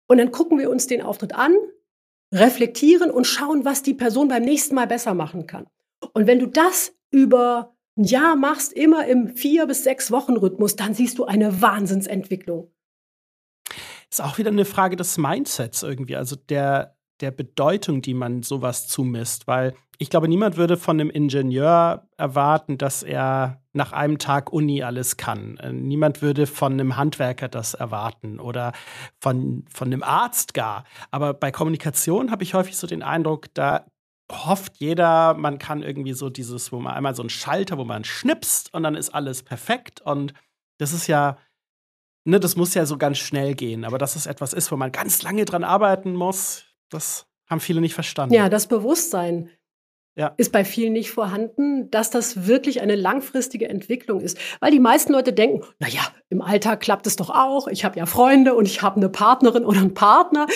Und 0.07 0.19
dann 0.19 0.31
gucken 0.31 0.59
wir 0.59 0.71
uns 0.71 0.87
den 0.87 1.03
Auftritt 1.03 1.35
an, 1.35 1.55
reflektieren 2.33 3.11
und 3.11 3.27
schauen, 3.27 3.65
was 3.65 3.83
die 3.83 3.95
Person 3.95 4.29
beim 4.29 4.43
nächsten 4.43 4.75
Mal 4.75 4.87
besser 4.87 5.15
machen 5.15 5.47
kann. 5.47 5.67
Und 6.13 6.27
wenn 6.27 6.39
du 6.39 6.47
das 6.47 6.95
über 7.11 7.75
ein 7.97 8.05
Jahr 8.05 8.37
machst, 8.37 8.73
immer 8.73 9.07
im 9.07 9.29
vier 9.29 9.67
bis 9.67 9.85
sechs 9.85 10.11
Wochen 10.11 10.37
Rhythmus, 10.37 10.77
dann 10.77 10.95
siehst 10.95 11.19
du 11.19 11.25
eine 11.25 11.61
Wahnsinnsentwicklung. 11.61 12.71
Ist 14.11 14.23
auch 14.23 14.39
wieder 14.39 14.51
eine 14.51 14.65
Frage 14.65 14.97
des 14.97 15.19
Mindsets 15.19 15.83
irgendwie, 15.83 16.17
also 16.17 16.37
der, 16.37 16.97
der 17.21 17.31
Bedeutung, 17.31 18.03
die 18.03 18.15
man 18.15 18.43
sowas 18.43 18.89
zumisst, 18.89 19.47
weil 19.47 19.75
ich 19.99 20.11
glaube, 20.11 20.29
niemand 20.29 20.57
würde 20.57 20.77
von 20.77 21.01
einem 21.01 21.11
Ingenieur 21.11 22.09
erwarten, 22.17 22.77
dass 22.77 23.03
er 23.03 23.62
nach 23.73 23.93
einem 23.93 24.19
Tag 24.19 24.53
Uni 24.53 24.83
alles 24.83 25.17
kann. 25.17 25.57
Äh, 25.59 25.73
niemand 25.73 26.23
würde 26.23 26.47
von 26.47 26.73
einem 26.73 26.97
Handwerker 26.97 27.49
das 27.49 27.75
erwarten 27.75 28.39
oder 28.39 28.73
von, 29.21 29.65
von 29.73 29.89
einem 29.89 30.03
Arzt 30.03 30.55
gar. 30.55 30.85
Aber 31.11 31.35
bei 31.35 31.51
Kommunikation 31.51 32.31
habe 32.31 32.43
ich 32.43 32.55
häufig 32.55 32.77
so 32.77 32.87
den 32.87 33.03
Eindruck, 33.03 33.53
da 33.55 33.87
hofft 34.31 34.77
jeder, 34.77 35.35
man 35.35 35.59
kann 35.59 35.83
irgendwie 35.83 36.13
so 36.13 36.31
dieses, 36.31 36.73
wo 36.73 36.81
man 36.81 36.95
einmal 36.95 37.15
so 37.15 37.23
einen 37.23 37.31
Schalter, 37.31 37.79
wo 37.79 37.85
man 37.85 38.05
schnipst 38.05 38.73
und 38.73 38.83
dann 38.83 38.95
ist 38.95 39.11
alles 39.11 39.43
perfekt. 39.43 40.01
Und 40.01 40.35
das 40.79 40.93
ist 40.93 41.07
ja, 41.07 41.39
ne, 42.25 42.41
das 42.41 42.57
muss 42.57 42.75
ja 42.75 42.87
so 42.87 42.99
ganz 42.99 43.19
schnell 43.19 43.55
gehen. 43.55 43.85
Aber 43.85 43.99
dass 43.99 44.17
es 44.17 44.27
etwas 44.27 44.53
ist, 44.53 44.71
wo 44.71 44.77
man 44.77 44.93
ganz 44.93 45.23
lange 45.23 45.45
dran 45.45 45.65
arbeiten 45.65 46.15
muss, 46.15 46.65
das 46.91 47.27
haben 47.49 47.61
viele 47.61 47.81
nicht 47.81 47.95
verstanden. 47.95 48.35
Ja, 48.35 48.49
das 48.49 48.67
Bewusstsein 48.67 49.51
ja. 50.17 50.35
ist 50.37 50.53
bei 50.53 50.65
vielen 50.65 50.93
nicht 50.93 51.11
vorhanden, 51.11 51.91
dass 51.91 52.11
das 52.11 52.47
wirklich 52.47 52.81
eine 52.81 52.97
langfristige 52.97 53.69
Entwicklung 53.69 54.21
ist. 54.21 54.39
Weil 54.61 54.71
die 54.71 54.81
meisten 54.81 55.13
Leute 55.13 55.33
denken, 55.33 55.65
na 55.79 55.89
ja, 55.89 56.03
im 56.29 56.43
Alltag 56.43 56.81
klappt 56.81 57.07
es 57.07 57.17
doch 57.17 57.31
auch. 57.31 57.69
Ich 57.69 57.85
habe 57.85 57.99
ja 57.99 58.07
Freunde 58.07 58.55
und 58.55 58.67
ich 58.67 58.83
habe 58.83 58.97
eine 58.97 59.09
Partnerin 59.09 59.65
oder 59.65 59.81
einen 59.81 59.95
Partner. 59.95 60.47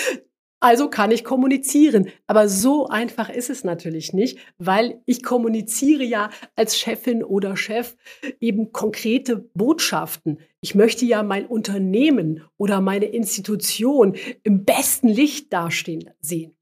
Also 0.61 0.88
kann 0.88 1.11
ich 1.11 1.22
kommunizieren. 1.22 2.09
Aber 2.26 2.48
so 2.48 2.88
einfach 2.88 3.28
ist 3.28 3.50
es 3.50 3.62
natürlich 3.62 4.12
nicht, 4.12 4.38
weil 4.59 5.00
ich 5.04 5.22
kommuniziere 5.22 6.02
ja 6.02 6.30
als 6.54 6.78
Chefin 6.78 7.22
oder 7.22 7.57
Chef 7.57 7.94
eben 8.40 8.72
konkrete 8.72 9.48
Botschaften. 9.54 10.40
Ich 10.61 10.74
möchte 10.74 11.04
ja 11.04 11.22
mein 11.22 11.46
Unternehmen 11.46 12.42
oder 12.57 12.80
meine 12.80 13.07
Institution 13.07 14.16
im 14.42 14.64
besten 14.64 15.09
Licht 15.09 15.52
dastehen 15.52 16.11
sehen. 16.20 16.57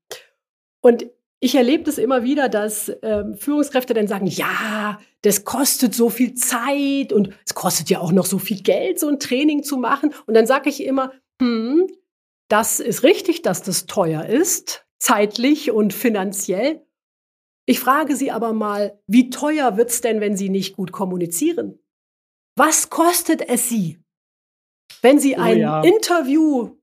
Und 0.80 1.06
ich 1.44 1.54
erlebe 1.56 1.84
das 1.84 1.98
immer 1.98 2.22
wieder, 2.22 2.48
dass 2.48 2.90
ähm, 3.02 3.34
Führungskräfte 3.34 3.92
dann 3.92 4.08
sagen, 4.08 4.26
ja, 4.26 4.98
das 5.20 5.44
kostet 5.44 5.94
so 5.94 6.08
viel 6.08 6.32
Zeit 6.32 7.12
und 7.12 7.34
es 7.44 7.52
kostet 7.52 7.90
ja 7.90 8.00
auch 8.00 8.12
noch 8.12 8.24
so 8.24 8.38
viel 8.38 8.62
Geld, 8.62 8.98
so 8.98 9.08
ein 9.08 9.20
Training 9.20 9.62
zu 9.62 9.76
machen. 9.76 10.14
Und 10.24 10.32
dann 10.32 10.46
sage 10.46 10.70
ich 10.70 10.82
immer, 10.82 11.12
hm, 11.42 11.86
das 12.48 12.80
ist 12.80 13.02
richtig, 13.02 13.42
dass 13.42 13.62
das 13.62 13.84
teuer 13.84 14.24
ist, 14.24 14.86
zeitlich 14.98 15.70
und 15.70 15.92
finanziell. 15.92 16.86
Ich 17.66 17.78
frage 17.78 18.16
Sie 18.16 18.30
aber 18.30 18.54
mal, 18.54 18.98
wie 19.06 19.28
teuer 19.28 19.76
wird's 19.76 20.00
denn, 20.00 20.22
wenn 20.22 20.38
Sie 20.38 20.48
nicht 20.48 20.74
gut 20.74 20.92
kommunizieren? 20.92 21.78
Was 22.56 22.88
kostet 22.88 23.46
es 23.46 23.68
Sie, 23.68 24.02
wenn 25.02 25.18
Sie 25.18 25.36
oh, 25.36 25.40
ein 25.42 25.58
ja. 25.58 25.82
Interview 25.82 26.78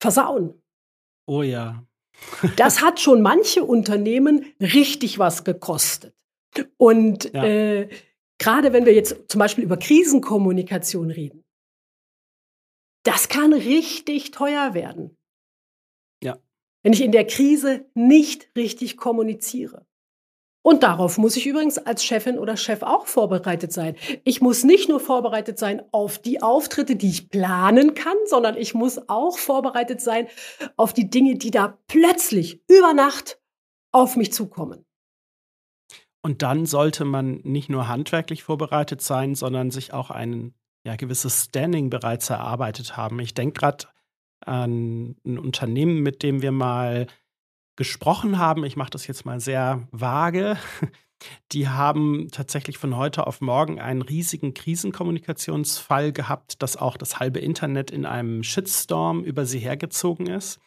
versauen? 0.00 0.60
Oh 1.28 1.42
ja. 1.42 1.86
Das 2.56 2.82
hat 2.82 3.00
schon 3.00 3.22
manche 3.22 3.64
Unternehmen 3.64 4.52
richtig 4.60 5.18
was 5.18 5.44
gekostet. 5.44 6.14
Und 6.76 7.32
ja. 7.32 7.44
äh, 7.44 7.88
gerade 8.38 8.72
wenn 8.72 8.86
wir 8.86 8.94
jetzt 8.94 9.16
zum 9.28 9.38
Beispiel 9.38 9.64
über 9.64 9.76
Krisenkommunikation 9.76 11.10
reden, 11.10 11.44
das 13.04 13.28
kann 13.28 13.52
richtig 13.52 14.32
teuer 14.32 14.74
werden. 14.74 15.16
Ja. 16.22 16.38
Wenn 16.82 16.92
ich 16.92 17.02
in 17.02 17.12
der 17.12 17.26
Krise 17.26 17.88
nicht 17.94 18.50
richtig 18.56 18.96
kommuniziere. 18.96 19.85
Und 20.66 20.82
darauf 20.82 21.16
muss 21.16 21.36
ich 21.36 21.46
übrigens 21.46 21.78
als 21.78 22.04
Chefin 22.04 22.40
oder 22.40 22.56
Chef 22.56 22.82
auch 22.82 23.06
vorbereitet 23.06 23.72
sein. 23.72 23.94
Ich 24.24 24.40
muss 24.40 24.64
nicht 24.64 24.88
nur 24.88 24.98
vorbereitet 24.98 25.60
sein 25.60 25.80
auf 25.92 26.18
die 26.18 26.42
Auftritte, 26.42 26.96
die 26.96 27.08
ich 27.08 27.30
planen 27.30 27.94
kann, 27.94 28.16
sondern 28.24 28.56
ich 28.56 28.74
muss 28.74 29.08
auch 29.08 29.38
vorbereitet 29.38 30.00
sein 30.00 30.26
auf 30.76 30.92
die 30.92 31.08
Dinge, 31.08 31.36
die 31.36 31.52
da 31.52 31.78
plötzlich 31.86 32.64
über 32.68 32.94
Nacht 32.94 33.40
auf 33.92 34.16
mich 34.16 34.32
zukommen. 34.32 34.84
Und 36.20 36.42
dann 36.42 36.66
sollte 36.66 37.04
man 37.04 37.42
nicht 37.44 37.68
nur 37.68 37.86
handwerklich 37.86 38.42
vorbereitet 38.42 39.00
sein, 39.00 39.36
sondern 39.36 39.70
sich 39.70 39.92
auch 39.92 40.10
ein 40.10 40.52
ja, 40.84 40.96
gewisses 40.96 41.44
Standing 41.44 41.90
bereits 41.90 42.28
erarbeitet 42.28 42.96
haben. 42.96 43.20
Ich 43.20 43.34
denke 43.34 43.60
gerade 43.60 43.84
an 44.40 45.14
ein 45.24 45.38
Unternehmen, 45.38 46.00
mit 46.00 46.24
dem 46.24 46.42
wir 46.42 46.50
mal 46.50 47.06
gesprochen 47.76 48.38
haben, 48.38 48.64
ich 48.64 48.76
mache 48.76 48.90
das 48.90 49.06
jetzt 49.06 49.24
mal 49.24 49.40
sehr 49.40 49.86
vage, 49.92 50.56
die 51.52 51.68
haben 51.68 52.28
tatsächlich 52.30 52.78
von 52.78 52.96
heute 52.96 53.26
auf 53.26 53.40
morgen 53.40 53.80
einen 53.80 54.02
riesigen 54.02 54.54
Krisenkommunikationsfall 54.54 56.12
gehabt, 56.12 56.62
dass 56.62 56.76
auch 56.76 56.96
das 56.96 57.18
halbe 57.18 57.38
Internet 57.38 57.90
in 57.90 58.04
einem 58.04 58.42
Shitstorm 58.42 59.24
über 59.24 59.46
sie 59.46 59.58
hergezogen 59.58 60.26
ist. 60.26 60.58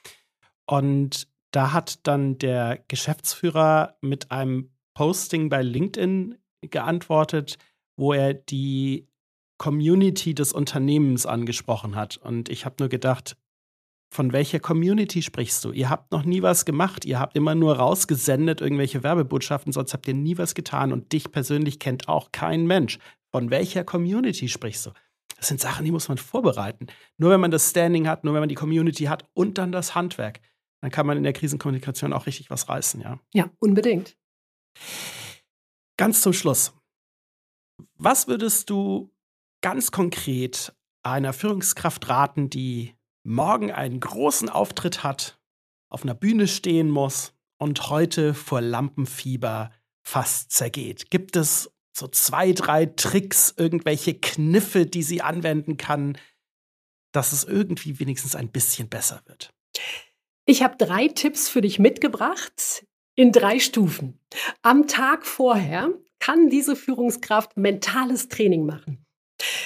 Und 0.65 1.27
da 1.51 1.73
hat 1.73 2.07
dann 2.07 2.37
der 2.37 2.83
Geschäftsführer 2.87 3.97
mit 4.01 4.31
einem 4.31 4.71
Posting 4.93 5.49
bei 5.49 5.61
LinkedIn 5.61 6.37
geantwortet, 6.61 7.57
wo 7.95 8.13
er 8.13 8.33
die 8.33 9.07
Community 9.57 10.33
des 10.33 10.53
Unternehmens 10.53 11.25
angesprochen 11.25 11.95
hat. 11.95 12.17
Und 12.17 12.49
ich 12.49 12.65
habe 12.65 12.75
nur 12.79 12.89
gedacht, 12.89 13.35
von 14.11 14.33
welcher 14.33 14.59
Community 14.59 15.21
sprichst 15.21 15.63
du? 15.63 15.71
Ihr 15.71 15.89
habt 15.89 16.11
noch 16.11 16.23
nie 16.23 16.41
was 16.41 16.65
gemacht. 16.65 17.05
Ihr 17.05 17.19
habt 17.19 17.35
immer 17.35 17.53
nur 17.53 17.77
rausgesendet 17.77 18.59
irgendwelche 18.59 19.03
Werbebotschaften, 19.03 19.71
sonst 19.71 19.93
habt 19.93 20.07
ihr 20.07 20.15
nie 20.15 20.37
was 20.37 20.55
getan 20.55 20.91
und 20.91 21.11
dich 21.11 21.31
persönlich 21.31 21.79
kennt 21.79 22.09
auch 22.09 22.31
kein 22.31 22.65
Mensch. 22.65 22.97
Von 23.31 23.51
welcher 23.51 23.83
Community 23.83 24.49
sprichst 24.49 24.87
du? 24.87 24.91
Das 25.37 25.47
sind 25.47 25.61
Sachen, 25.61 25.85
die 25.85 25.91
muss 25.91 26.09
man 26.09 26.17
vorbereiten. 26.17 26.87
Nur 27.17 27.29
wenn 27.29 27.39
man 27.39 27.51
das 27.51 27.69
Standing 27.69 28.07
hat, 28.07 28.23
nur 28.23 28.33
wenn 28.33 28.41
man 28.41 28.49
die 28.49 28.55
Community 28.55 29.05
hat 29.05 29.29
und 29.33 29.57
dann 29.57 29.71
das 29.71 29.93
Handwerk, 29.95 30.41
dann 30.81 30.91
kann 30.91 31.05
man 31.05 31.17
in 31.17 31.23
der 31.23 31.33
Krisenkommunikation 31.33 32.11
auch 32.11 32.25
richtig 32.25 32.49
was 32.49 32.67
reißen, 32.67 33.01
ja? 33.01 33.19
Ja, 33.33 33.49
unbedingt. 33.59 34.17
Ganz 35.97 36.21
zum 36.21 36.33
Schluss. 36.33 36.73
Was 37.95 38.27
würdest 38.27 38.69
du 38.69 39.13
ganz 39.61 39.91
konkret 39.91 40.73
einer 41.03 41.33
Führungskraft 41.33 42.09
raten, 42.09 42.49
die 42.49 42.95
morgen 43.23 43.71
einen 43.71 43.99
großen 43.99 44.49
Auftritt 44.49 45.03
hat, 45.03 45.39
auf 45.89 46.03
einer 46.03 46.13
Bühne 46.13 46.47
stehen 46.47 46.89
muss 46.89 47.33
und 47.57 47.89
heute 47.89 48.33
vor 48.33 48.61
Lampenfieber 48.61 49.71
fast 50.03 50.51
zergeht? 50.51 51.09
Gibt 51.11 51.35
es 51.35 51.71
so 51.91 52.07
zwei, 52.07 52.53
drei 52.53 52.85
Tricks, 52.85 53.53
irgendwelche 53.57 54.13
Kniffe, 54.13 54.85
die 54.85 55.03
sie 55.03 55.21
anwenden 55.21 55.77
kann, 55.77 56.17
dass 57.11 57.33
es 57.33 57.43
irgendwie 57.43 57.99
wenigstens 57.99 58.35
ein 58.35 58.49
bisschen 58.49 58.89
besser 58.89 59.21
wird? 59.25 59.53
Ich 60.45 60.63
habe 60.63 60.77
drei 60.77 61.07
Tipps 61.07 61.49
für 61.49 61.61
dich 61.61 61.79
mitgebracht 61.79 62.85
in 63.15 63.31
drei 63.31 63.59
Stufen. 63.59 64.19
Am 64.61 64.87
Tag 64.87 65.25
vorher 65.25 65.89
kann 66.19 66.49
diese 66.49 66.75
Führungskraft 66.75 67.57
mentales 67.57 68.29
Training 68.29 68.65
machen. 68.65 68.98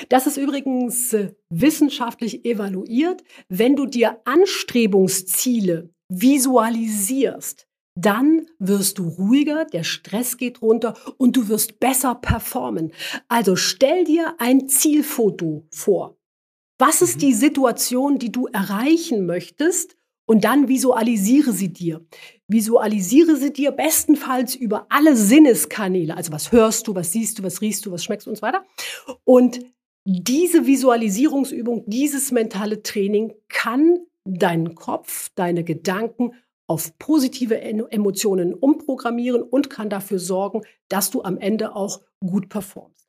Das 0.10 0.28
ist 0.28 0.38
übrigens 0.38 1.16
wissenschaftlich 1.50 2.46
evaluiert. 2.46 3.24
Wenn 3.50 3.76
du 3.76 3.86
dir 3.86 4.20
Anstrebungsziele 4.26 5.89
visualisierst, 6.10 7.68
dann 7.96 8.48
wirst 8.58 8.98
du 8.98 9.08
ruhiger, 9.08 9.66
der 9.66 9.84
Stress 9.84 10.38
geht 10.38 10.62
runter 10.62 10.96
und 11.18 11.36
du 11.36 11.48
wirst 11.48 11.80
besser 11.80 12.16
performen. 12.16 12.91
Also 13.28 13.56
stell 13.56 14.04
dir 14.04 14.36
ein 14.39 14.68
Zielfoto 14.68 15.68
vor. 15.70 16.18
Was 16.80 17.02
ist 17.02 17.18
mhm. 17.18 17.20
die 17.20 17.34
Situation, 17.34 18.20
die 18.20 18.32
du 18.32 18.48
erreichen 18.48 19.26
möchtest? 19.26 19.96
Und 20.26 20.46
dann 20.46 20.70
visualisiere 20.70 21.52
sie 21.52 21.74
dir. 21.74 22.06
Visualisiere 22.48 23.36
sie 23.36 23.52
dir 23.52 23.72
bestenfalls 23.72 24.56
über 24.56 24.88
alle 24.89 25.18
Sinneskanäle. 25.18 26.16
Also 26.16 26.32
was 26.32 26.54
hörst 26.54 26.88
du, 26.88 26.96
was 26.96 27.12
siehst 27.12 27.39
du, 27.39 27.44
was 27.44 27.60
riechst 27.60 27.86
du, 27.86 27.91
was 27.91 28.06
schmeckst 28.06 28.28
du 28.28 28.32
und 28.32 28.38
so 28.38 28.41
weiter. 28.41 28.64
Und 29.26 29.60
diese 30.06 30.66
Visualisierungsübung, 30.66 31.84
dieses 31.88 32.32
mentale 32.32 32.84
Training 32.84 33.34
kann 33.47 33.99
deinen 34.26 34.76
Kopf, 34.76 35.30
deine 35.36 35.64
Gedanken 35.64 36.34
auf 36.68 36.97
positive 36.97 37.60
Emotionen 37.62 38.54
umprogrammieren 38.54 39.41
und 39.43 39.70
kann 39.70 39.89
dafür 39.89 40.20
sorgen, 40.20 40.62
dass 40.88 41.12
du 41.12 41.22
am 41.22 41.38
Ende 41.38 41.76
auch 41.76 42.01
gut 42.20 42.49
performst. 42.49 43.08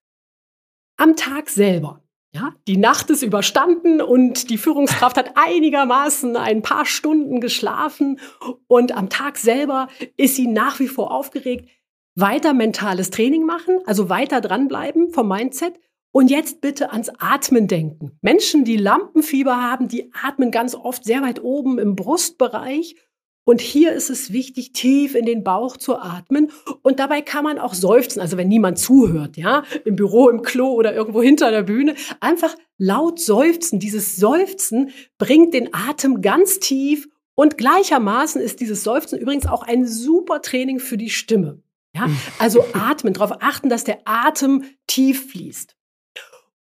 Am 0.97 1.17
Tag 1.17 1.51
selber. 1.51 2.01
Ja, 2.33 2.53
die 2.67 2.77
Nacht 2.77 3.11
ist 3.11 3.23
überstanden 3.23 4.01
und 4.01 4.51
die 4.51 4.59
Führungskraft 4.59 5.17
hat 5.17 5.37
einigermaßen 5.37 6.37
ein 6.37 6.63
paar 6.63 6.85
Stunden 6.85 7.41
geschlafen 7.41 8.19
und 8.67 8.91
am 8.91 9.09
Tag 9.09 9.39
selber 9.39 9.87
ist 10.17 10.35
sie 10.35 10.49
nach 10.49 10.81
wie 10.81 10.89
vor 10.89 11.13
aufgeregt. 11.13 11.69
Weiter 12.17 12.53
mentales 12.53 13.11
Training 13.11 13.45
machen, 13.45 13.79
also 13.87 14.09
weiter 14.09 14.41
dranbleiben 14.41 15.11
vom 15.11 15.29
Mindset 15.29 15.79
und 16.15 16.31
jetzt 16.31 16.61
bitte 16.61 16.93
ans 16.93 17.11
Atmen 17.19 17.67
denken. 17.67 18.13
Menschen, 18.23 18.65
die 18.65 18.77
Lampenfieber 18.77 19.61
haben, 19.61 19.89
die 19.89 20.13
atmen 20.23 20.53
ganz 20.53 20.77
oft 20.77 21.05
sehr 21.05 21.23
weit 21.23 21.43
oben 21.43 21.81
im 21.81 21.97
Brustbereich 21.97 22.95
und 23.43 23.61
hier 23.61 23.93
ist 23.93 24.11
es 24.11 24.33
wichtig, 24.33 24.73
tief 24.73 25.17
in 25.17 25.27
den 25.27 25.43
Bauch 25.43 25.77
zu 25.77 25.97
atmen. 25.97 26.53
Und 26.83 27.01
dabei 27.01 27.21
kann 27.21 27.43
man 27.43 27.59
auch 27.59 27.75
seufzen. 27.75 28.21
Also 28.21 28.37
wenn 28.37 28.47
niemand 28.47 28.79
zuhört, 28.79 29.37
ja, 29.37 29.65
im 29.85 29.97
Büro, 29.97 30.29
im 30.29 30.43
Klo 30.43 30.73
oder 30.73 30.95
irgendwo 30.95 31.21
hinter 31.21 31.51
der 31.51 31.65
Bühne, 31.65 31.97
einfach 32.21 32.55
laut 32.79 33.19
seufzen. 33.19 33.81
Dieses 33.81 34.15
Seufzen 34.15 34.91
bringt 35.19 35.53
den 35.53 35.75
Atem 35.75 36.23
ganz 36.23 36.61
tief. 36.61 37.09
Und 37.35 37.59
gleichermaßen 37.59 38.41
ist 38.41 38.61
dieses 38.61 38.85
Seufzen 38.85 39.19
übrigens 39.19 39.47
auch 39.47 39.65
ein 39.65 39.85
super 39.85 40.43
Training 40.43 40.79
für 40.79 40.97
die 40.97 41.11
Stimme. 41.11 41.61
Ja, 41.93 42.05
hm. 42.07 42.17
also 42.39 42.65
atmen, 42.73 43.15
darauf 43.15 43.37
achten, 43.41 43.69
dass 43.69 43.83
der 43.83 43.99
Atem 44.05 44.63
tief 44.87 45.33
fließt. 45.33 45.77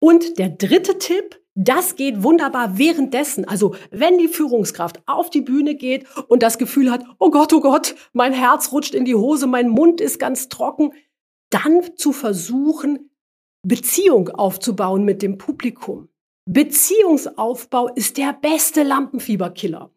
Und 0.03 0.39
der 0.39 0.49
dritte 0.49 0.97
Tipp, 0.97 1.39
das 1.53 1.95
geht 1.95 2.23
wunderbar 2.23 2.79
währenddessen. 2.79 3.47
Also 3.47 3.75
wenn 3.91 4.17
die 4.17 4.27
Führungskraft 4.27 5.01
auf 5.05 5.29
die 5.29 5.41
Bühne 5.41 5.75
geht 5.75 6.07
und 6.27 6.41
das 6.41 6.57
Gefühl 6.57 6.89
hat, 6.89 7.05
oh 7.19 7.29
Gott, 7.29 7.53
oh 7.53 7.61
Gott, 7.61 7.95
mein 8.11 8.33
Herz 8.33 8.71
rutscht 8.71 8.95
in 8.95 9.05
die 9.05 9.15
Hose, 9.15 9.45
mein 9.45 9.69
Mund 9.69 10.01
ist 10.01 10.17
ganz 10.17 10.49
trocken, 10.49 10.93
dann 11.51 11.95
zu 11.97 12.13
versuchen, 12.13 13.11
Beziehung 13.63 14.29
aufzubauen 14.29 15.03
mit 15.03 15.21
dem 15.21 15.37
Publikum. 15.37 16.09
Beziehungsaufbau 16.49 17.89
ist 17.89 18.17
der 18.17 18.33
beste 18.33 18.81
Lampenfieberkiller. 18.81 19.91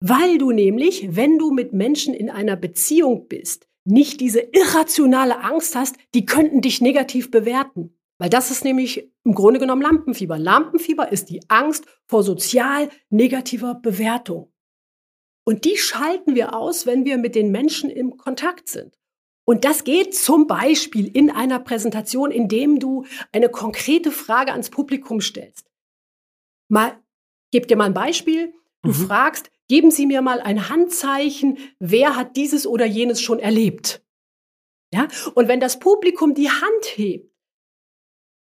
Weil 0.00 0.38
du 0.38 0.52
nämlich, 0.52 1.16
wenn 1.16 1.38
du 1.38 1.50
mit 1.50 1.72
Menschen 1.72 2.14
in 2.14 2.30
einer 2.30 2.56
Beziehung 2.56 3.26
bist, 3.26 3.66
nicht 3.84 4.20
diese 4.20 4.40
irrationale 4.40 5.40
Angst 5.40 5.74
hast, 5.74 5.96
die 6.14 6.24
könnten 6.24 6.60
dich 6.60 6.80
negativ 6.80 7.30
bewerten. 7.30 7.93
Weil 8.18 8.30
das 8.30 8.50
ist 8.50 8.64
nämlich 8.64 9.10
im 9.24 9.34
Grunde 9.34 9.58
genommen 9.58 9.82
Lampenfieber. 9.82 10.38
Lampenfieber 10.38 11.10
ist 11.10 11.30
die 11.30 11.40
Angst 11.48 11.86
vor 12.06 12.22
sozial 12.22 12.88
negativer 13.10 13.74
Bewertung. 13.74 14.52
Und 15.44 15.64
die 15.64 15.76
schalten 15.76 16.34
wir 16.34 16.54
aus, 16.54 16.86
wenn 16.86 17.04
wir 17.04 17.18
mit 17.18 17.34
den 17.34 17.50
Menschen 17.50 17.90
im 17.90 18.16
Kontakt 18.16 18.68
sind. 18.68 18.96
Und 19.46 19.64
das 19.64 19.84
geht 19.84 20.14
zum 20.14 20.46
Beispiel 20.46 21.06
in 21.06 21.30
einer 21.30 21.58
Präsentation, 21.58 22.30
indem 22.30 22.78
du 22.78 23.04
eine 23.30 23.50
konkrete 23.50 24.10
Frage 24.10 24.52
ans 24.52 24.70
Publikum 24.70 25.20
stellst. 25.20 25.70
Mal, 26.68 26.98
gib 27.50 27.68
dir 27.68 27.76
mal 27.76 27.84
ein 27.84 27.94
Beispiel. 27.94 28.54
Du 28.82 28.90
mhm. 28.90 29.06
fragst, 29.06 29.50
geben 29.68 29.90
Sie 29.90 30.06
mir 30.06 30.22
mal 30.22 30.40
ein 30.40 30.70
Handzeichen, 30.70 31.58
wer 31.78 32.16
hat 32.16 32.36
dieses 32.36 32.66
oder 32.66 32.86
jenes 32.86 33.20
schon 33.20 33.38
erlebt? 33.38 34.02
Ja? 34.94 35.08
Und 35.34 35.48
wenn 35.48 35.60
das 35.60 35.78
Publikum 35.78 36.34
die 36.34 36.50
Hand 36.50 36.84
hebt, 36.94 37.33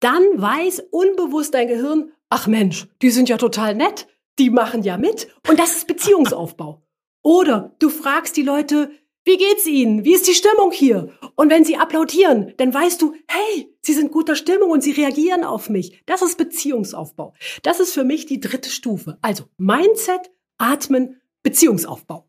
dann 0.01 0.23
weiß 0.35 0.85
unbewusst 0.91 1.55
dein 1.55 1.69
Gehirn, 1.69 2.13
ach 2.29 2.47
Mensch, 2.47 2.89
die 3.03 3.11
sind 3.11 3.29
ja 3.29 3.37
total 3.37 3.75
nett, 3.75 4.07
die 4.39 4.51
machen 4.51 4.83
ja 4.83 4.97
mit 4.97 5.29
und 5.49 5.59
das 5.59 5.77
ist 5.77 5.87
Beziehungsaufbau. 5.87 6.83
Oder 7.23 7.77
du 7.79 7.91
fragst 7.91 8.37
die 8.37 8.43
Leute, 8.43 8.91
wie 9.25 9.37
geht's 9.37 9.67
ihnen? 9.67 10.05
Wie 10.05 10.15
ist 10.15 10.27
die 10.27 10.35
Stimmung 10.35 10.73
hier? 10.73 11.13
Und 11.37 11.51
wenn 11.51 11.65
sie 11.65 11.77
applaudieren, 11.77 12.55
dann 12.57 12.73
weißt 12.73 13.03
du, 13.03 13.15
hey, 13.29 13.77
sie 13.83 13.93
sind 13.93 14.13
guter 14.13 14.35
Stimmung 14.35 14.71
und 14.71 14.83
sie 14.83 14.93
reagieren 14.93 15.45
auf 15.45 15.69
mich. 15.69 16.03
Das 16.07 16.23
ist 16.23 16.39
Beziehungsaufbau. 16.39 17.35
Das 17.63 17.81
ist 17.81 17.93
für 17.93 18.05
mich 18.05 18.25
die 18.25 18.41
dritte 18.41 18.71
Stufe. 18.71 19.19
Also 19.21 19.45
Mindset, 19.59 20.31
Atmen, 20.57 21.21
Beziehungsaufbau. 21.43 22.27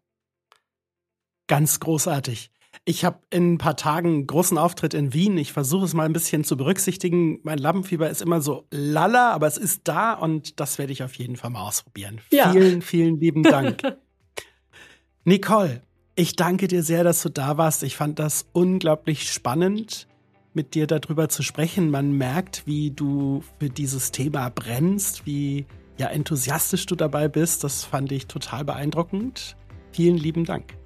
Ganz 1.48 1.80
großartig. 1.80 2.52
Ich 2.84 3.06
habe 3.06 3.20
in 3.30 3.54
ein 3.54 3.58
paar 3.60 3.76
Tagen 3.76 4.10
einen 4.10 4.28
großen 4.28 4.58
Auftritt 4.58 4.96
in 4.96 5.14
Wien. 5.14 5.38
Ich 5.38 5.54
versuche 5.54 5.86
es 5.86 5.94
mal 5.94 6.06
ein 6.06 6.14
bisschen 6.14 6.44
zu 6.44 6.58
berücksichtigen. 6.58 7.40
Mein 7.44 7.60
Lampenfieber 7.60 8.10
ist 8.10 8.24
immer 8.24 8.42
so 8.42 8.66
lala, 8.72 9.32
aber 9.34 9.46
es 9.46 9.58
ist 9.58 9.82
da 9.84 10.14
und 10.14 10.60
das 10.60 10.80
werde 10.80 10.92
ich 10.92 11.04
auf 11.04 11.14
jeden 11.16 11.36
Fall 11.36 11.52
mal 11.52 11.62
ausprobieren. 11.62 12.22
Ja. 12.32 12.52
Vielen, 12.52 12.82
vielen 12.82 13.20
lieben 13.20 13.44
Dank. 13.44 13.84
Nicole, 15.26 15.84
ich 16.16 16.36
danke 16.36 16.68
dir 16.68 16.82
sehr, 16.82 17.04
dass 17.04 17.22
du 17.22 17.30
da 17.30 17.58
warst. 17.58 17.84
Ich 17.84 17.96
fand 17.96 18.18
das 18.18 18.48
unglaublich 18.52 19.32
spannend, 19.32 20.08
mit 20.54 20.74
dir 20.74 20.88
darüber 20.88 21.30
zu 21.30 21.44
sprechen. 21.44 21.92
Man 21.92 22.14
merkt, 22.14 22.66
wie 22.66 22.90
du 22.90 23.44
für 23.60 23.70
dieses 23.70 24.12
Thema 24.12 24.50
brennst, 24.50 25.28
wie 25.28 25.68
ja 26.00 26.08
enthusiastisch 26.08 26.88
du 26.88 26.96
dabei 26.96 27.28
bist. 27.28 27.64
Das 27.64 27.84
fand 27.84 28.12
ich 28.12 28.26
total 28.26 28.66
beeindruckend. 28.66 29.56
Vielen 29.92 30.18
lieben 30.18 30.46
Dank. 30.46 30.81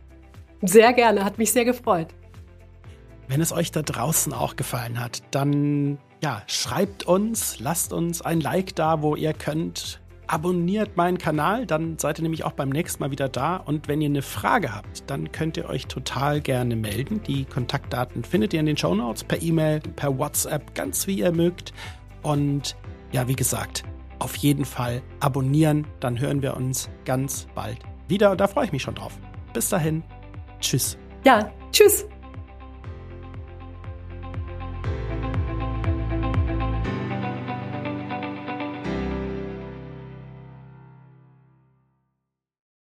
Sehr 0.61 0.93
gerne, 0.93 1.23
hat 1.23 1.37
mich 1.37 1.51
sehr 1.51 1.65
gefreut. 1.65 2.07
Wenn 3.27 3.41
es 3.41 3.51
euch 3.51 3.71
da 3.71 3.81
draußen 3.81 4.33
auch 4.33 4.55
gefallen 4.55 4.99
hat, 4.99 5.23
dann 5.31 5.97
ja, 6.23 6.41
schreibt 6.47 7.03
uns, 7.03 7.59
lasst 7.59 7.93
uns 7.93 8.21
ein 8.21 8.39
Like 8.39 8.75
da, 8.75 9.01
wo 9.01 9.15
ihr 9.15 9.33
könnt. 9.33 10.01
Abonniert 10.27 10.97
meinen 10.97 11.19
Kanal, 11.19 11.67
dann 11.67 11.99
seid 11.99 12.17
ihr 12.17 12.23
nämlich 12.23 12.45
auch 12.45 12.53
beim 12.53 12.69
nächsten 12.69 13.03
Mal 13.03 13.11
wieder 13.11 13.29
da. 13.29 13.57
Und 13.57 13.87
wenn 13.87 14.01
ihr 14.01 14.09
eine 14.09 14.23
Frage 14.23 14.73
habt, 14.73 15.07
dann 15.07 15.31
könnt 15.31 15.55
ihr 15.55 15.69
euch 15.69 15.85
total 15.85 16.41
gerne 16.41 16.75
melden. 16.75 17.21
Die 17.21 17.45
Kontaktdaten 17.45 18.23
findet 18.23 18.51
ihr 18.53 18.59
in 18.59 18.65
den 18.65 18.75
Show 18.75 18.95
Notes 18.95 19.23
per 19.23 19.39
E-Mail, 19.39 19.81
per 19.81 20.17
WhatsApp, 20.17 20.73
ganz 20.73 21.05
wie 21.05 21.19
ihr 21.19 21.31
mögt. 21.31 21.73
Und 22.23 22.75
ja, 23.11 23.27
wie 23.27 23.35
gesagt, 23.35 23.83
auf 24.17 24.35
jeden 24.37 24.65
Fall 24.65 25.03
abonnieren, 25.19 25.85
dann 25.99 26.19
hören 26.19 26.41
wir 26.41 26.57
uns 26.57 26.89
ganz 27.05 27.45
bald 27.53 27.77
wieder. 28.07 28.31
Und 28.31 28.41
da 28.41 28.47
freue 28.47 28.65
ich 28.65 28.71
mich 28.71 28.81
schon 28.81 28.95
drauf. 28.95 29.19
Bis 29.53 29.69
dahin, 29.69 30.03
Tschüss. 30.65 30.97
Ja, 31.23 31.51
tschüss. 31.71 32.07